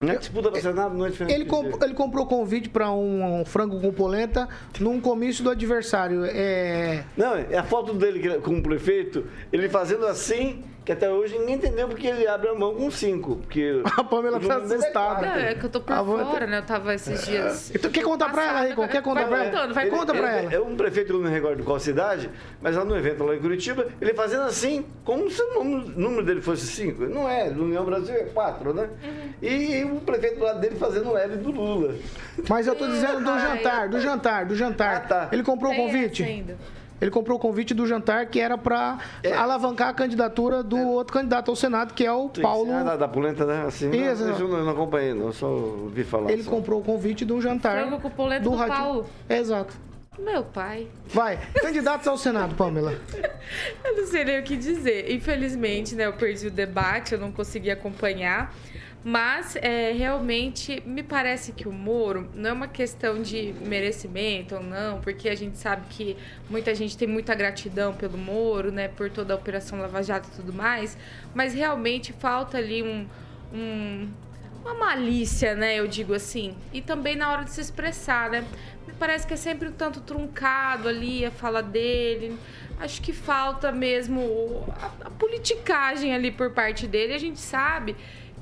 Não 0.00 0.12
é 0.12 0.16
disputa 0.16 0.60
Senado, 0.60 0.96
não 0.96 1.06
é 1.06 1.10
diferente. 1.10 1.34
Ele, 1.34 1.44
comp- 1.44 1.82
ele 1.82 1.92
comprou 1.92 2.24
convite 2.24 2.68
para 2.68 2.88
um, 2.92 3.40
um 3.40 3.44
frango 3.44 3.80
com 3.80 3.92
polenta 3.92 4.48
num 4.78 5.00
comício 5.00 5.42
do 5.42 5.50
adversário. 5.50 6.24
É. 6.24 7.04
Não, 7.16 7.34
é 7.34 7.58
a 7.58 7.64
foto 7.64 7.92
dele 7.94 8.20
que- 8.20 8.38
como 8.38 8.62
prefeito, 8.62 9.26
ele 9.52 9.68
fazendo 9.68 10.06
assim, 10.06 10.62
que 10.88 10.92
até 10.92 11.10
hoje 11.10 11.38
ninguém 11.38 11.56
entendeu 11.56 11.86
porque 11.86 12.06
ele 12.06 12.26
abre 12.26 12.48
a 12.48 12.54
mão 12.54 12.74
com 12.74 12.90
5. 12.90 13.36
Porque 13.36 13.82
A 13.98 14.02
Pamela 14.02 14.40
tá 14.40 14.54
é 14.54 14.56
assustada. 14.56 14.90
quatro. 14.90 15.26
Não, 15.26 15.34
é 15.34 15.54
que 15.54 15.64
eu 15.66 15.68
tô 15.68 15.80
por 15.82 16.02
vou- 16.02 16.18
fora, 16.24 16.46
né? 16.46 16.58
Eu 16.60 16.62
tava 16.62 16.94
esses 16.94 17.26
dias. 17.26 17.70
Então, 17.74 17.90
quer 17.90 18.02
contar 18.02 18.30
pra 18.30 18.42
ela, 18.46 18.60
Rico? 18.66 18.88
Quer 18.88 19.02
contar 19.02 19.26
vai 19.26 19.28
pra 19.28 19.38
ela? 19.38 19.50
contando, 19.50 19.74
vai 19.74 19.84
Ele- 19.84 19.90
contando. 19.90 20.06
Conta 20.16 20.18
pra 20.18 20.34
É- 20.34 20.44
ela. 20.44 20.54
É 20.54 20.60
um 20.62 20.74
prefeito, 20.76 21.12
eu 21.12 21.18
não 21.18 21.24
me 21.28 21.30
recordo 21.30 21.62
qual 21.62 21.78
cidade, 21.78 22.30
mas 22.62 22.74
lá 22.74 22.86
no 22.86 22.96
evento 22.96 23.22
lá 23.22 23.36
em 23.36 23.38
Curitiba, 23.38 23.86
ele 24.00 24.14
fazendo 24.14 24.44
assim, 24.44 24.86
como 25.04 25.30
se 25.30 25.42
o 25.42 25.62
número, 25.62 26.24
dele 26.24 26.40
fosse 26.40 26.66
5. 26.68 27.04
Não 27.04 27.28
é, 27.28 27.50
no 27.50 27.64
União 27.64 27.84
Brasil 27.84 28.14
é 28.14 28.24
4, 28.24 28.72
né? 28.72 28.88
Uhum. 29.04 29.32
E 29.46 29.84
o 29.84 30.00
prefeito 30.00 30.38
do 30.38 30.44
lado 30.46 30.58
dele 30.58 30.76
fazendo 30.76 31.10
o 31.10 31.18
L 31.18 31.36
do 31.36 31.50
Lula. 31.50 31.94
Mas 32.48 32.66
eu 32.66 32.74
tô 32.74 32.86
dizendo 32.86 33.18
do 33.22 33.38
jantar, 33.38 33.88
do 33.90 34.00
jantar, 34.00 34.46
do 34.46 34.56
jantar. 34.56 34.96
Ah, 34.96 35.00
tá. 35.00 35.28
Ele 35.32 35.42
comprou 35.42 35.70
o 35.70 35.76
convite? 35.76 36.22
ainda. 36.22 36.56
Ele 37.00 37.10
comprou 37.10 37.36
o 37.38 37.40
convite 37.40 37.74
do 37.74 37.86
jantar 37.86 38.26
que 38.26 38.40
era 38.40 38.58
pra 38.58 38.98
É. 39.22 39.32
alavancar 39.32 39.88
a 39.88 39.92
candidatura 39.92 40.62
do 40.62 40.76
outro 40.78 41.12
candidato 41.14 41.50
ao 41.50 41.56
Senado, 41.56 41.94
que 41.94 42.04
é 42.04 42.12
o 42.12 42.28
Paulo. 42.28 42.72
Ah, 42.72 42.82
da, 42.82 42.96
da 42.96 43.08
polenta, 43.08 43.44
né? 43.44 43.64
Assim, 43.66 43.90
Isso, 43.90 44.24
não, 44.24 44.38
eu 44.38 44.64
não, 44.64 44.72
acompanhei, 44.72 45.14
não, 45.14 45.32
só 45.32 45.46
ouvi 45.48 46.04
falar. 46.04 46.30
Ele 46.30 46.42
só. 46.42 46.50
comprou 46.50 46.80
o 46.80 46.84
convite 46.84 47.24
de 47.24 47.32
um 47.32 47.40
jantar. 47.40 47.80
Frango 47.86 48.00
com 48.00 48.10
polenta 48.10 48.42
do 48.42 48.54
Ratinho. 48.54 48.76
Paulo. 48.78 49.06
Exato. 49.28 49.74
Meu 50.18 50.42
pai. 50.42 50.88
Vai. 51.06 51.38
Candidatos 51.60 52.08
ao 52.08 52.18
Senado, 52.18 52.56
Pamela. 52.56 52.98
Eu 53.84 53.96
não 53.96 54.06
sei 54.06 54.24
nem 54.24 54.40
o 54.40 54.42
que 54.42 54.56
dizer. 54.56 55.12
Infelizmente, 55.12 55.94
né, 55.94 56.06
eu 56.06 56.12
perdi 56.14 56.48
o 56.48 56.50
debate, 56.50 57.14
eu 57.14 57.20
não 57.20 57.30
consegui 57.30 57.70
acompanhar. 57.70 58.52
Mas 59.10 59.56
é, 59.56 59.90
realmente 59.92 60.82
me 60.84 61.02
parece 61.02 61.52
que 61.52 61.66
o 61.66 61.72
Moro 61.72 62.28
não 62.34 62.50
é 62.50 62.52
uma 62.52 62.68
questão 62.68 63.22
de 63.22 63.54
merecimento 63.64 64.56
ou 64.56 64.62
não, 64.62 65.00
porque 65.00 65.30
a 65.30 65.34
gente 65.34 65.56
sabe 65.56 65.86
que 65.88 66.14
muita 66.50 66.74
gente 66.74 66.94
tem 66.94 67.08
muita 67.08 67.34
gratidão 67.34 67.94
pelo 67.94 68.18
Moro, 68.18 68.70
né, 68.70 68.86
por 68.88 69.08
toda 69.08 69.32
a 69.32 69.36
Operação 69.38 69.80
Lava 69.80 70.02
Jato 70.02 70.28
e 70.30 70.36
tudo 70.36 70.52
mais, 70.52 70.94
mas 71.34 71.54
realmente 71.54 72.12
falta 72.12 72.58
ali 72.58 72.82
um, 72.82 73.06
um- 73.50 74.10
uma 74.62 74.74
malícia, 74.74 75.54
né, 75.54 75.76
eu 75.80 75.86
digo 75.86 76.12
assim, 76.12 76.54
e 76.70 76.82
também 76.82 77.16
na 77.16 77.32
hora 77.32 77.44
de 77.44 77.52
se 77.52 77.62
expressar, 77.62 78.28
né? 78.28 78.44
Me 78.86 78.92
parece 78.92 79.26
que 79.26 79.32
é 79.32 79.38
sempre 79.38 79.68
um 79.68 79.72
tanto 79.72 80.02
truncado 80.02 80.86
ali 80.86 81.24
a 81.24 81.30
fala 81.30 81.62
dele. 81.62 82.36
Acho 82.78 83.00
que 83.00 83.14
falta 83.14 83.72
mesmo 83.72 84.66
a, 84.78 85.06
a 85.06 85.10
politicagem 85.10 86.14
ali 86.14 86.30
por 86.30 86.50
parte 86.50 86.86
dele. 86.86 87.14
A 87.14 87.18
gente 87.18 87.38
sabe 87.40 87.96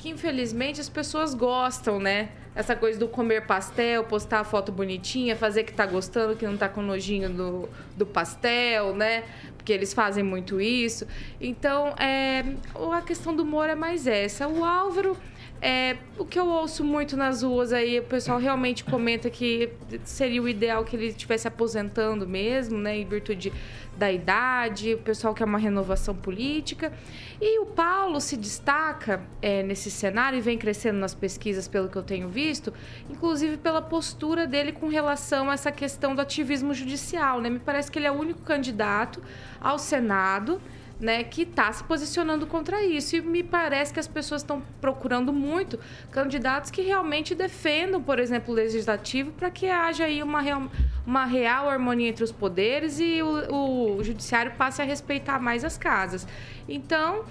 que 0.07 0.11
infelizmente 0.11 0.81
as 0.81 0.89
pessoas 0.89 1.35
gostam, 1.35 1.99
né? 1.99 2.29
Essa 2.55 2.77
coisa 2.77 2.97
do 2.97 3.09
comer 3.09 3.45
pastel, 3.45 4.05
postar 4.05 4.41
a 4.41 4.45
foto 4.45 4.71
bonitinha, 4.71 5.35
fazer 5.35 5.65
que 5.65 5.73
tá 5.73 5.85
gostando, 5.85 6.37
que 6.37 6.47
não 6.47 6.57
tá 6.57 6.69
com 6.69 6.81
nojinho 6.81 7.29
do, 7.29 7.69
do 7.97 8.07
pastel, 8.07 8.95
né? 8.95 9.25
Porque 9.67 9.73
eles 9.73 9.93
fazem 9.93 10.23
muito 10.23 10.61
isso. 10.61 11.09
Então, 11.41 11.89
é, 11.99 12.45
a 12.93 13.03
questão 13.03 13.35
do 13.35 13.43
humor 13.43 13.69
é 13.69 13.75
mais 13.75 14.07
essa. 14.07 14.47
O 14.47 14.65
Álvaro, 14.65 15.17
é, 15.61 15.97
o 16.17 16.25
que 16.25 16.39
eu 16.39 16.47
ouço 16.47 16.85
muito 16.85 17.17
nas 17.17 17.43
ruas 17.43 17.73
aí, 17.73 17.99
o 17.99 18.05
pessoal 18.05 18.39
realmente 18.39 18.85
comenta 18.85 19.29
que 19.29 19.71
seria 20.05 20.41
o 20.41 20.49
ideal 20.49 20.85
que 20.85 20.95
ele 20.95 21.07
estivesse 21.07 21.49
aposentando 21.49 22.29
mesmo, 22.29 22.79
né? 22.79 22.97
Em 22.99 23.05
virtude 23.05 23.53
da 23.97 24.13
idade, 24.13 24.95
o 24.95 24.99
pessoal 24.99 25.35
quer 25.35 25.45
uma 25.45 25.59
renovação 25.59 26.15
política. 26.15 26.93
E 27.41 27.59
o 27.61 27.67
Paulo 27.67 28.21
se 28.21 28.37
destaca 28.37 29.23
é, 29.41 29.63
nesse 29.63 29.91
cenário 29.91 30.39
e 30.39 30.41
vem 30.41 30.59
crescendo 30.59 30.99
nas 30.99 31.15
pesquisas, 31.15 31.67
pelo 31.67 31.89
que 31.89 31.97
eu 31.97 32.03
tenho 32.03 32.29
visto, 32.29 32.73
inclusive 33.11 33.57
pela 33.57 33.81
postura 33.81 34.47
dele 34.47 34.73
com 34.73 34.89
relação 34.89 35.51
a 35.51 35.55
essa 35.55 35.73
questão 35.73 36.15
do 36.15 36.21
ativismo 36.21 36.75
judicial. 36.75 37.41
Né? 37.41 37.49
Me 37.49 37.59
parece 37.59 37.91
que 37.91 37.99
ele 37.99 38.07
é 38.07 38.13
o 38.13 38.15
único 38.15 38.43
candidato 38.43 39.23
ao 39.67 39.79
Senado 39.79 40.61
né, 40.99 41.23
que 41.25 41.43
está 41.43 41.71
se 41.73 41.85
posicionando 41.85 42.47
contra 42.47 42.83
isso. 42.85 43.17
E 43.17 43.21
me 43.21 43.43
parece 43.43 43.93
que 43.93 44.01
as 44.01 44.09
pessoas 44.09 44.43
estão 44.43 44.63
procurando 44.81 45.33
muito 45.33 45.79
candidatos 46.11 46.71
que 46.71 46.83
realmente 46.83 47.35
defendam, 47.35 48.03
por 48.03 48.19
exemplo, 48.19 48.53
o 48.53 48.57
legislativo, 48.57 49.33
para 49.33 49.51
que 49.51 49.67
haja 49.67 50.05
aí 50.05 50.23
uma 50.23 50.41
real, 50.41 50.71
uma 51.07 51.25
real 51.25 51.69
harmonia 51.69 52.09
entre 52.09 52.25
os 52.25 52.33
poderes 52.33 52.99
e 52.99 53.21
o, 53.23 53.99
o 53.99 54.05
judiciário 54.05 54.53
passe 54.53 54.81
a 54.81 54.85
respeitar 54.85 55.39
mais 55.39 55.65
as 55.65 55.77
casas. 55.77 56.27
Então, 56.69 57.25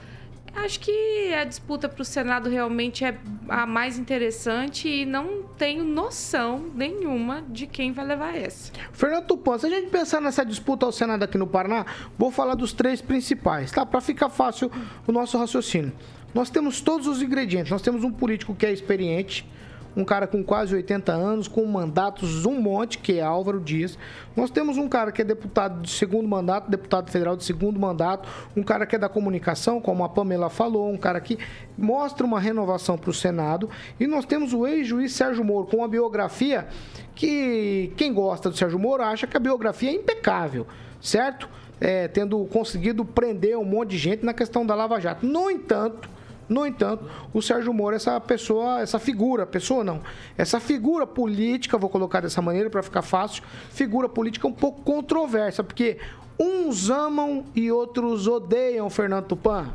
acho 0.55 0.79
que 0.79 1.33
a 1.33 1.43
disputa 1.43 1.87
para 1.89 2.01
o 2.01 2.05
Senado 2.05 2.49
realmente 2.49 3.03
é 3.03 3.17
a 3.49 3.65
mais 3.65 3.97
interessante 3.97 4.87
e 4.87 5.05
não 5.05 5.43
tenho 5.57 5.83
noção 5.83 6.71
nenhuma 6.73 7.43
de 7.49 7.67
quem 7.67 7.91
vai 7.91 8.05
levar 8.05 8.35
essa. 8.35 8.71
Fernando 8.91 9.27
Tupan, 9.27 9.57
se 9.57 9.65
a 9.65 9.69
gente 9.69 9.89
pensar 9.89 10.21
nessa 10.21 10.45
disputa 10.45 10.85
ao 10.85 10.91
Senado 10.91 11.23
aqui 11.23 11.37
no 11.37 11.47
Paraná, 11.47 11.85
vou 12.17 12.31
falar 12.31 12.55
dos 12.55 12.73
três 12.73 13.01
principais, 13.01 13.71
tá? 13.71 13.85
Para 13.85 14.01
ficar 14.01 14.29
fácil 14.29 14.71
o 15.05 15.11
nosso 15.11 15.37
raciocínio. 15.37 15.93
Nós 16.33 16.49
temos 16.49 16.81
todos 16.81 17.07
os 17.07 17.21
ingredientes. 17.21 17.71
Nós 17.71 17.81
temos 17.81 18.03
um 18.03 18.11
político 18.11 18.53
que 18.53 18.65
é 18.65 18.73
experiente, 18.73 19.47
um 19.95 20.03
cara 20.03 20.27
com 20.27 20.43
quase 20.43 20.75
80 20.75 21.11
anos, 21.11 21.47
com 21.47 21.65
mandatos 21.65 22.45
um 22.45 22.59
monte, 22.59 22.97
que 22.97 23.19
é 23.19 23.21
Álvaro 23.21 23.59
Dias. 23.59 23.97
Nós 24.35 24.51
temos 24.51 24.77
um 24.77 24.89
cara 24.89 25.11
que 25.11 25.21
é 25.21 25.25
deputado 25.25 25.81
de 25.81 25.89
segundo 25.89 26.27
mandato, 26.27 26.69
deputado 26.69 27.09
federal 27.09 27.35
de 27.35 27.43
segundo 27.43 27.79
mandato, 27.79 28.27
um 28.55 28.63
cara 28.63 28.85
que 28.85 28.95
é 28.95 28.99
da 28.99 29.07
comunicação, 29.07 29.79
como 29.79 30.03
a 30.03 30.09
Pamela 30.09 30.49
falou, 30.49 30.91
um 30.91 30.97
cara 30.97 31.19
que 31.21 31.37
mostra 31.77 32.25
uma 32.25 32.39
renovação 32.39 32.97
para 32.97 33.09
o 33.09 33.13
Senado. 33.13 33.69
E 33.99 34.05
nós 34.05 34.25
temos 34.25 34.53
o 34.53 34.67
ex-juiz 34.67 35.13
Sérgio 35.13 35.43
Moro, 35.43 35.67
com 35.67 35.77
uma 35.77 35.87
biografia 35.87 36.67
que 37.13 37.93
quem 37.95 38.13
gosta 38.13 38.49
do 38.49 38.57
Sérgio 38.57 38.77
Moro 38.77 39.03
acha 39.03 39.25
que 39.25 39.37
a 39.37 39.39
biografia 39.39 39.89
é 39.89 39.93
impecável, 39.93 40.67
certo? 41.01 41.47
É, 41.79 42.07
tendo 42.07 42.43
conseguido 42.45 43.03
prender 43.03 43.57
um 43.57 43.65
monte 43.65 43.91
de 43.91 43.97
gente 43.97 44.25
na 44.25 44.33
questão 44.33 44.65
da 44.65 44.75
Lava 44.75 44.99
Jato. 44.99 45.25
No 45.25 45.49
entanto, 45.49 46.09
no 46.47 46.65
entanto, 46.65 47.09
o 47.33 47.41
Sérgio 47.41 47.73
Moro 47.73 47.95
essa 47.95 48.19
pessoa, 48.19 48.81
essa 48.81 48.99
figura, 48.99 49.45
pessoa 49.45 49.83
não, 49.83 50.01
essa 50.37 50.59
figura 50.59 51.07
política, 51.07 51.77
vou 51.77 51.89
colocar 51.89 52.21
dessa 52.21 52.41
maneira 52.41 52.69
para 52.69 52.83
ficar 52.83 53.01
fácil, 53.01 53.43
figura 53.71 54.07
política 54.07 54.47
um 54.47 54.53
pouco 54.53 54.81
controversa, 54.81 55.63
porque 55.63 55.99
uns 56.39 56.89
amam 56.89 57.45
e 57.55 57.71
outros 57.71 58.27
odeiam 58.27 58.89
Fernando 58.89 59.27
Tupan. 59.27 59.73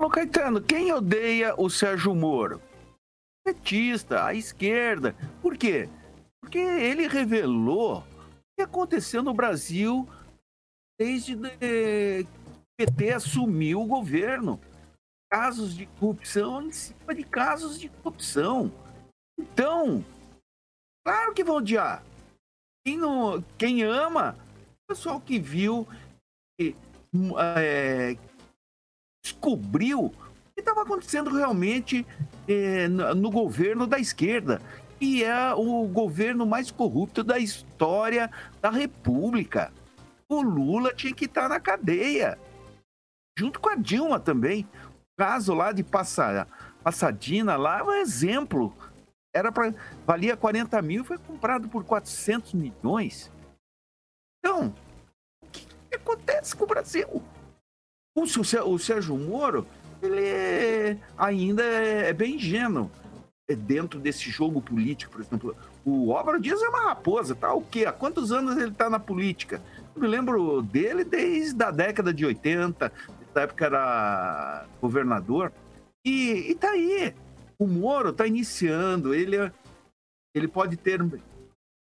Ô 0.00 0.08
Caetano, 0.08 0.60
quem 0.60 0.92
odeia 0.92 1.54
o 1.56 1.70
Sérgio 1.70 2.14
Moro? 2.14 2.60
Petista, 3.44 4.24
a 4.24 4.34
esquerda. 4.34 5.14
Por 5.40 5.56
quê? 5.56 5.88
Porque 6.40 6.58
ele 6.58 7.06
revelou 7.06 7.98
o 7.98 8.04
que 8.56 8.62
aconteceu 8.62 9.22
no 9.22 9.34
Brasil 9.34 10.08
desde 10.98 11.36
que 11.36 12.26
o 12.26 12.76
PT 12.76 13.12
assumiu 13.12 13.82
o 13.82 13.86
governo. 13.86 14.60
Casos 15.32 15.74
de 15.74 15.86
corrupção 15.86 16.60
em 16.60 16.72
cima 16.72 17.14
de 17.14 17.24
casos 17.24 17.80
de 17.80 17.88
corrupção. 17.88 18.70
Então, 19.40 20.04
claro 21.06 21.32
que 21.32 21.42
vão 21.42 21.56
odiar. 21.56 22.04
Quem, 22.84 22.98
não, 22.98 23.42
quem 23.56 23.82
ama, 23.82 24.36
o 24.84 24.92
pessoal 24.92 25.18
que 25.18 25.38
viu, 25.38 25.88
que, 26.60 26.76
é, 27.56 28.14
descobriu 29.24 30.04
o 30.04 30.10
que 30.54 30.60
estava 30.60 30.82
acontecendo 30.82 31.30
realmente 31.30 32.06
é, 32.46 32.86
no, 32.88 33.14
no 33.14 33.30
governo 33.30 33.86
da 33.86 33.98
esquerda, 33.98 34.60
que 35.00 35.24
é 35.24 35.54
o 35.54 35.88
governo 35.88 36.44
mais 36.44 36.70
corrupto 36.70 37.24
da 37.24 37.38
história 37.38 38.30
da 38.60 38.68
República. 38.68 39.72
O 40.28 40.42
Lula 40.42 40.92
tinha 40.92 41.14
que 41.14 41.24
estar 41.24 41.48
na 41.48 41.58
cadeia, 41.58 42.38
junto 43.38 43.58
com 43.58 43.70
a 43.70 43.76
Dilma 43.76 44.20
também. 44.20 44.68
Caso 45.22 45.54
lá 45.54 45.70
de 45.70 45.84
Passa, 45.84 46.48
Passadina 46.82 47.56
lá 47.56 47.78
é 47.78 47.82
um 47.84 47.92
exemplo. 47.92 48.74
Era 49.32 49.52
para 49.52 49.72
valia 50.04 50.36
40 50.36 50.82
mil, 50.82 51.04
foi 51.04 51.16
comprado 51.16 51.68
por 51.68 51.84
400 51.84 52.54
milhões. 52.54 53.30
Então, 54.40 54.74
o 55.40 55.46
que, 55.46 55.64
que 55.64 55.94
acontece 55.94 56.56
com 56.56 56.64
o 56.64 56.66
Brasil? 56.66 57.22
O, 58.16 58.22
o 58.22 58.78
Sérgio 58.80 59.16
Moro, 59.16 59.64
ele 60.02 60.26
é, 60.26 60.98
ainda 61.16 61.62
é 61.62 62.12
bem 62.12 62.34
ingênuo 62.34 62.90
é 63.48 63.54
dentro 63.54 64.00
desse 64.00 64.28
jogo 64.28 64.60
político, 64.60 65.12
por 65.12 65.20
exemplo. 65.20 65.56
O 65.84 66.16
Álvaro 66.16 66.40
Dias 66.40 66.60
é 66.60 66.68
uma 66.68 66.88
raposa, 66.88 67.36
tá? 67.36 67.54
O 67.54 67.62
quê? 67.62 67.86
Há 67.86 67.92
quantos 67.92 68.32
anos 68.32 68.56
ele 68.56 68.72
tá 68.72 68.90
na 68.90 68.98
política? 68.98 69.62
Eu 69.94 70.02
me 70.02 70.08
lembro 70.08 70.62
dele 70.62 71.04
desde 71.04 71.62
a 71.62 71.70
década 71.70 72.12
de 72.12 72.26
80, 72.26 72.90
da 73.32 73.42
época 73.42 73.66
era 73.66 74.66
governador. 74.80 75.52
E, 76.04 76.50
e 76.50 76.54
tá 76.54 76.70
aí. 76.70 77.14
O 77.58 77.66
Moro 77.66 78.12
tá 78.12 78.26
iniciando, 78.26 79.14
ele, 79.14 79.36
ele 80.34 80.48
pode 80.48 80.76
ter 80.76 81.00
um 81.00 81.10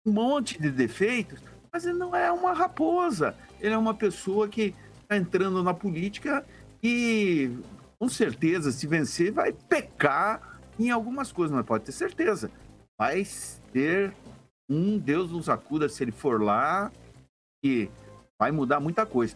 monte 0.05 0.61
de 0.61 0.71
defeitos, 0.71 1.41
mas 1.71 1.85
ele 1.85 1.97
não 1.97 2.15
é 2.15 2.31
uma 2.31 2.53
raposa. 2.53 3.35
Ele 3.59 3.73
é 3.73 3.77
uma 3.77 3.93
pessoa 3.93 4.47
que 4.47 4.73
está 5.01 5.17
entrando 5.17 5.61
na 5.63 5.73
política 5.73 6.45
e, 6.81 7.51
com 7.99 8.07
certeza, 8.07 8.71
se 8.71 8.87
vencer, 8.87 9.31
vai 9.31 9.51
pecar 9.51 10.59
em 10.79 10.89
algumas 10.89 11.31
coisas, 11.31 11.55
mas 11.55 11.65
pode 11.65 11.83
ter 11.83 11.91
certeza. 11.91 12.49
Vai 12.97 13.25
ter 13.73 14.13
um 14.69 14.97
Deus 14.97 15.31
nos 15.31 15.49
acuda 15.49 15.87
se 15.87 16.03
ele 16.03 16.11
for 16.11 16.41
lá, 16.41 16.91
e 17.63 17.89
vai 18.39 18.51
mudar 18.51 18.79
muita 18.79 19.05
coisa. 19.05 19.35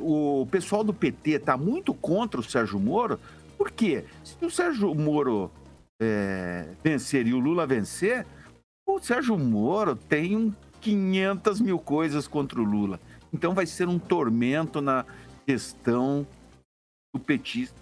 O 0.00 0.46
pessoal 0.50 0.84
do 0.84 0.92
PT 0.92 1.32
está 1.32 1.56
muito 1.56 1.94
contra 1.94 2.40
o 2.40 2.44
Sérgio 2.44 2.78
Moro, 2.78 3.18
porque 3.56 4.04
se 4.22 4.44
o 4.44 4.50
Sérgio 4.50 4.94
Moro 4.94 5.50
é, 6.00 6.66
vencer 6.82 7.26
e 7.26 7.34
o 7.34 7.38
Lula 7.38 7.66
vencer, 7.66 8.26
o 8.86 8.98
Sérgio 9.00 9.38
Moro 9.38 9.94
tem 9.94 10.36
um 10.36 10.52
500 10.80 11.60
mil 11.60 11.78
coisas 11.78 12.26
contra 12.26 12.60
o 12.60 12.64
Lula. 12.64 12.98
Então 13.32 13.54
vai 13.54 13.66
ser 13.66 13.88
um 13.88 13.98
tormento 13.98 14.80
na 14.80 15.04
gestão 15.46 16.26
do 17.14 17.20
petista. 17.20 17.78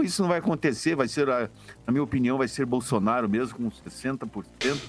Isso 0.00 0.22
não 0.22 0.30
vai 0.30 0.38
acontecer, 0.38 0.94
vai 0.94 1.08
ser, 1.08 1.26
na 1.26 1.92
minha 1.92 2.02
opinião, 2.02 2.38
vai 2.38 2.48
ser 2.48 2.64
Bolsonaro 2.64 3.28
mesmo, 3.28 3.58
com 3.58 3.70
60%, 3.70 4.80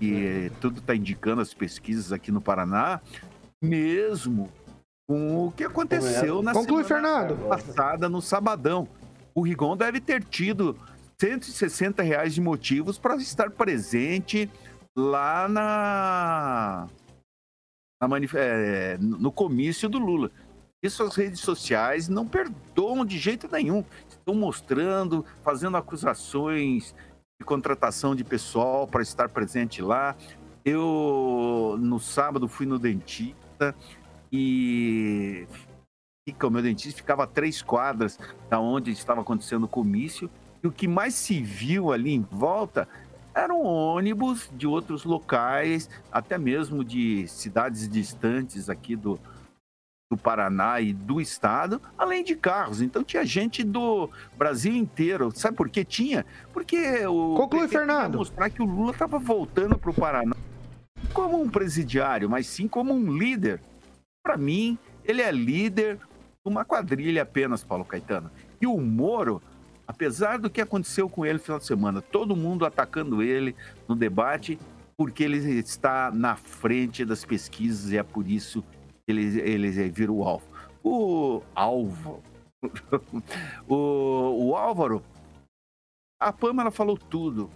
e 0.00 0.50
tudo 0.60 0.78
está 0.78 0.94
indicando 0.94 1.42
as 1.42 1.52
pesquisas 1.52 2.12
aqui 2.12 2.32
no 2.32 2.40
Paraná, 2.40 3.00
mesmo 3.62 4.50
com 5.06 5.46
o 5.46 5.52
que 5.52 5.64
aconteceu 5.64 6.42
na 6.42 6.52
Conclui, 6.52 6.84
semana 6.84 7.26
Fernando. 7.26 7.48
passada, 7.48 8.08
no 8.08 8.22
sabadão. 8.22 8.88
O 9.34 9.42
Rigon 9.42 9.76
deve 9.76 10.00
ter 10.00 10.24
tido 10.24 10.76
160 11.20 12.02
reais 12.02 12.34
de 12.34 12.40
motivos 12.40 12.98
para 12.98 13.16
estar 13.16 13.50
presente 13.50 14.50
lá 14.96 15.48
na, 15.48 16.88
na 18.00 18.18
é, 18.34 18.96
no 18.98 19.30
comício 19.30 19.88
do 19.88 19.98
Lula. 19.98 20.30
Isso 20.82 21.02
as 21.02 21.16
redes 21.16 21.40
sociais 21.40 22.08
não 22.08 22.26
perdoam 22.26 23.04
de 23.04 23.18
jeito 23.18 23.48
nenhum. 23.50 23.84
Estão 24.08 24.34
mostrando, 24.34 25.24
fazendo 25.42 25.76
acusações 25.76 26.94
de 27.40 27.44
contratação 27.44 28.14
de 28.14 28.22
pessoal 28.22 28.86
para 28.86 29.02
estar 29.02 29.28
presente 29.28 29.82
lá. 29.82 30.14
Eu, 30.64 31.76
no 31.78 31.98
sábado, 31.98 32.48
fui 32.48 32.66
no 32.66 32.78
dentista 32.78 33.74
e 34.36 35.46
o 36.42 36.50
meu 36.50 36.62
dentista 36.62 36.96
ficava 36.96 37.24
a 37.24 37.26
três 37.26 37.62
quadras 37.62 38.18
da 38.48 38.58
onde 38.58 38.90
estava 38.90 39.20
acontecendo 39.20 39.64
o 39.64 39.68
comício. 39.68 40.30
E 40.62 40.66
o 40.66 40.72
que 40.72 40.88
mais 40.88 41.14
se 41.14 41.40
viu 41.40 41.92
ali 41.92 42.12
em 42.12 42.22
volta 42.22 42.88
eram 43.34 43.62
ônibus 43.62 44.50
de 44.52 44.66
outros 44.66 45.04
locais, 45.04 45.88
até 46.10 46.38
mesmo 46.38 46.84
de 46.84 47.28
cidades 47.28 47.88
distantes 47.88 48.68
aqui 48.70 48.96
do, 48.96 49.18
do 50.10 50.16
Paraná 50.16 50.80
e 50.80 50.92
do 50.92 51.20
estado, 51.20 51.80
além 51.96 52.24
de 52.24 52.34
carros. 52.34 52.80
Então 52.80 53.04
tinha 53.04 53.24
gente 53.24 53.62
do 53.62 54.08
Brasil 54.36 54.74
inteiro. 54.74 55.30
Sabe 55.34 55.56
por 55.56 55.68
que 55.68 55.84
tinha? 55.84 56.24
Porque 56.52 57.06
o 57.06 57.34
Conclui, 57.34 57.68
Fernando. 57.68 58.18
mostrar 58.18 58.50
que 58.50 58.62
o 58.62 58.66
Lula 58.66 58.92
estava 58.92 59.18
voltando 59.18 59.76
para 59.78 59.90
o 59.90 59.94
Paraná 59.94 60.34
como 61.12 61.40
um 61.40 61.48
presidiário, 61.48 62.28
mas 62.28 62.46
sim 62.46 62.66
como 62.66 62.92
um 62.92 63.12
líder. 63.16 63.60
Para 64.24 64.38
mim, 64.38 64.78
ele 65.04 65.20
é 65.20 65.30
líder 65.30 65.96
de 65.96 66.02
uma 66.46 66.64
quadrilha 66.64 67.22
apenas, 67.22 67.62
Paulo 67.62 67.84
Caetano. 67.84 68.30
E 68.58 68.66
o 68.66 68.80
Moro, 68.80 69.42
apesar 69.86 70.38
do 70.38 70.48
que 70.48 70.62
aconteceu 70.62 71.10
com 71.10 71.26
ele 71.26 71.34
no 71.34 71.40
final 71.40 71.58
de 71.58 71.66
semana, 71.66 72.00
todo 72.00 72.34
mundo 72.34 72.64
atacando 72.64 73.22
ele 73.22 73.54
no 73.86 73.94
debate, 73.94 74.58
porque 74.96 75.24
ele 75.24 75.36
está 75.58 76.10
na 76.10 76.36
frente 76.36 77.04
das 77.04 77.22
pesquisas 77.22 77.92
e 77.92 77.98
é 77.98 78.02
por 78.02 78.26
isso 78.26 78.62
que 78.62 79.12
ele, 79.12 79.40
ele 79.40 79.90
vira 79.90 80.10
o 80.10 80.24
alvo. 80.24 80.46
O 80.82 81.42
alvo. 81.54 82.22
o, 83.68 84.48
o 84.48 84.56
Álvaro, 84.56 85.02
a 86.18 86.32
Pâmela 86.32 86.70
falou 86.70 86.96
tudo. 86.96 87.50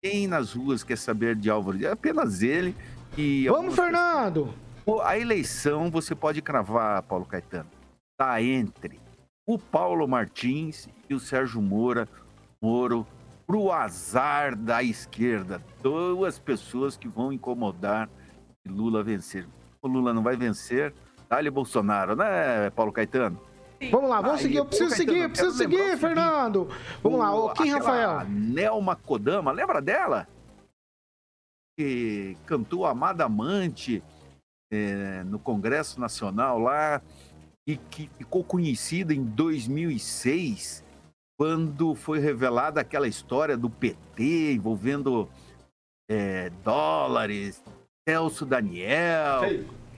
Quem 0.00 0.28
nas 0.28 0.52
ruas 0.52 0.84
quer 0.84 0.96
saber 0.96 1.34
de 1.34 1.50
Álvaro? 1.50 1.84
É 1.84 1.90
apenas 1.90 2.42
ele 2.42 2.76
e. 3.18 3.48
Vamos, 3.48 3.74
Fernando! 3.74 4.46
Pô, 4.46 4.65
A 5.02 5.18
eleição 5.18 5.90
você 5.90 6.14
pode 6.14 6.40
cravar, 6.40 7.02
Paulo 7.02 7.26
Caetano. 7.26 7.68
Tá 8.16 8.40
entre 8.40 9.00
o 9.44 9.58
Paulo 9.58 10.06
Martins 10.06 10.88
e 11.10 11.14
o 11.14 11.18
Sérgio 11.18 11.60
Moura, 11.60 12.08
Moro, 12.62 13.04
pro 13.46 13.72
azar 13.72 14.56
da 14.56 14.82
esquerda. 14.82 15.60
Duas 15.82 16.38
pessoas 16.38 16.96
que 16.96 17.08
vão 17.08 17.32
incomodar 17.32 18.08
se 18.62 18.72
Lula 18.72 19.02
vencer. 19.02 19.46
O 19.82 19.88
Lula 19.88 20.14
não 20.14 20.22
vai 20.22 20.36
vencer, 20.36 20.94
dá-lhe 21.28 21.50
Bolsonaro, 21.50 22.14
né, 22.14 22.70
Paulo 22.70 22.92
Caetano? 22.92 23.40
Vamos 23.90 24.08
lá, 24.08 24.20
vamos 24.20 24.38
Aí, 24.38 24.42
seguir. 24.42 24.56
Eu 24.56 24.66
preciso 24.66 24.90
Caetano, 24.90 25.10
seguir, 25.10 25.22
eu 25.22 25.30
preciso 25.30 25.56
seguir, 25.56 25.98
Fernando. 25.98 26.68
Vamos 27.02 27.18
lá, 27.18 27.34
o 27.34 27.52
Kim 27.52 27.70
Rafael. 27.70 28.24
Nelma 28.28 28.94
Kodama, 28.96 29.50
lembra 29.50 29.82
dela? 29.82 30.28
Que 31.76 32.36
cantou 32.46 32.86
Amada 32.86 33.24
Amante 33.24 34.02
eh, 34.70 35.22
no 35.24 35.38
Congresso 35.38 36.00
Nacional 36.00 36.58
lá 36.58 37.00
e 37.66 37.76
que 37.76 38.08
ficou 38.16 38.44
conhecida 38.44 39.12
em 39.12 39.24
2006 39.24 40.84
quando 41.38 41.94
foi 41.94 42.18
revelada 42.18 42.80
aquela 42.80 43.06
história 43.06 43.56
do 43.56 43.68
PT 43.68 44.52
envolvendo 44.54 45.28
eh, 46.08 46.50
dólares, 46.64 47.62
Celso 48.08 48.46
Daniel. 48.46 49.42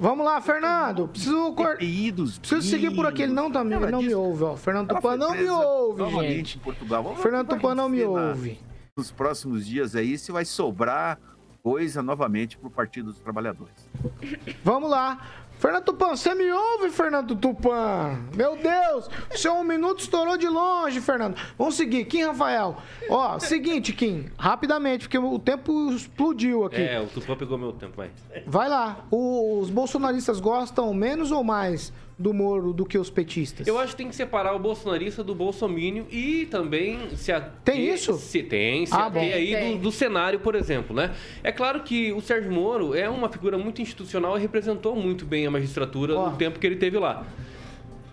Vamos 0.01 0.25
lá, 0.25 0.41
Fernando. 0.41 1.09
Preciso 1.09 1.53
cor... 1.53 1.73
CPI 1.73 2.12
dos 2.12 2.39
Preciso 2.39 2.62
seguir 2.62 2.95
por 2.95 3.07
aqui. 3.07 3.23
Ele 3.23 3.33
não, 3.33 3.51
tá, 3.51 3.62
ele 3.62 3.91
não 3.91 4.03
me 4.03 4.14
ouve, 4.14 4.45
ó. 4.45 4.57
Fernando 4.57 4.91
Ela 4.91 5.01
Tupan 5.01 5.16
não 5.16 5.33
me 5.33 5.49
ouve, 5.49 6.29
gente. 6.29 6.57
em 6.57 6.61
Portugal. 6.61 7.03
Vamos 7.03 7.21
Fernando 7.21 7.49
Tupan 7.49 7.75
não 7.75 7.89
me 7.89 8.03
ouve. 8.05 8.61
nos 8.97 9.11
próximos 9.11 9.66
dias 9.66 9.95
aí 9.97 10.16
se 10.16 10.31
vai 10.33 10.45
sobrar 10.45 11.19
coisa 11.69 12.03
novamente 12.03 12.57
para 12.57 12.66
o 12.69 12.71
Partido 12.71 13.12
dos 13.12 13.21
Trabalhadores. 13.21 13.75
Vamos 14.64 14.89
lá. 14.91 15.21
Fernando 15.59 15.85
Tupan, 15.87 16.14
você 16.16 16.35
me 16.37 16.51
ouve, 16.53 16.89
Fernando 16.89 17.35
Tupan? 17.35 18.21
Meu 18.35 18.57
Deus, 18.57 19.11
o 19.35 19.37
seu 19.37 19.55
um 19.55 19.64
minuto 19.64 19.99
estourou 20.01 20.39
de 20.39 20.47
longe, 20.49 21.01
Fernando. 21.01 21.37
Vamos 21.59 21.75
seguir. 21.75 22.05
Kim 22.07 22.23
Rafael. 22.23 22.77
Ó, 23.11 23.39
seguinte, 23.41 23.93
Kim, 23.93 24.31
rapidamente, 24.39 25.01
porque 25.07 25.19
o 25.19 25.39
tempo 25.39 25.91
explodiu 25.91 26.64
aqui. 26.64 26.81
É, 26.81 27.01
o 27.01 27.07
Tupã 27.09 27.37
pegou 27.37 27.59
meu 27.59 27.73
tempo, 27.73 27.97
vai. 27.97 28.11
Vai 28.47 28.69
lá. 28.69 29.05
O- 29.11 29.59
os 29.61 29.69
bolsonaristas 29.69 30.39
gostam 30.41 30.95
menos 30.95 31.33
ou 31.33 31.43
mais 31.43 31.93
do 32.19 32.35
Moro 32.35 32.73
do 32.73 32.85
que 32.85 32.99
os 32.99 33.09
petistas? 33.09 33.66
Eu 33.66 33.79
acho 33.79 33.93
que 33.93 33.99
tem 33.99 34.09
que 34.09 34.16
separar 34.16 34.55
o 34.55 34.59
bolsonarista 34.59 35.23
do 35.23 35.35
bolsomínio 35.35 36.07
e 36.11 36.47
também 36.47 37.11
se 37.14 37.31
a... 37.31 37.41
Tem 37.41 37.89
isso? 37.89 38.14
Se 38.14 38.43
tem, 38.43 38.85
se 38.87 38.95
Ah, 38.95 39.07
ater 39.07 39.35
aí 39.35 39.53
Tem. 39.53 39.77
do, 39.77 39.83
do 39.85 39.93
cenário, 39.93 40.41
por 40.41 40.55
exemplo, 40.57 40.95
né? 40.97 41.14
É 41.45 41.53
claro 41.53 41.83
que 41.83 42.12
o 42.12 42.21
Sérgio 42.21 42.51
Moro 42.51 42.95
é 42.95 43.09
uma 43.09 43.29
figura 43.29 43.57
muito 43.57 43.81
institucional 43.81 44.37
e 44.37 44.41
representou 44.41 44.97
muito 44.97 45.25
bem 45.25 45.47
a 45.47 45.51
magistratura 45.51 46.16
Ó. 46.16 46.31
no 46.31 46.37
tempo 46.37 46.59
que 46.59 46.66
ele 46.66 46.77
teve 46.77 46.99
lá. 46.99 47.25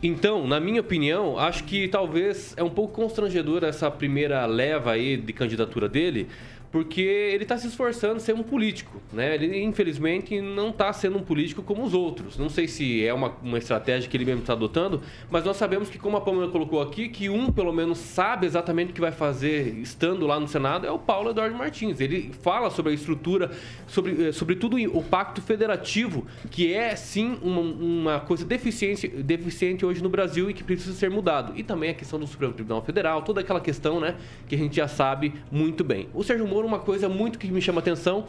Então, 0.03 0.45
na 0.45 0.59
minha 0.59 0.81
opinião, 0.81 1.39
acho 1.39 1.63
que 1.63 1.87
talvez 1.87 2.53
é 2.57 2.63
um 2.63 2.69
pouco 2.69 2.93
constrangedora 2.93 3.67
essa 3.67 3.89
primeira 3.89 4.45
leva 4.45 4.91
aí 4.91 5.17
de 5.17 5.33
candidatura 5.33 5.89
dele, 5.89 6.27
porque 6.75 6.99
ele 6.99 7.43
está 7.43 7.57
se 7.57 7.67
esforçando 7.67 8.17
a 8.17 8.19
ser 8.19 8.35
um 8.35 8.43
político, 8.43 9.01
né? 9.13 9.35
Ele, 9.35 9.63
infelizmente, 9.63 10.41
não 10.41 10.71
está 10.71 10.91
sendo 10.91 11.17
um 11.17 11.21
político 11.21 11.63
como 11.63 11.81
os 11.85 11.93
outros. 11.93 12.37
Não 12.37 12.49
sei 12.49 12.67
se 12.67 13.07
é 13.07 13.13
uma, 13.13 13.29
uma 13.41 13.57
estratégia 13.57 14.09
que 14.09 14.17
ele 14.17 14.25
mesmo 14.25 14.41
está 14.41 14.51
adotando, 14.51 15.01
mas 15.29 15.45
nós 15.45 15.55
sabemos 15.55 15.89
que, 15.89 15.97
como 15.97 16.17
a 16.17 16.21
Pamela 16.21 16.49
colocou 16.49 16.81
aqui, 16.81 17.07
que 17.07 17.29
um, 17.29 17.49
pelo 17.49 17.71
menos, 17.71 17.97
sabe 17.97 18.45
exatamente 18.45 18.91
o 18.91 18.93
que 18.93 18.99
vai 18.99 19.13
fazer 19.13 19.73
estando 19.79 20.27
lá 20.27 20.37
no 20.37 20.49
Senado, 20.49 20.85
é 20.85 20.91
o 20.91 20.99
Paulo 20.99 21.29
Eduardo 21.29 21.55
Martins. 21.55 22.01
Ele 22.01 22.33
fala 22.41 22.69
sobre 22.69 22.91
a 22.91 22.95
estrutura, 22.95 23.51
sobre, 23.87 24.27
eh, 24.27 24.31
sobretudo 24.33 24.75
o 24.75 25.01
pacto 25.01 25.41
federativo, 25.41 26.27
que 26.51 26.73
é, 26.73 26.93
sim, 26.97 27.39
uma, 27.41 27.61
uma 27.61 28.19
coisa 28.19 28.43
deficiente, 28.43 29.07
deficiente 29.07 29.85
hoje 29.85 30.03
no 30.03 30.09
Brasil 30.09 30.49
e 30.49 30.53
que 30.53 30.61
precisa 30.61 30.93
ser 30.93 31.09
mudado. 31.09 31.53
E 31.55 31.63
também 31.63 31.91
a 31.91 31.93
questão 31.93 32.19
do 32.19 32.27
Supremo 32.27 32.51
Tribunal 32.51 32.81
Federal, 32.81 33.21
toda 33.21 33.39
aquela 33.39 33.61
questão, 33.61 34.01
né, 34.01 34.17
que 34.45 34.55
a 34.55 34.57
gente 34.57 34.75
já 34.75 34.89
sabe 34.89 35.33
muito 35.49 35.81
bem. 35.81 36.09
O 36.13 36.21
Sérgio 36.21 36.45
Moro, 36.45 36.64
uma 36.65 36.79
coisa 36.79 37.07
muito 37.07 37.37
que 37.39 37.47
me 37.47 37.61
chama 37.61 37.79
atenção 37.79 38.25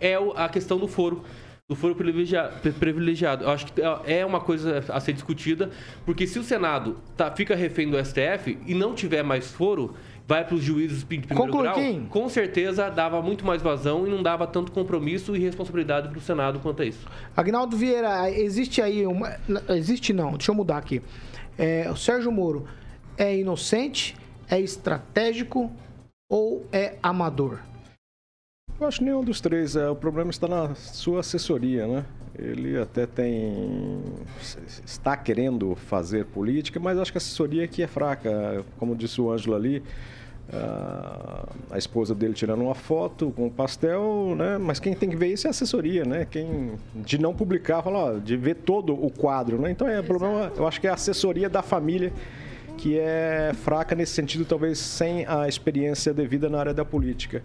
é 0.00 0.14
a 0.36 0.48
questão 0.48 0.78
do 0.78 0.88
foro. 0.88 1.22
Do 1.68 1.76
foro 1.76 1.94
privilegia- 1.94 2.50
privilegiado. 2.80 3.44
Eu 3.44 3.50
acho 3.50 3.66
que 3.72 3.80
é 4.04 4.26
uma 4.26 4.40
coisa 4.40 4.84
a 4.88 4.98
ser 4.98 5.12
discutida, 5.12 5.70
porque 6.04 6.26
se 6.26 6.36
o 6.36 6.42
Senado 6.42 6.96
tá, 7.16 7.30
fica 7.30 7.54
refém 7.54 7.88
do 7.88 7.96
STF 7.96 8.58
e 8.66 8.74
não 8.74 8.92
tiver 8.92 9.22
mais 9.22 9.52
foro, 9.52 9.94
vai 10.26 10.44
para 10.44 10.56
os 10.56 10.62
juízes 10.64 11.00
de 11.00 11.06
primeiro 11.06 11.36
Conclui, 11.36 11.62
grau, 11.62 11.76
com 12.08 12.28
certeza 12.28 12.88
dava 12.90 13.22
muito 13.22 13.46
mais 13.46 13.62
vazão 13.62 14.04
e 14.04 14.10
não 14.10 14.20
dava 14.20 14.48
tanto 14.48 14.72
compromisso 14.72 15.36
e 15.36 15.38
responsabilidade 15.38 16.08
para 16.08 16.18
o 16.18 16.20
Senado 16.20 16.58
quanto 16.58 16.82
a 16.82 16.86
isso. 16.86 17.06
Agnaldo 17.36 17.76
Vieira, 17.76 18.28
existe 18.28 18.82
aí 18.82 19.06
uma. 19.06 19.36
Existe 19.68 20.12
não, 20.12 20.32
deixa 20.32 20.50
eu 20.50 20.56
mudar 20.56 20.78
aqui. 20.78 21.00
É, 21.56 21.88
o 21.88 21.94
Sérgio 21.96 22.32
Moro 22.32 22.66
é 23.16 23.36
inocente, 23.38 24.16
é 24.50 24.58
estratégico 24.60 25.70
ou 26.28 26.66
é 26.72 26.96
amador? 27.00 27.60
Eu 28.80 28.86
acho 28.86 29.04
nenhum 29.04 29.22
dos 29.22 29.42
três. 29.42 29.76
É, 29.76 29.90
o 29.90 29.94
problema 29.94 30.30
está 30.30 30.48
na 30.48 30.74
sua 30.74 31.20
assessoria, 31.20 31.86
né? 31.86 32.04
Ele 32.38 32.78
até 32.78 33.04
tem. 33.04 34.00
está 34.86 35.14
querendo 35.18 35.74
fazer 35.74 36.24
política, 36.24 36.80
mas 36.80 36.98
acho 36.98 37.12
que 37.12 37.18
a 37.18 37.20
assessoria 37.20 37.64
aqui 37.64 37.82
é 37.82 37.86
fraca. 37.86 38.64
Como 38.78 38.96
disse 38.96 39.20
o 39.20 39.30
Ângelo 39.30 39.54
ali, 39.54 39.82
ah, 40.50 41.46
a 41.70 41.76
esposa 41.76 42.14
dele 42.14 42.32
tirando 42.32 42.62
uma 42.62 42.74
foto 42.74 43.30
com 43.36 43.48
um 43.48 43.50
pastel, 43.50 44.34
né? 44.34 44.56
Mas 44.56 44.80
quem 44.80 44.94
tem 44.94 45.10
que 45.10 45.16
ver 45.16 45.26
isso 45.26 45.46
é 45.46 45.48
a 45.48 45.50
assessoria, 45.50 46.06
né? 46.06 46.26
Quem 46.30 46.72
de 46.94 47.18
não 47.18 47.34
publicar, 47.34 47.82
fala, 47.82 47.98
ó, 47.98 48.18
de 48.18 48.34
ver 48.34 48.54
todo 48.54 48.94
o 48.94 49.10
quadro, 49.10 49.60
né? 49.60 49.70
Então 49.70 49.86
é 49.86 50.00
problema, 50.00 50.50
eu 50.56 50.66
acho 50.66 50.80
que 50.80 50.86
é 50.86 50.90
a 50.90 50.94
assessoria 50.94 51.50
da 51.50 51.60
família 51.60 52.10
que 52.80 52.98
é 52.98 53.52
fraca 53.62 53.94
nesse 53.94 54.12
sentido, 54.12 54.42
talvez 54.46 54.78
sem 54.78 55.26
a 55.26 55.46
experiência 55.46 56.14
devida 56.14 56.48
na 56.48 56.58
área 56.58 56.72
da 56.72 56.82
política. 56.82 57.42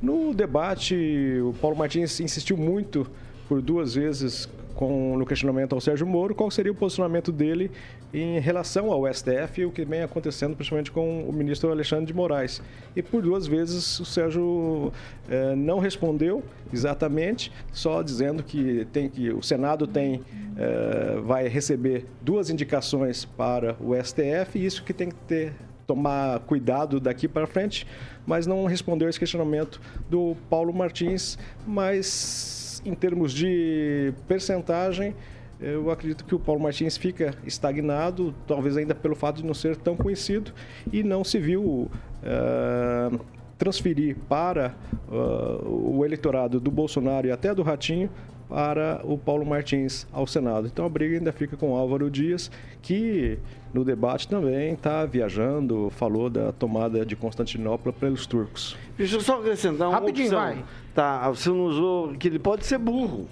No 0.00 0.32
debate, 0.32 0.96
o 1.42 1.52
Paulo 1.60 1.76
Martins 1.76 2.18
insistiu 2.20 2.56
muito 2.56 3.06
por 3.46 3.60
duas 3.60 3.94
vezes 3.94 4.48
com, 4.74 5.18
no 5.18 5.26
questionamento 5.26 5.74
ao 5.74 5.80
Sérgio 5.80 6.06
Moro, 6.06 6.34
qual 6.34 6.50
seria 6.50 6.72
o 6.72 6.74
posicionamento 6.74 7.30
dele 7.30 7.70
em 8.12 8.38
relação 8.40 8.90
ao 8.90 9.12
STF 9.12 9.60
e 9.60 9.66
o 9.66 9.70
que 9.70 9.84
vem 9.84 10.02
acontecendo, 10.02 10.54
principalmente 10.56 10.90
com 10.90 11.28
o 11.28 11.32
ministro 11.32 11.70
Alexandre 11.70 12.06
de 12.06 12.14
Moraes. 12.14 12.62
E 12.96 13.02
por 13.02 13.22
duas 13.22 13.46
vezes 13.46 14.00
o 14.00 14.04
Sérgio 14.04 14.92
eh, 15.28 15.54
não 15.54 15.78
respondeu 15.78 16.42
exatamente, 16.72 17.52
só 17.72 18.02
dizendo 18.02 18.42
que, 18.42 18.86
tem 18.92 19.08
que 19.08 19.30
o 19.30 19.42
Senado 19.42 19.86
tem, 19.86 20.22
eh, 20.56 21.20
vai 21.22 21.48
receber 21.48 22.06
duas 22.22 22.48
indicações 22.48 23.24
para 23.24 23.76
o 23.80 23.94
STF 23.94 24.58
e 24.58 24.64
isso 24.64 24.82
que 24.82 24.94
tem 24.94 25.10
que 25.10 25.16
ter 25.26 25.52
tomar 25.86 26.40
cuidado 26.40 27.00
daqui 27.00 27.26
para 27.26 27.46
frente, 27.46 27.86
mas 28.26 28.46
não 28.46 28.66
respondeu 28.66 29.08
esse 29.08 29.18
questionamento 29.18 29.80
do 30.10 30.36
Paulo 30.50 30.70
Martins, 30.70 31.38
mas 31.66 32.82
em 32.84 32.94
termos 32.94 33.32
de 33.32 34.12
percentagem, 34.28 35.14
eu 35.60 35.90
acredito 35.90 36.24
que 36.24 36.34
o 36.34 36.38
Paulo 36.38 36.60
Martins 36.60 36.96
fica 36.96 37.34
estagnado, 37.44 38.34
talvez 38.46 38.76
ainda 38.76 38.94
pelo 38.94 39.16
fato 39.16 39.36
de 39.36 39.44
não 39.44 39.54
ser 39.54 39.76
tão 39.76 39.96
conhecido 39.96 40.52
e 40.92 41.02
não 41.02 41.24
se 41.24 41.38
viu 41.38 41.62
uh, 41.62 43.20
transferir 43.58 44.16
para 44.28 44.74
uh, 45.08 45.96
o 45.96 46.04
eleitorado 46.04 46.60
do 46.60 46.70
Bolsonaro 46.70 47.26
e 47.26 47.32
até 47.32 47.52
do 47.52 47.62
Ratinho 47.62 48.08
para 48.48 49.00
o 49.04 49.18
Paulo 49.18 49.44
Martins 49.44 50.06
ao 50.12 50.26
Senado. 50.26 50.66
Então 50.66 50.86
a 50.86 50.88
briga 50.88 51.16
ainda 51.16 51.32
fica 51.32 51.56
com 51.56 51.76
Álvaro 51.76 52.10
Dias, 52.10 52.50
que 52.80 53.38
no 53.74 53.84
debate 53.84 54.26
também 54.26 54.72
está 54.72 55.04
viajando, 55.04 55.90
falou 55.90 56.30
da 56.30 56.52
tomada 56.52 57.04
de 57.04 57.14
Constantinopla 57.14 57.92
pelos 57.92 58.26
turcos. 58.26 58.76
Deixa 58.96 59.16
eu 59.16 59.20
só 59.20 59.40
acrescentar 59.40 59.88
uma 59.88 59.98
Rapidinho, 59.98 60.28
opção. 60.28 60.40
vai. 60.40 60.64
Tá, 60.94 61.28
você 61.28 61.50
não 61.50 61.66
usou 61.66 62.14
que 62.14 62.28
ele 62.28 62.38
pode 62.38 62.64
ser 62.64 62.78
burro. 62.78 63.28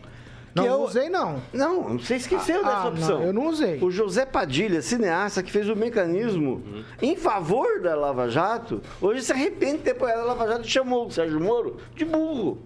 Não, 0.56 0.62
Que 0.64 0.70
não 0.70 0.76
eu- 0.78 0.84
usei 0.84 1.08
não. 1.10 1.42
Não, 1.52 1.98
você 1.98 2.16
esqueceu 2.16 2.60
Ah, 2.60 2.62
dessa 2.64 2.76
ah, 2.78 2.88
opção. 2.88 3.18
não, 3.18 3.26
eu 3.26 3.32
não 3.32 3.46
usei. 3.48 3.78
O 3.82 3.90
José 3.90 4.24
Padilha, 4.24 4.80
cineasta, 4.80 5.42
que 5.42 5.52
fez 5.52 5.68
o 5.68 5.76
mecanismo 5.76 6.62
em 7.02 7.14
favor 7.14 7.80
da 7.82 7.94
Lava 7.94 8.28
Jato, 8.30 8.80
hoje 9.00 9.22
se 9.22 9.32
arrepende 9.32 9.78
de 9.78 9.82
ter 9.84 9.90
apoiado 9.90 10.20
a 10.20 10.24
Lava 10.24 10.48
Jato 10.48 10.66
e 10.66 10.70
chamou 10.70 11.06
o 11.06 11.10
Sérgio 11.10 11.38
Moro 11.38 11.76
de 11.94 12.04
burro. 12.06 12.58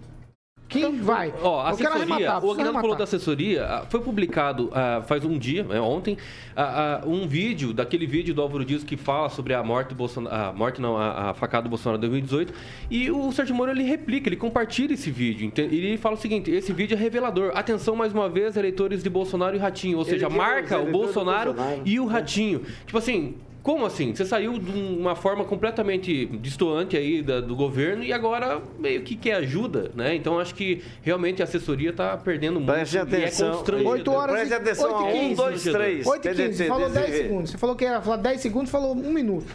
Quem 0.71 1.01
vai? 1.01 1.35
Ó, 1.43 1.61
a 1.61 1.73
Eu 1.73 1.77
quero 1.77 1.91
assessoria, 1.91 2.15
arrematar, 2.15 2.45
o 2.45 2.53
Agnaldo 2.53 2.81
falou 2.81 2.97
da 2.97 3.05
assessoria, 3.05 3.67
ah, 3.67 3.87
foi 3.91 4.01
publicado 4.01 4.71
ah, 4.73 5.03
faz 5.05 5.25
um 5.25 5.37
dia, 5.37 5.65
né, 5.65 5.81
ontem, 5.81 6.17
ah, 6.57 7.01
ah, 7.03 7.07
um 7.09 7.27
vídeo, 7.27 7.75
daquele 7.75 8.07
vídeo 8.07 8.33
do 8.33 8.41
Álvaro 8.41 8.65
Dias 8.65 8.85
que 8.85 8.97
fala 8.97 9.29
sobre 9.29 9.53
a 9.53 9.63
morte 9.65 9.89
do 9.89 9.97
Bolsonaro, 9.97 10.35
a 10.35 10.53
morte 10.53 10.81
não, 10.81 10.97
a, 10.97 11.31
a 11.31 11.35
facada 11.35 11.65
do 11.65 11.69
Bolsonaro 11.69 11.99
em 11.99 12.09
2018, 12.09 12.55
e 12.89 13.11
o 13.11 13.33
Sérgio 13.33 13.55
Moro 13.55 13.73
ele 13.73 13.83
replica, 13.83 14.29
ele 14.29 14.37
compartilha 14.37 14.95
esse 14.95 15.11
vídeo, 15.11 15.53
e 15.57 15.63
ele 15.77 15.99
fala 15.99 16.15
o 16.15 16.19
seguinte, 16.19 16.51
esse 16.53 16.73
vídeo 16.73 16.97
é 16.97 16.99
revelador, 16.99 17.51
atenção 17.57 17.97
mais 17.97 18.13
uma 18.15 18.29
vez, 18.29 18.57
eleitores 18.57 19.03
de 19.03 19.11
Bolsonaro 19.11 19.57
e 19.57 19.59
Ratinho, 19.59 19.99
ou 19.99 20.05
Ele 20.05 20.11
seja, 20.13 20.31
marca 20.31 20.79
o 20.79 20.91
Bolsonaro, 20.91 21.53
Bolsonaro. 21.53 21.83
e 21.85 21.99
o 21.99 22.07
Ratinho. 22.07 22.63
Tipo 22.87 22.99
assim, 22.99 23.35
como 23.63 23.85
assim? 23.85 24.15
Você 24.15 24.25
saiu 24.25 24.59
de 24.59 24.71
uma 24.71 25.15
forma 25.15 25.45
completamente 25.45 26.27
distoante 26.27 26.97
aí 26.97 27.23
da- 27.23 27.41
do 27.41 27.55
governo 27.55 28.03
e 28.03 28.13
agora 28.13 28.61
meio 28.79 29.03
que 29.03 29.15
quer 29.17 29.35
ajuda, 29.35 29.91
né? 29.95 30.15
Então 30.15 30.39
acho 30.39 30.55
que 30.55 30.83
realmente 31.03 31.43
a 31.43 31.45
assessoria 31.45 31.93
tá 31.93 32.17
perdendo 32.17 32.55
muito 32.61 32.73
Preste 32.73 32.95
e 32.97 32.99
atenção. 32.99 33.49
é 33.49 33.53
constrangedor. 33.57 33.93
8 33.93 34.11
horas 34.13 34.35
Preste 34.37 34.51
e 34.53 34.55
atenção 34.55 34.97
a 34.97 35.03
8 35.05 35.15
e 35.17 35.19
um, 35.19 35.21
15. 35.29 35.35
dois, 35.37 35.63
três. 35.65 36.07
8 36.07 36.27
e 36.27 36.31
15, 36.31 36.43
TDT, 36.43 36.69
falou 36.69 36.89
10 36.91 37.07
DZV. 37.07 37.17
segundos. 37.23 37.51
Você 37.51 37.59
falou 37.59 37.77
que 37.77 37.85
ia 37.85 38.01
falar 38.01 38.17
10 38.17 38.41
segundos, 38.41 38.71
falou 38.71 38.95
1 38.95 39.13
minuto. 39.13 39.47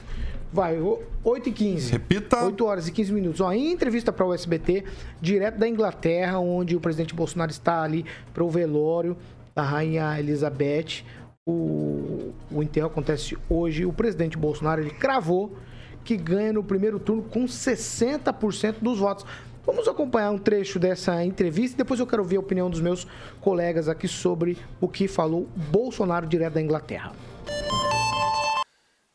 Vai, 0.54 0.80
o- 0.80 1.02
8 1.24 1.50
e 1.50 1.52
15. 1.52 1.92
Repita. 1.92 2.46
8 2.46 2.64
horas 2.66 2.88
e 2.88 2.92
15 2.92 3.12
minutos. 3.12 3.42
Ó, 3.42 3.52
em 3.52 3.72
entrevista 3.72 4.14
para 4.14 4.26
o 4.26 4.34
SBT, 4.34 4.84
direto 5.20 5.58
da 5.58 5.68
Inglaterra, 5.68 6.40
onde 6.40 6.76
o 6.76 6.80
presidente 6.80 7.14
Bolsonaro 7.14 7.52
está 7.52 7.82
ali 7.82 8.06
para 8.34 8.44
o 8.44 8.50
velório 8.50 9.18
da 9.54 9.64
rainha 9.64 10.18
Elizabeth. 10.20 11.04
O, 11.48 12.34
o 12.50 12.64
enterro 12.64 12.88
acontece 12.88 13.38
hoje. 13.48 13.86
O 13.86 13.94
presidente 13.94 14.36
Bolsonaro 14.36 14.82
ele 14.82 14.90
cravou 14.90 15.56
que 16.04 16.18
ganha 16.18 16.52
no 16.52 16.64
primeiro 16.64 17.00
turno 17.00 17.22
com 17.22 17.46
60% 17.46 18.78
dos 18.82 18.98
votos. 18.98 19.26
Vamos 19.64 19.88
acompanhar 19.88 20.32
um 20.32 20.40
trecho 20.40 20.80
dessa 20.80 21.24
entrevista 21.24 21.76
e 21.76 21.78
depois 21.78 22.00
eu 22.00 22.08
quero 22.08 22.24
ouvir 22.24 22.38
a 22.38 22.40
opinião 22.40 22.68
dos 22.68 22.82
meus 22.82 23.06
colegas 23.42 23.88
aqui 23.88 24.08
sobre 24.08 24.58
o 24.82 24.88
que 24.88 25.08
falou 25.08 25.48
Bolsonaro 25.56 26.26
direto 26.26 26.54
da 26.54 26.62
Inglaterra. 26.62 27.16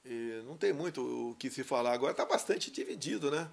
E 0.05 0.43
não 0.47 0.57
tem 0.57 0.73
muito 0.73 1.01
o 1.01 1.35
que 1.35 1.51
se 1.51 1.65
falar 1.65 1.93
agora, 1.93 2.13
está 2.13 2.25
bastante 2.25 2.71
dividido, 2.71 3.29
né? 3.31 3.49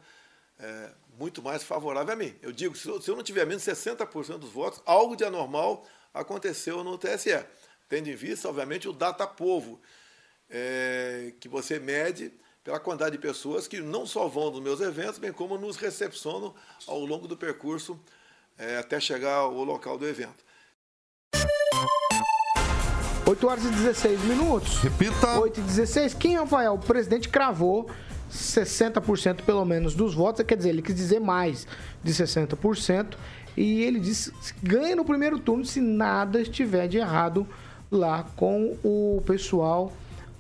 É, 0.60 0.90
muito 1.18 1.42
mais 1.42 1.64
favorável 1.64 2.14
a 2.14 2.16
mim. 2.16 2.34
Eu 2.44 2.52
digo, 2.52 2.76
se 2.76 2.88
eu, 2.88 3.02
se 3.02 3.10
eu 3.10 3.16
não 3.16 3.24
tiver 3.24 3.46
menos 3.46 3.64
de 3.64 3.72
60% 3.72 4.38
dos 4.38 4.52
votos, 4.52 4.82
algo 4.86 5.16
de 5.16 5.24
anormal 5.24 5.84
aconteceu 6.14 6.84
no 6.84 6.98
TSE. 6.98 7.44
Tendo 7.90 8.10
em 8.10 8.16
vista, 8.16 8.50
obviamente, 8.50 8.88
o 8.88 8.94
data 8.94 9.26
povo, 9.26 9.80
é, 10.50 11.34
que 11.40 11.48
você 11.48 11.80
mede 11.80 12.32
pela 12.64 12.80
quantidade 12.80 13.16
de 13.16 13.22
pessoas 13.22 13.68
que 13.68 13.80
não 13.80 14.06
só 14.06 14.28
vão 14.28 14.52
nos 14.52 14.62
meus 14.62 14.82
eventos, 14.82 15.18
bem 15.18 15.32
como 15.32 15.58
nos 15.58 15.78
recepcionam 15.78 16.54
ao 16.86 17.00
longo 17.06 17.28
do 17.28 17.38
percurso 17.38 17.98
é, 18.58 18.78
até 18.78 19.00
chegar 19.00 19.36
ao 19.36 19.64
local 19.64 19.98
do 19.98 20.06
evento. 20.08 20.46
8 23.26 23.48
horas 23.48 23.66
e 23.66 23.70
16 23.70 24.22
minutos. 24.24 24.78
Repita. 24.80 25.40
8 25.40 25.60
e 25.60 25.64
16. 25.64 26.14
Quem, 26.14 26.38
Rafael? 26.38 26.76
O 26.76 26.80
presidente 26.80 27.28
cravou 27.28 27.90
60% 28.32 29.44
pelo 29.44 29.66
menos 29.66 29.96
dos 29.96 30.14
votos. 30.14 30.46
Quer 30.46 30.56
dizer, 30.56 30.70
ele 30.70 30.82
quis 30.82 30.96
dizer 30.96 31.20
mais 31.20 31.68
de 32.04 32.14
60%. 32.14 33.16
E 33.56 33.82
ele 33.84 34.00
disse 34.00 34.32
que 34.32 34.66
ganha 34.66 34.96
no 34.96 35.04
primeiro 35.04 35.40
turno 35.40 35.66
se 35.66 35.82
nada 35.82 36.42
estiver 36.42 36.88
de 36.88 36.98
errado 36.98 37.48
lá 37.92 38.26
com 38.36 38.76
o 38.84 39.22
pessoal 39.26 39.92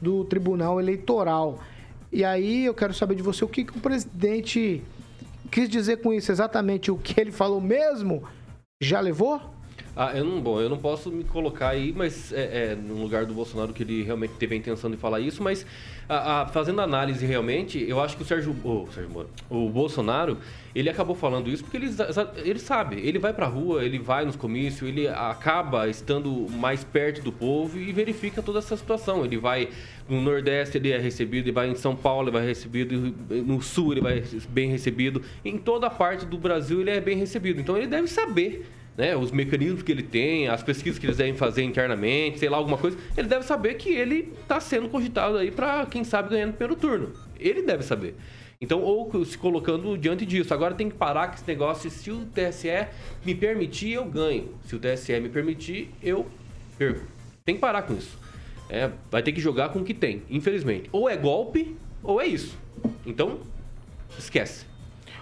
do 0.01 0.23
Tribunal 0.25 0.79
Eleitoral. 0.79 1.59
E 2.11 2.23
aí 2.23 2.65
eu 2.65 2.73
quero 2.73 2.93
saber 2.93 3.15
de 3.15 3.23
você 3.23 3.43
o 3.43 3.47
que, 3.47 3.65
que 3.65 3.77
o 3.77 3.81
presidente 3.81 4.83
quis 5.51 5.69
dizer 5.69 6.01
com 6.01 6.13
isso. 6.13 6.31
Exatamente 6.31 6.91
o 6.91 6.97
que 6.97 7.19
ele 7.19 7.31
falou 7.31 7.59
mesmo? 7.59 8.23
Já 8.81 8.99
levou? 8.99 9.41
Ah, 9.99 10.11
eu 10.15 10.23
não, 10.23 10.39
bom, 10.39 10.61
eu 10.61 10.69
não 10.69 10.77
posso 10.77 11.09
me 11.11 11.23
colocar 11.23 11.69
aí, 11.69 11.91
mas 11.91 12.31
é, 12.31 12.73
é, 12.73 12.75
no 12.75 13.01
lugar 13.01 13.25
do 13.25 13.33
Bolsonaro 13.33 13.73
que 13.73 13.81
ele 13.81 14.03
realmente 14.03 14.33
teve 14.37 14.53
a 14.53 14.57
intenção 14.59 14.91
de 14.91 14.95
falar 14.97 15.19
isso, 15.19 15.41
mas 15.41 15.65
a- 16.07 16.41
a- 16.43 16.45
fazendo 16.45 16.81
análise 16.81 17.25
realmente, 17.25 17.83
eu 17.89 17.99
acho 17.99 18.15
que 18.15 18.21
o 18.21 18.25
Sérgio, 18.25 18.55
o 18.63 18.87
Sérgio 18.93 19.11
Moro, 19.11 19.27
o 19.49 19.67
Bolsonaro, 19.69 20.37
ele 20.75 20.87
acabou 20.87 21.15
falando 21.15 21.49
isso 21.49 21.63
porque 21.63 21.77
ele, 21.77 21.89
ele 22.45 22.59
sabe, 22.59 22.97
ele 23.01 23.17
vai 23.17 23.33
pra 23.33 23.47
rua, 23.47 23.83
ele 23.83 23.97
vai 23.97 24.23
nos 24.23 24.35
comícios, 24.35 24.87
ele 24.87 25.07
acaba 25.07 25.87
estando 25.89 26.45
mais 26.51 26.83
perto 26.83 27.23
do 27.23 27.31
povo 27.31 27.79
e 27.79 27.91
verifica 27.91 28.43
toda 28.43 28.59
essa 28.59 28.77
situação. 28.77 29.25
Ele 29.25 29.37
vai 29.37 29.67
no 30.07 30.21
Nordeste, 30.21 30.77
ele 30.77 30.91
é 30.91 30.99
recebido, 30.99 31.45
ele 31.45 31.51
vai 31.51 31.69
em 31.71 31.75
São 31.75 31.95
Paulo, 31.95 32.29
ele 32.29 32.37
vai 32.37 32.45
recebido, 32.45 33.15
no 33.31 33.59
Sul 33.63 33.93
ele 33.93 34.01
vai 34.01 34.23
bem 34.49 34.69
recebido, 34.69 35.23
em 35.43 35.57
toda 35.57 35.89
parte 35.89 36.23
do 36.23 36.37
Brasil 36.37 36.81
ele 36.81 36.91
é 36.91 37.01
bem 37.01 37.17
recebido. 37.17 37.59
Então 37.59 37.75
ele 37.75 37.87
deve 37.87 38.07
saber 38.07 38.63
né, 38.97 39.15
os 39.15 39.31
mecanismos 39.31 39.83
que 39.83 39.91
ele 39.91 40.01
tem, 40.03 40.47
as 40.47 40.63
pesquisas 40.63 40.97
que 40.99 41.05
eles 41.05 41.17
devem 41.17 41.35
fazer 41.35 41.61
internamente, 41.63 42.39
sei 42.39 42.49
lá, 42.49 42.57
alguma 42.57 42.77
coisa, 42.77 42.97
ele 43.15 43.27
deve 43.27 43.45
saber 43.45 43.75
que 43.75 43.89
ele 43.93 44.33
está 44.41 44.59
sendo 44.59 44.89
cogitado 44.89 45.37
aí 45.37 45.51
para 45.51 45.85
quem 45.85 46.03
sabe 46.03 46.29
ganhar 46.29 46.47
no 46.47 46.53
primeiro 46.53 46.75
turno. 46.75 47.13
Ele 47.39 47.61
deve 47.61 47.83
saber. 47.83 48.15
Então, 48.59 48.81
ou 48.81 49.23
se 49.23 49.37
colocando 49.37 49.95
diante 49.95 50.25
disso. 50.25 50.51
Agora 50.51 50.73
tem 50.73 50.89
que 50.89 50.95
parar 50.95 51.27
com 51.27 51.35
esse 51.35 51.47
negócio. 51.47 51.91
Se 51.91 52.09
o 52.09 52.25
TSE 52.25 52.87
me 53.23 53.35
permitir, 53.35 53.91
eu 53.91 54.03
ganho. 54.05 54.49
Se 54.65 54.75
o 54.75 54.79
TSE 54.79 55.19
me 55.19 55.29
permitir, 55.29 55.91
eu 56.01 56.25
perco. 56.75 57.05
Tem 57.45 57.53
que 57.53 57.61
parar 57.61 57.83
com 57.83 57.93
isso. 57.93 58.17
É, 58.67 58.89
vai 59.11 59.21
ter 59.21 59.31
que 59.31 59.39
jogar 59.39 59.69
com 59.69 59.79
o 59.79 59.83
que 59.83 59.93
tem, 59.93 60.23
infelizmente. 60.27 60.89
Ou 60.91 61.07
é 61.07 61.15
golpe, 61.15 61.77
ou 62.01 62.19
é 62.19 62.25
isso. 62.25 62.57
Então, 63.05 63.41
esquece. 64.17 64.65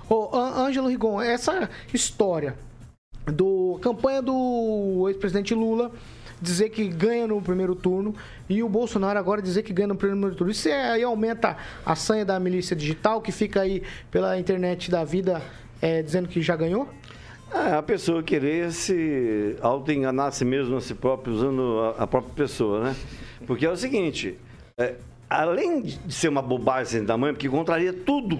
Ô, 0.09 0.29
Ân- 0.33 0.67
Ângelo 0.67 0.87
Rigon, 0.87 1.21
essa 1.21 1.69
história 1.93 2.55
do 3.25 3.79
campanha 3.81 4.21
do 4.21 5.05
ex-presidente 5.07 5.53
Lula 5.53 5.91
dizer 6.41 6.69
que 6.69 6.87
ganha 6.87 7.27
no 7.27 7.41
primeiro 7.41 7.75
turno 7.75 8.13
e 8.49 8.61
o 8.61 8.69
Bolsonaro 8.69 9.17
agora 9.17 9.41
dizer 9.41 9.63
que 9.63 9.73
ganha 9.73 9.87
no 9.87 9.95
primeiro 9.95 10.35
turno. 10.35 10.51
Isso 10.51 10.67
é- 10.67 10.91
aí 10.91 11.03
aumenta 11.03 11.57
a 11.85 11.95
sanha 11.95 12.25
da 12.25 12.39
milícia 12.39 12.75
digital 12.75 13.21
que 13.21 13.31
fica 13.31 13.61
aí 13.61 13.81
pela 14.11 14.37
internet 14.37 14.91
da 14.91 15.03
vida 15.03 15.41
é, 15.81 16.01
dizendo 16.01 16.27
que 16.27 16.41
já 16.41 16.55
ganhou? 16.55 16.87
É, 17.53 17.73
a 17.73 17.81
pessoa 17.81 18.21
querer 18.23 18.71
se 18.71 19.55
auto-enganar 19.61 20.31
si 20.31 20.43
mesmo, 20.43 20.75
a 20.75 20.81
si 20.81 20.93
próprio, 20.93 21.33
usando 21.33 21.79
a, 21.97 22.03
a 22.03 22.07
própria 22.07 22.33
pessoa, 22.33 22.83
né? 22.83 22.95
Porque 23.45 23.65
é 23.65 23.69
o 23.69 23.77
seguinte, 23.77 24.37
é, 24.77 24.95
além 25.29 25.81
de 25.81 26.13
ser 26.13 26.27
uma 26.27 26.41
bobagem 26.41 27.03
da 27.03 27.17
mãe, 27.17 27.33
porque 27.33 27.47
contraria 27.47 27.93
tudo 27.93 28.39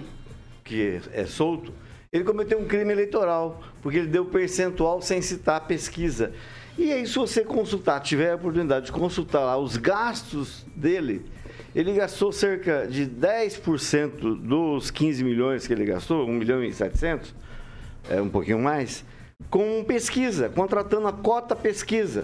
que 0.64 1.00
é 1.14 1.26
solto, 1.26 1.72
ele 2.16 2.24
cometeu 2.24 2.58
um 2.58 2.66
crime 2.66 2.94
eleitoral, 2.94 3.62
porque 3.82 3.98
ele 3.98 4.08
deu 4.08 4.24
percentual 4.24 5.02
sem 5.02 5.22
citar 5.22 5.58
a 5.58 5.60
pesquisa. 5.60 6.32
E 6.78 6.90
aí, 6.94 7.06
se 7.06 7.16
você 7.16 7.44
consultar, 7.44 8.00
tiver 8.00 8.32
a 8.32 8.36
oportunidade 8.36 8.86
de 8.86 8.92
consultar 8.94 9.42
lá 9.42 9.58
os 9.58 9.76
gastos 9.76 10.66
dele, 10.74 11.26
ele 11.76 11.92
gastou 11.92 12.32
cerca 12.32 12.88
de 12.88 13.06
10% 13.06 14.40
dos 14.40 14.90
15 14.92 15.26
milhões 15.26 15.68
que 15.68 15.74
ele 15.74 15.84
gastou, 15.84 16.26
1 16.26 16.32
milhão 16.32 16.64
e 16.64 16.72
700, 16.72 17.36
é 18.10 18.22
um 18.22 18.30
pouquinho 18.30 18.60
mais, 18.60 19.04
com 19.50 19.84
pesquisa, 19.84 20.48
contratando 20.48 21.10
a 21.10 21.14
cota 21.14 21.54
pesquisa. 21.54 22.24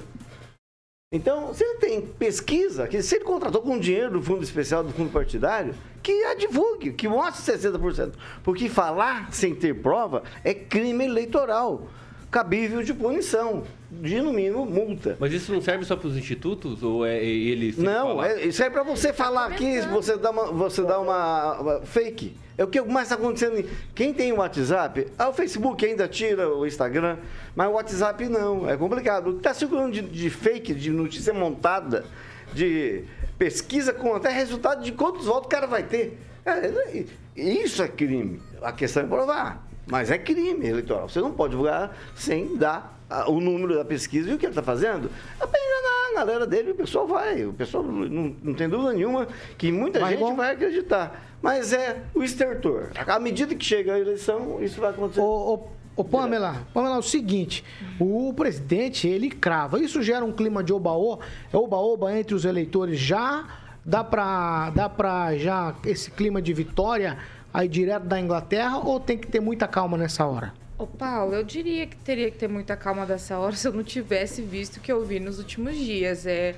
Então, 1.14 1.53
se 1.53 1.62
ele 1.62 1.78
tem 1.78 2.01
pesquisa, 2.01 2.88
que 2.88 3.01
se 3.01 3.16
ele 3.18 3.26
contratou 3.26 3.62
com 3.62 3.78
dinheiro 3.78 4.12
do 4.12 4.22
fundo 4.22 4.43
especial, 4.43 4.82
do 4.82 4.93
fundo 4.93 5.12
partidário, 5.12 5.76
que 6.01 6.24
a 6.24 6.34
divulgue, 6.34 6.93
que 6.93 7.05
mostre 7.05 7.53
60%. 7.53 8.14
Porque 8.41 8.70
falar 8.70 9.30
sem 9.34 9.53
ter 9.53 9.82
prova 9.82 10.24
é 10.41 10.53
crime 10.53 11.03
eleitoral, 11.03 11.89
cabível 12.32 12.82
de 12.82 12.94
punição, 12.94 13.64
de 13.92 14.22
no 14.22 14.32
mínimo 14.32 14.66
multa. 14.66 15.18
Mas 15.20 15.34
isso 15.34 15.52
não 15.52 15.62
serve 15.62 15.84
só 15.84 15.98
para 15.98 16.08
os 16.08 16.16
institutos 16.16 16.82
ou 16.82 17.06
é 17.06 17.22
ele? 17.22 17.76
Não, 17.78 18.24
é, 18.24 18.46
isso 18.46 18.64
é 18.64 18.70
para 18.70 18.84
você 18.84 19.12
falar 19.12 19.48
aqui, 19.48 19.82
você 19.82 20.18
dá 20.18 20.32
uma, 20.32 20.46
você 20.46 20.82
dá 20.82 20.98
uma, 20.98 21.60
uma 21.60 21.82
fake. 21.82 22.38
É 22.58 22.64
o 22.64 22.68
que 22.68 22.80
mais 22.82 23.08
está 23.08 23.16
acontecendo. 23.16 23.68
Quem 23.94 24.14
tem 24.14 24.32
o 24.32 24.38
WhatsApp, 24.38 25.08
ah, 25.20 25.30
o 25.30 25.34
Facebook 25.34 25.86
ainda 25.86 26.08
tira 26.08 26.48
o 26.48 26.66
Instagram, 26.66 27.18
mas 27.54 27.68
o 27.68 27.72
WhatsApp 27.72 28.30
não. 28.30 28.70
É 28.70 28.78
complicado. 28.78 29.32
O 29.32 29.34
que 29.34 29.40
está 29.40 29.54
circulando 29.54 29.92
de, 29.92 30.02
de 30.02 30.30
fake, 30.30 30.74
de 30.74 30.90
notícia 30.90 31.34
montada, 31.34 32.06
de 32.54 33.04
pesquisa 33.38 33.92
com 33.92 34.16
até 34.16 34.30
resultado 34.30 34.84
de 34.84 34.92
quantos 34.94 35.26
votos 35.26 35.48
o 35.48 35.50
cara 35.50 35.68
vai 35.68 35.84
ter. 35.84 36.18
É, 36.46 37.04
isso 37.36 37.84
é 37.84 37.88
crime. 37.88 38.42
A 38.62 38.72
questão 38.72 39.04
é 39.04 39.06
provar. 39.06 39.70
Mas 39.92 40.10
é 40.10 40.18
crime 40.18 40.66
eleitoral. 40.66 41.10
Você 41.10 41.20
não 41.20 41.34
pode 41.34 41.52
divulgar 41.52 41.94
sem 42.16 42.56
dar 42.56 42.98
o 43.28 43.42
número 43.42 43.76
da 43.76 43.84
pesquisa 43.84 44.32
e 44.32 44.34
o 44.34 44.38
que 44.38 44.46
ele 44.46 44.52
está 44.52 44.64
fazendo. 44.64 45.12
Apenas 45.38 45.68
na 46.14 46.20
galera 46.20 46.48
dele, 46.48 46.72
o 46.72 46.76
pessoal 46.76 47.06
vai. 47.06 47.46
O 47.46 47.52
pessoal 47.52 47.84
não, 47.84 48.34
não 48.42 48.54
tem 48.54 48.70
dúvida 48.70 48.94
nenhuma 48.94 49.28
que 49.58 49.70
muita 49.70 50.00
Mas 50.00 50.12
gente 50.12 50.20
bom. 50.20 50.34
vai 50.34 50.54
acreditar. 50.54 51.22
Mas 51.42 51.74
é 51.74 52.04
o 52.16 52.24
estertor. 52.24 52.92
À 53.06 53.20
medida 53.20 53.54
que 53.54 53.66
chega 53.66 53.96
a 53.96 54.00
eleição, 54.00 54.64
isso 54.64 54.80
vai 54.80 54.92
acontecer. 54.92 55.20
Ô, 55.20 55.68
ô 55.94 56.04
Pamela, 56.06 56.66
Pamela, 56.74 56.96
é 56.96 57.00
o 57.00 57.04
seguinte, 57.04 57.62
o 58.00 58.34
presidente, 58.34 59.10
ele 59.10 59.30
crava. 59.30 59.78
Isso 59.78 60.02
gera 60.02 60.24
um 60.24 60.32
clima 60.32 60.64
de 60.64 60.72
oba-oba, 60.72 61.26
é 61.52 61.58
oba-oba 61.58 62.18
entre 62.18 62.34
os 62.34 62.46
eleitores 62.46 62.98
já? 62.98 63.46
Dá 63.84 64.04
pra, 64.04 64.70
dá 64.70 64.88
pra 64.88 65.36
já 65.38 65.76
esse 65.86 66.12
clima 66.12 66.39
de 66.42 66.54
vitória 66.54 67.18
aí 67.54 67.68
direto 67.68 68.06
da 68.06 68.20
Inglaterra 68.20 68.78
ou 68.78 68.99
tem 68.99 69.18
que 69.18 69.28
ter 69.28 69.39
muita 69.39 69.68
calma 69.68 69.97
nessa 69.97 70.26
hora? 70.26 70.54
Ô 70.78 70.88
Paulo, 70.88 71.34
eu 71.36 71.43
diria 71.43 71.86
que 71.86 71.95
teria 71.95 72.32
que 72.32 72.38
ter 72.38 72.47
muita 72.47 72.76
calma 72.76 73.06
dessa 73.06 73.38
hora 73.38 73.54
se 73.58 73.68
eu 73.68 73.74
não 73.74 73.84
tivesse 73.84 74.41
visto 74.41 74.78
o 74.78 74.80
que 74.80 74.91
eu 74.91 75.04
vi 75.06 75.20
nos 75.20 75.39
últimos 75.39 75.76
dias. 75.76 76.26
É 76.26 76.56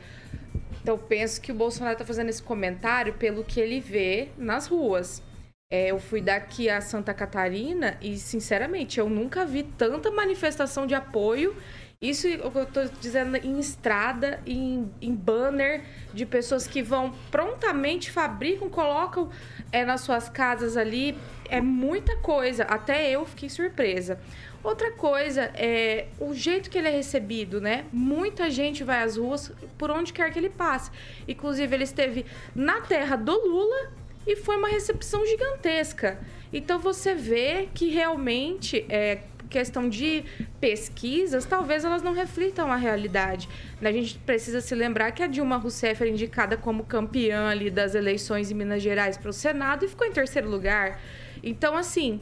então, 0.84 0.98
penso 0.98 1.39
que 1.39 1.50
o 1.50 1.56
Bolsonaro 1.56 1.94
está 1.94 2.06
fazendo 2.06 2.28
esse 2.28 2.44
comentário 2.44 3.14
pelo 3.14 3.41
que 3.41 3.58
ele 3.58 3.80
vê 3.80 4.28
nas 4.38 4.68
ruas. 4.68 5.24
É, 5.72 5.91
eu 5.91 5.98
fui 5.98 6.22
daqui 6.22 6.70
a 6.70 6.82
Santa 6.82 7.14
Catarina 7.14 7.98
e, 8.02 8.18
sinceramente, 8.18 9.00
eu 9.00 9.10
nunca 9.10 9.46
vi 9.46 9.64
tanta 9.64 10.12
manifestação 10.12 10.86
de 10.86 10.94
apoio. 10.94 11.56
Isso 12.04 12.28
eu 12.28 12.51
estou 12.64 12.84
dizendo 12.99 13.38
em 13.38 13.58
estrada, 13.60 14.41
em, 14.45 14.91
em 15.01 15.16
banner 15.16 15.86
de 16.14 16.26
pessoas 16.26 16.68
que 16.68 16.84
vão 16.84 17.14
prontamente, 17.32 18.12
fabricam, 18.12 18.68
colocam 18.68 19.30
é, 19.72 19.86
nas 19.86 20.01
suas 20.01 20.28
casas 20.28 20.76
ali. 20.76 21.18
É 21.47 21.62
muita 21.62 22.18
coisa. 22.18 22.64
Até 22.64 23.10
eu 23.10 23.26
fiquei 23.26 23.47
surpresa. 23.47 24.20
Outra 24.62 24.91
coisa 24.91 25.43
é 25.56 26.08
o 26.20 26.34
jeito 26.34 26.70
que 26.70 26.78
ele 26.78 26.89
é 26.89 26.91
recebido, 26.91 27.62
né? 27.62 27.86
Muita 27.89 28.51
gente 28.51 28.84
vai 28.84 29.01
às 29.01 29.16
ruas 29.16 29.54
por 29.78 29.89
onde 29.89 30.12
quer 30.12 30.30
que 30.30 30.38
ele 30.38 30.49
passe. 30.49 30.91
Inclusive, 31.26 31.74
ele 31.74 31.86
esteve 31.86 32.26
na 32.54 32.82
terra 32.82 33.16
do 33.16 33.32
Lula 33.32 33.93
e 34.28 34.36
foi 34.36 34.58
uma 34.58 34.68
recepção 34.68 35.26
gigantesca. 35.26 36.20
Então 36.51 36.80
você 36.80 37.16
vê 37.16 37.70
que 37.74 37.89
realmente 37.89 38.86
é 38.89 39.22
questão 39.54 39.88
de 39.88 40.26
pesquisas, 40.60 41.45
talvez 41.45 41.86
elas 41.86 42.01
não 42.01 42.12
reflitam 42.12 42.72
a 42.72 42.76
realidade. 42.76 43.47
A 43.80 43.91
gente 43.91 44.18
precisa 44.18 44.60
se 44.60 44.74
lembrar 44.74 45.12
que 45.12 45.22
a 45.22 45.28
Dilma 45.28 45.58
Rousseff 45.58 46.01
era 46.01 46.12
indicada 46.12 46.58
como 46.58 46.84
campeã 46.84 47.49
ali 47.49 47.70
das 47.70 47.93
eleições 47.93 48.49
em 48.49 48.56
Minas 48.56 48.82
Gerais 48.82 49.16
para 49.16 49.30
o 49.30 49.34
Senado 49.34 49.86
e 49.86 49.88
ficou 49.88 50.08
em 50.08 50.12
terceiro 50.12 50.49
lugar. 50.49 50.99
Então, 51.43 51.78
assim, 51.78 52.20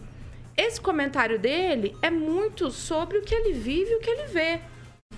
esse 0.58 0.80
comentário 0.82 1.40
dele 1.40 1.96
é 2.02 2.10
muito 2.10 2.70
sobre 2.70 3.18
o 3.18 3.22
que 3.22 3.34
ele 3.34 3.54
vive 3.54 3.92
e 3.92 3.96
o 3.96 4.00
que 4.00 4.10
ele 4.10 4.28
vê. 4.28 4.60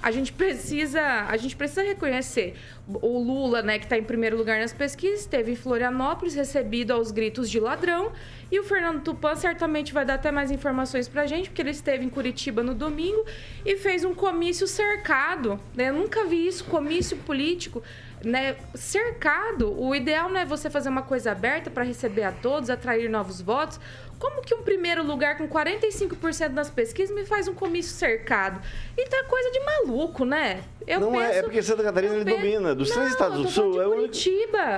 A 0.02 0.12
gente 0.12 0.34
precisa, 0.34 1.02
a 1.02 1.38
gente 1.38 1.56
precisa 1.56 1.82
reconhecer. 1.82 2.56
O 2.88 3.18
Lula, 3.20 3.62
né, 3.62 3.80
que 3.80 3.86
está 3.86 3.98
em 3.98 4.04
primeiro 4.04 4.36
lugar 4.36 4.60
nas 4.60 4.74
pesquisas, 4.74 5.22
esteve 5.22 5.54
em 5.54 5.56
Florianópolis, 5.56 6.36
recebido 6.36 6.92
aos 6.92 7.10
gritos 7.10 7.50
de 7.50 7.58
ladrão, 7.58 8.12
e 8.52 8.60
o 8.60 8.64
Fernando 8.64 9.02
Tupan 9.02 9.36
certamente 9.36 9.94
vai 9.94 10.04
dar 10.04 10.16
até 10.16 10.30
mais 10.30 10.52
informações 10.52 11.08
para 11.08 11.22
a 11.22 11.26
gente, 11.26 11.50
porque 11.50 11.62
ele 11.62 11.72
esteve 11.72 12.04
em 12.04 12.10
Curitiba 12.10 12.62
no 12.62 12.76
domingo 12.76 13.26
e 13.66 13.78
fez 13.78 14.04
um 14.04 14.14
comício 14.14 14.68
cercado, 14.68 15.58
né? 15.74 15.90
Eu 15.90 15.94
nunca 15.94 16.26
vi 16.26 16.48
isso, 16.48 16.66
comício 16.66 17.16
político 17.18 17.82
né, 18.24 18.56
cercado. 18.74 19.74
O 19.80 19.94
ideal 19.94 20.30
não 20.30 20.40
é 20.40 20.46
você 20.46 20.70
fazer 20.70 20.90
uma 20.90 21.02
coisa 21.02 21.32
aberta 21.32 21.70
para 21.70 21.84
receber 21.84 22.24
a 22.24 22.32
todos, 22.32 22.70
atrair 22.70 23.10
novos 23.10 23.42
votos. 23.42 23.80
Como 24.18 24.42
que 24.42 24.56
um 24.56 24.62
primeiro 24.62 25.04
lugar 25.04 25.38
com 25.38 25.50
45% 25.50 26.50
das 26.50 26.70
pesquisas 26.70 27.14
me 27.14 27.26
faz 27.26 27.50
um 27.50 27.54
comício 27.54 27.94
cercado? 27.94 28.62
Então 28.98 29.20
é 29.20 29.24
coisa 29.24 29.52
de 29.52 29.60
maluco, 29.60 30.24
né? 30.24 30.64
Eu 30.88 31.02
não 31.02 31.12
penso, 31.12 31.24
é, 31.24 31.38
é 31.40 31.44
porque 31.44 31.62
Santa 31.62 31.84
Catarina 31.84 32.16
ele 32.16 32.24
domina. 32.24 32.74
Dos 32.74 32.90
não, 32.90 32.96
três 32.96 33.12
estados 33.12 33.42
do 33.42 33.50
sul, 33.50 33.82
é 33.82 33.88
o 33.88 33.92
único. 33.92 34.16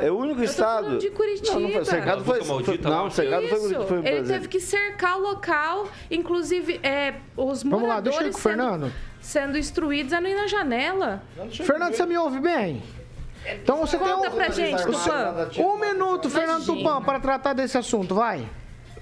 É 0.02 0.12
o 0.12 0.18
único 0.18 0.42
estado. 0.42 0.98
de 0.98 1.12
Curitiba. 1.12 1.54
Não, 1.54 1.60
não 1.62 1.72
foi, 1.72 1.86
cercado 1.86 2.26
foi, 2.26 2.44
foi, 2.44 2.78
não, 2.80 3.12
cercado 3.12 3.48
foi, 3.48 3.60
foi, 3.60 3.86
foi 3.86 4.08
Ele 4.08 4.28
teve 4.28 4.48
que 4.48 4.60
cercar 4.60 5.18
o 5.18 5.22
local, 5.22 5.88
inclusive 6.10 6.80
é, 6.82 7.16
os 7.38 7.62
Vamos 7.62 7.88
lá, 7.88 8.00
deixa 8.00 8.24
eu 8.24 8.28
ir 8.28 8.32
com 8.32 8.40
o 8.40 8.42
Fernando. 8.42 8.92
Sendo 9.22 9.58
instruídos 9.58 10.14
a 10.14 10.22
não 10.22 10.30
ir 10.30 10.36
na 10.36 10.48
janela. 10.48 11.22
Fernando, 11.52 11.94
você 11.94 12.06
me 12.06 12.18
ouve 12.18 12.40
bem? 12.40 12.82
Então 13.48 13.78
você 13.78 13.98
Conta 13.98 14.22
tem 14.22 14.30
um, 14.30 14.36
pra 14.36 14.50
gente, 14.50 14.84
Tupã. 14.84 15.50
Um 15.58 15.80
minuto, 15.80 16.30
Fernando 16.30 16.66
Tupan, 16.66 17.02
para 17.02 17.20
tratar 17.20 17.54
desse 17.54 17.78
assunto, 17.78 18.16
vai. 18.16 18.48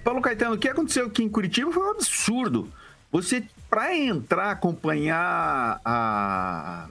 Paulo 0.04 0.22
Caetano, 0.22 0.56
o 0.56 0.58
que 0.58 0.68
aconteceu 0.68 1.08
aqui 1.08 1.24
em 1.24 1.30
Curitiba 1.30 1.72
foi 1.72 1.84
um 1.84 1.92
absurdo. 1.92 2.72
Você, 3.12 3.44
para 3.70 3.96
entrar, 3.96 4.52
acompanhar 4.52 5.80
a, 5.86 6.90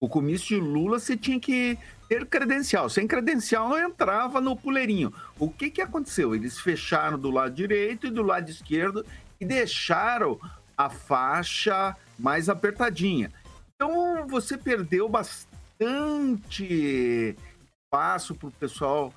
o 0.00 0.08
comício 0.08 0.48
de 0.48 0.60
Lula, 0.60 0.98
você 0.98 1.16
tinha 1.16 1.40
que 1.40 1.78
ter 2.08 2.26
credencial. 2.26 2.90
Sem 2.90 3.06
credencial 3.06 3.68
não 3.68 3.78
entrava 3.78 4.40
no 4.40 4.54
puleirinho. 4.54 5.12
O 5.38 5.48
que, 5.48 5.70
que 5.70 5.80
aconteceu? 5.80 6.34
Eles 6.34 6.58
fecharam 6.58 7.18
do 7.18 7.30
lado 7.30 7.54
direito 7.54 8.06
e 8.06 8.10
do 8.10 8.22
lado 8.22 8.50
esquerdo 8.50 9.06
e 9.40 9.46
deixaram 9.46 10.38
a 10.76 10.90
faixa 10.90 11.96
mais 12.18 12.48
apertadinha. 12.48 13.30
Então 13.74 14.26
você 14.26 14.58
perdeu 14.58 15.08
bastante 15.08 15.49
espaço 17.86 18.34
para 18.34 18.48
o 18.48 18.52
pessoal 18.52 19.12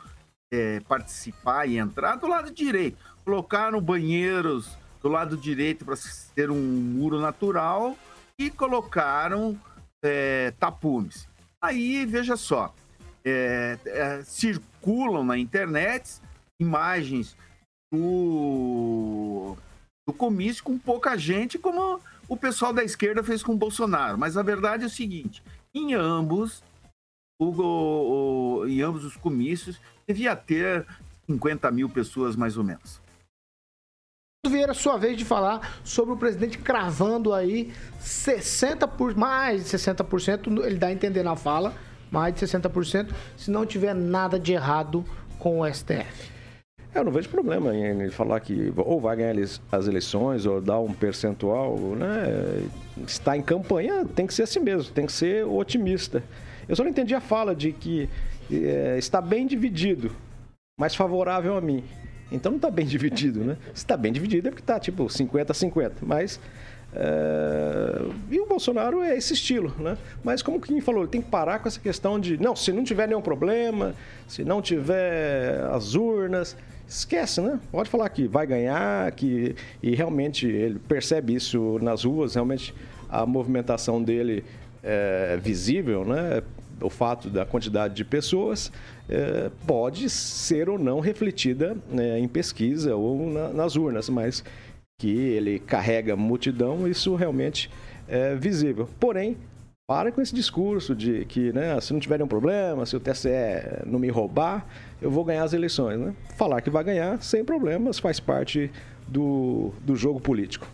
é, 0.52 0.80
participar 0.82 1.68
e 1.68 1.78
entrar 1.78 2.16
do 2.16 2.28
lado 2.28 2.52
direito 2.52 2.98
colocaram 3.24 3.82
banheiros 3.82 4.78
do 5.02 5.10
lado 5.10 5.36
direito 5.36 5.86
para 5.86 5.96
ter 6.36 6.52
um 6.52 6.62
muro 6.62 7.20
natural 7.20 7.98
e 8.38 8.50
colocaram 8.50 9.60
é, 10.04 10.52
tapumes. 10.60 11.28
Aí, 11.62 12.06
veja 12.06 12.36
só, 12.36 12.74
é, 13.24 13.78
é, 13.86 14.24
circulam 14.24 15.24
na 15.24 15.38
internet 15.38 16.22
imagens 16.60 17.36
do, 17.92 19.56
do 20.08 20.14
comício 20.14 20.64
com 20.64 20.78
pouca 20.78 21.18
gente, 21.18 21.58
como 21.58 22.02
o 22.28 22.38
pessoal 22.38 22.74
da 22.74 22.84
esquerda 22.84 23.24
fez 23.24 23.44
com 23.44 23.54
o 23.54 23.58
Bolsonaro. 23.58 24.18
Mas 24.18 24.38
a 24.38 24.44
verdade 24.44 24.84
é 24.84 24.88
o 24.88 24.90
seguinte: 24.90 25.44
em 25.74 25.94
ambos, 25.94 26.64
o, 27.40 27.46
o, 27.46 28.68
em 28.68 28.82
ambos 28.82 29.04
os 29.04 29.16
comícios, 29.18 29.80
devia 30.08 30.36
ter 30.36 30.86
50 31.28 31.72
mil 31.72 31.90
pessoas 31.90 32.36
mais 32.36 32.58
ou 32.58 32.64
menos. 32.64 33.02
Vieira, 34.46 34.74
sua 34.74 34.98
vez 34.98 35.18
de 35.18 35.24
falar 35.24 35.80
sobre 35.86 36.14
o 36.14 36.18
presidente 36.18 36.58
cravando 36.58 37.34
aí 37.34 37.74
60%, 38.02 38.88
por, 38.90 39.16
mais 39.16 39.64
de 39.64 39.78
60%, 39.78 40.66
ele 40.66 40.76
dá 40.76 40.88
a 40.88 40.92
entender 40.92 41.24
na 41.24 41.36
fala, 41.36 41.74
mais 42.12 42.36
de 42.36 42.46
60%, 42.46 43.14
se 43.38 43.50
não 43.50 43.66
tiver 43.66 43.96
nada 43.96 44.38
de 44.38 44.52
errado 44.52 45.06
com 45.40 45.62
o 45.62 45.74
STF. 45.74 46.30
Eu 46.96 47.04
não 47.04 47.12
vejo 47.12 47.28
problema 47.30 47.76
em 47.76 48.10
falar 48.12 48.40
que 48.40 48.72
ou 48.78 49.02
vai 49.02 49.16
ganhar 49.16 49.36
as 49.72 49.88
eleições 49.88 50.46
ou 50.46 50.62
dar 50.62 50.80
um 50.80 50.94
percentual, 50.94 51.76
né? 51.96 52.64
Está 53.08 53.36
em 53.36 53.42
campanha, 53.42 54.06
tem 54.06 54.28
que 54.28 54.34
ser 54.34 54.44
assim 54.44 54.60
mesmo, 54.60 54.94
tem 54.94 55.06
que 55.06 55.12
ser 55.12 55.44
otimista. 55.46 56.24
Eu 56.68 56.76
só 56.76 56.84
não 56.84 56.92
entendi 56.92 57.16
a 57.16 57.20
fala 57.20 57.56
de 57.56 57.72
que 57.72 58.08
é, 58.52 58.96
está 58.98 59.20
bem 59.20 59.48
dividido, 59.48 60.12
mas 60.80 60.96
favorável 60.96 61.58
a 61.58 61.62
mim. 61.62 61.84
Então 62.32 62.52
não 62.52 62.58
está 62.58 62.70
bem 62.70 62.86
dividido, 62.86 63.42
né? 63.42 63.58
Se 63.74 63.84
está 63.84 63.98
bem 63.98 64.12
dividido 64.12 64.48
é 64.48 64.52
porque 64.52 64.64
está 64.64 64.80
tipo 64.80 65.10
50 65.10 65.52
a 65.52 65.56
50. 65.56 65.96
Mas. 66.02 66.40
É... 66.96 68.02
E 68.30 68.40
o 68.40 68.46
Bolsonaro 68.46 69.02
é 69.02 69.18
esse 69.18 69.34
estilo, 69.34 69.74
né? 69.80 69.98
Mas 70.24 70.42
como 70.42 70.58
o 70.58 70.62
Kim 70.62 70.80
falou, 70.80 71.04
ele 71.04 71.12
tem 71.12 71.22
que 71.22 71.30
parar 71.30 71.60
com 71.60 71.68
essa 71.68 71.80
questão 71.80 72.20
de 72.20 72.38
não, 72.38 72.56
se 72.56 72.72
não 72.72 72.84
tiver 72.84 73.08
nenhum 73.08 73.22
problema, 73.22 73.96
se 74.28 74.44
não 74.44 74.62
tiver 74.62 75.60
as 75.72 75.96
urnas, 75.96 76.56
esquece, 76.88 77.42
né? 77.42 77.60
Pode 77.72 77.90
falar 77.90 78.10
que 78.10 78.28
vai 78.28 78.46
ganhar, 78.46 79.12
que 79.12 79.56
e 79.82 79.96
realmente 79.96 80.48
ele 80.48 80.80
percebe 80.80 81.34
isso 81.36 81.80
nas 81.82 82.04
ruas, 82.04 82.36
realmente 82.36 82.74
a 83.10 83.26
movimentação 83.26 84.02
dele 84.02 84.44
é 84.82 85.38
visível, 85.42 86.06
né? 86.06 86.42
O 86.82 86.90
fato 86.90 87.30
da 87.30 87.46
quantidade 87.46 87.94
de 87.94 88.04
pessoas 88.04 88.72
é, 89.08 89.50
pode 89.66 90.10
ser 90.10 90.70
ou 90.70 90.78
não 90.78 91.00
refletida 91.00 91.78
né, 91.90 92.20
em 92.20 92.28
pesquisa 92.28 92.96
ou 92.96 93.30
na, 93.30 93.50
nas 93.50 93.76
urnas, 93.76 94.10
mas 94.10 94.44
que 95.00 95.10
ele 95.10 95.60
carrega 95.60 96.16
multidão, 96.16 96.88
isso 96.88 97.16
realmente 97.16 97.70
é 98.08 98.36
visível. 98.36 98.90
Porém, 99.00 99.38
para 99.94 100.12
com 100.12 100.20
esse 100.20 100.34
discurso 100.34 100.96
de 100.96 101.24
que, 101.26 101.54
né, 101.54 101.80
se 101.80 101.94
não 101.94 102.00
tiver 102.00 102.18
nenhum 102.18 102.28
problema, 102.28 102.84
se 102.84 102.96
o 102.96 103.00
TSE 103.00 103.30
não 103.86 104.00
me 104.00 104.10
roubar, 104.10 104.66
eu 105.00 105.12
vou 105.12 105.24
ganhar 105.24 105.44
as 105.44 105.54
eleições. 105.54 106.00
Né? 106.00 106.16
Falar 106.36 106.62
que 106.62 106.70
vai 106.72 106.84
ganhar 106.84 107.22
sem 107.22 107.46
problemas 107.46 108.00
faz 108.00 108.20
parte 108.20 108.72
do, 109.08 109.72
do 109.82 109.96
jogo 109.96 110.20
político. 110.20 110.66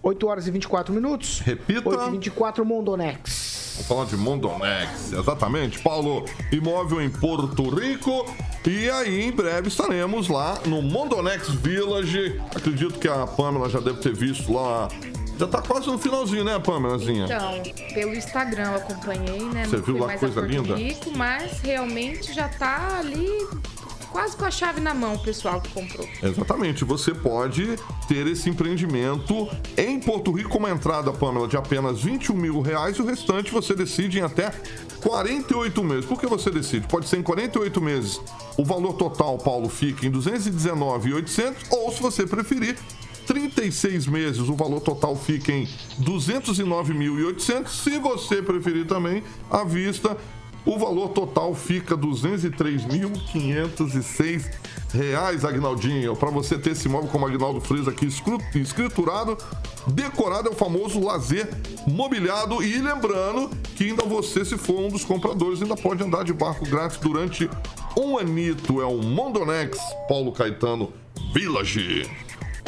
8 0.00 0.24
horas 0.28 0.46
e 0.46 0.52
24 0.52 0.94
minutos. 0.94 1.40
Repita. 1.40 1.88
8 1.88 2.00
e 2.06 2.10
24 2.12 2.64
Mondonex. 2.64 3.72
Vamos 3.74 3.88
falar 3.88 4.04
de 4.04 4.16
Mondonex, 4.16 5.12
exatamente. 5.12 5.80
Paulo, 5.80 6.24
imóvel 6.52 7.02
em 7.02 7.10
Porto 7.10 7.70
Rico. 7.70 8.32
E 8.64 8.88
aí, 8.88 9.22
em 9.22 9.32
breve, 9.32 9.66
estaremos 9.66 10.28
lá 10.28 10.60
no 10.66 10.80
Mondonex 10.80 11.48
Village. 11.48 12.40
Acredito 12.54 13.00
que 13.00 13.08
a 13.08 13.26
Pamela 13.26 13.68
já 13.68 13.80
deve 13.80 13.98
ter 13.98 14.14
visto 14.14 14.52
lá. 14.52 14.88
Já 15.42 15.48
tá 15.48 15.60
quase 15.60 15.88
no 15.88 15.98
finalzinho, 15.98 16.44
né, 16.44 16.56
Pamelazinha? 16.60 17.24
Então, 17.24 17.62
pelo 17.94 18.14
Instagram 18.14 18.70
eu 18.70 18.76
acompanhei, 18.76 19.40
né? 19.40 19.64
Você 19.66 19.78
viu 19.78 19.98
lá 19.98 20.16
coisa 20.16 20.40
linda? 20.40 20.76
Rico, 20.76 21.10
mas 21.16 21.58
realmente 21.58 22.32
já 22.32 22.48
tá 22.48 22.98
ali 23.00 23.28
quase 24.12 24.36
com 24.36 24.44
a 24.44 24.52
chave 24.52 24.80
na 24.80 24.94
mão, 24.94 25.14
o 25.14 25.18
pessoal 25.18 25.60
que 25.60 25.68
comprou. 25.70 26.08
Exatamente, 26.22 26.84
você 26.84 27.12
pode 27.12 27.76
ter 28.06 28.24
esse 28.28 28.48
empreendimento 28.48 29.48
em 29.76 29.98
Porto 29.98 30.30
Rico 30.30 30.50
com 30.50 30.58
uma 30.58 30.70
entrada, 30.70 31.10
Pamela, 31.12 31.48
de 31.48 31.56
apenas 31.56 32.02
21 32.02 32.36
mil 32.36 32.60
reais 32.60 32.98
e 32.98 33.02
o 33.02 33.04
restante 33.04 33.50
você 33.50 33.74
decide 33.74 34.20
em 34.20 34.22
até 34.22 34.52
48 35.02 35.82
meses. 35.82 36.04
Por 36.04 36.20
que 36.20 36.26
você 36.28 36.52
decide? 36.52 36.86
Pode 36.86 37.08
ser 37.08 37.16
em 37.16 37.22
48 37.22 37.80
meses. 37.80 38.20
O 38.56 38.64
valor 38.64 38.92
total, 38.92 39.36
Paulo, 39.38 39.68
fica 39.68 40.06
em 40.06 40.10
219,800 40.10 41.64
ou, 41.68 41.90
se 41.90 42.00
você 42.00 42.24
preferir, 42.28 42.78
36 43.26 44.06
meses, 44.06 44.48
o 44.48 44.54
valor 44.54 44.80
total 44.80 45.16
fica 45.16 45.52
em 45.52 45.68
209.800. 46.00 47.68
Se 47.68 47.98
você 47.98 48.42
preferir 48.42 48.86
também, 48.86 49.22
à 49.50 49.64
vista, 49.64 50.16
o 50.64 50.78
valor 50.78 51.08
total 51.08 51.54
fica 51.54 51.96
203.506 51.96 54.48
reais, 54.92 55.44
Agnaldinho. 55.44 56.14
Para 56.14 56.30
você 56.30 56.56
ter 56.56 56.70
esse 56.70 56.86
imóvel 56.86 57.10
como 57.10 57.26
Agnaldo 57.26 57.60
Frias 57.60 57.88
aqui 57.88 58.06
escriturado, 58.54 59.36
decorado 59.88 60.48
é 60.48 60.52
o 60.52 60.54
famoso 60.54 61.00
lazer 61.00 61.48
mobiliado. 61.86 62.62
E 62.62 62.78
lembrando 62.78 63.50
que 63.74 63.84
ainda 63.84 64.04
você, 64.04 64.44
se 64.44 64.56
for 64.56 64.78
um 64.78 64.88
dos 64.88 65.04
compradores, 65.04 65.60
ainda 65.60 65.76
pode 65.76 66.00
andar 66.02 66.24
de 66.24 66.32
barco 66.32 66.64
grátis 66.64 66.98
durante 66.98 67.50
um 67.96 68.16
anito. 68.16 68.80
É 68.80 68.86
o 68.86 69.02
Mondonex 69.02 69.76
Paulo 70.08 70.30
Caetano 70.30 70.92
Village. 71.34 72.08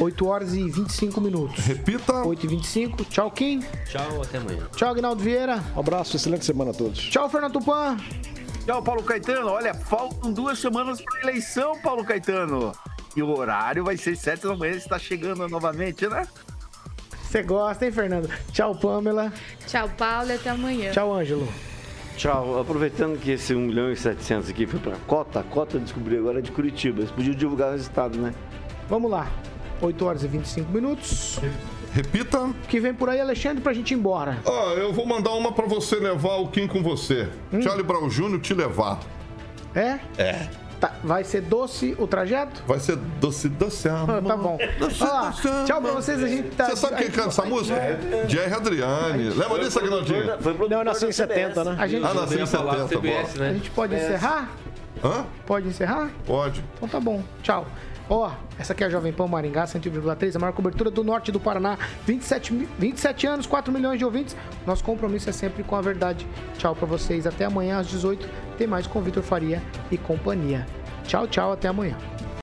8 0.00 0.26
horas 0.26 0.54
e 0.54 0.68
25 0.68 1.20
minutos. 1.20 1.64
Repita. 1.64 2.24
8 2.24 2.44
e 2.44 2.48
25. 2.48 3.04
Tchau, 3.04 3.30
Kim. 3.30 3.60
Tchau, 3.86 4.22
até 4.22 4.38
amanhã. 4.38 4.66
Tchau, 4.74 4.90
Agnaldo 4.90 5.22
Vieira. 5.22 5.62
Um 5.76 5.80
abraço, 5.80 6.16
excelente 6.16 6.44
semana 6.44 6.72
a 6.72 6.74
todos. 6.74 6.98
Tchau, 6.98 7.28
Fernando 7.28 7.52
Tupan. 7.52 7.96
Tchau, 8.64 8.82
Paulo 8.82 9.02
Caetano. 9.02 9.48
Olha, 9.48 9.74
faltam 9.74 10.32
duas 10.32 10.58
semanas 10.58 11.00
para 11.00 11.20
eleição, 11.22 11.78
Paulo 11.80 12.04
Caetano. 12.04 12.72
E 13.14 13.22
o 13.22 13.38
horário 13.38 13.84
vai 13.84 13.96
ser 13.96 14.16
sete 14.16 14.46
da 14.46 14.56
manhã, 14.56 14.74
está 14.74 14.98
chegando 14.98 15.46
novamente, 15.48 16.06
né? 16.08 16.26
Você 17.22 17.42
gosta, 17.42 17.84
hein, 17.84 17.92
Fernando? 17.92 18.28
Tchau, 18.52 18.74
Pamela. 18.74 19.32
Tchau, 19.66 19.88
Paulo, 19.96 20.30
e 20.30 20.34
até 20.34 20.50
amanhã. 20.50 20.90
Tchau, 20.90 21.14
Ângelo. 21.14 21.48
Tchau. 22.16 22.60
Aproveitando 22.60 23.18
que 23.18 23.32
esse 23.32 23.54
1 23.54 23.60
milhão 23.60 23.92
e 23.92 23.96
700 23.96 24.48
aqui 24.50 24.66
foi 24.66 24.80
para 24.80 24.96
cota, 25.06 25.40
a 25.40 25.42
cota 25.42 25.76
eu 25.76 25.80
descobri 25.80 26.16
agora 26.16 26.38
é 26.38 26.42
de 26.42 26.50
Curitiba. 26.50 27.00
Eles 27.00 27.10
podiam 27.10 27.34
divulgar 27.34 27.68
o 27.68 27.72
resultado, 27.72 28.18
né? 28.18 28.34
Vamos 28.88 29.10
lá. 29.10 29.28
8 29.86 30.04
horas 30.04 30.22
e 30.24 30.28
25 30.28 30.72
minutos. 30.72 31.38
Repita. 31.92 32.40
O 32.40 32.54
que 32.68 32.80
vem 32.80 32.92
por 32.92 33.08
aí, 33.08 33.20
Alexandre, 33.20 33.62
pra 33.62 33.72
gente 33.72 33.92
ir 33.92 33.94
embora? 33.94 34.38
Ó, 34.44 34.72
eu 34.72 34.92
vou 34.92 35.06
mandar 35.06 35.32
uma 35.32 35.52
pra 35.52 35.66
você 35.66 35.96
levar 35.96 36.36
o 36.36 36.48
Kim 36.48 36.66
com 36.66 36.82
você. 36.82 37.28
Charlie 37.62 37.84
Brown 37.84 38.08
Jr. 38.08 38.40
te 38.40 38.52
levar. 38.54 38.98
É? 39.74 39.98
É. 40.18 40.48
Tá, 40.80 40.92
vai 41.04 41.22
ser 41.22 41.40
doce 41.42 41.94
o 41.98 42.06
trajeto? 42.06 42.62
Vai 42.66 42.80
ser 42.80 42.96
doce, 42.96 43.48
doce 43.48 43.88
amor. 43.88 44.10
Ah, 44.18 44.22
tá 44.22 44.36
bom. 44.36 44.58
Doce, 44.78 45.02
lá, 45.04 45.30
doce 45.30 45.48
amor. 45.48 45.64
tchau 45.64 45.80
pra 45.82 45.90
vocês, 45.92 46.22
a 46.22 46.26
gente 46.28 46.48
tá- 46.50 46.66
Você 46.66 46.76
sabe 46.76 46.96
quem 46.96 47.10
canta 47.10 47.28
essa 47.28 47.44
música? 47.44 47.78
Jerry 48.28 48.52
Adriane. 48.52 49.28
Lembra 49.30 49.60
disso, 49.60 49.78
Aguinaldinho? 49.78 50.24
Não, 50.68 50.78
eu 50.78 50.84
nasci 50.84 51.06
em 51.06 51.12
70, 51.12 51.62
né? 51.64 51.76
A 51.78 51.86
gente, 51.86 52.04
Ah, 52.04 52.12
nasceu 52.12 52.40
em 52.42 52.46
70, 52.46 52.88
CBS, 52.88 53.32
bola. 53.32 53.46
a 53.46 53.48
né? 53.48 53.54
gente 53.54 53.70
pode 53.70 53.94
encerrar? 53.94 54.50
Hã? 55.02 55.24
Pode 55.46 55.68
encerrar? 55.68 56.10
Pode. 56.26 56.64
Então 56.76 56.88
tá 56.88 56.98
bom. 57.00 57.22
Tchau. 57.42 57.66
Ó, 58.08 58.30
essa 58.58 58.74
aqui 58.74 58.84
é 58.84 58.86
a 58.86 58.90
Jovem 58.90 59.12
Pan 59.12 59.26
Maringá, 59.26 59.64
101,3, 59.64 60.36
a 60.36 60.38
maior 60.38 60.52
cobertura 60.52 60.90
do 60.90 61.02
norte 61.02 61.32
do 61.32 61.40
Paraná. 61.40 61.78
27, 62.06 62.52
mi- 62.52 62.68
27 62.78 63.26
anos, 63.26 63.46
4 63.46 63.72
milhões 63.72 63.98
de 63.98 64.04
ouvintes. 64.04 64.36
Nosso 64.66 64.84
compromisso 64.84 65.30
é 65.30 65.32
sempre 65.32 65.62
com 65.62 65.74
a 65.74 65.80
verdade. 65.80 66.26
Tchau 66.58 66.74
pra 66.76 66.86
vocês. 66.86 67.26
Até 67.26 67.46
amanhã 67.46 67.78
às 67.78 67.86
18. 67.88 68.28
Tem 68.58 68.66
mais 68.66 68.86
com 68.86 69.00
Vitor 69.00 69.22
Faria 69.22 69.62
e 69.90 69.96
companhia. 69.96 70.66
Tchau, 71.06 71.26
tchau. 71.26 71.52
Até 71.52 71.68
amanhã. 71.68 71.96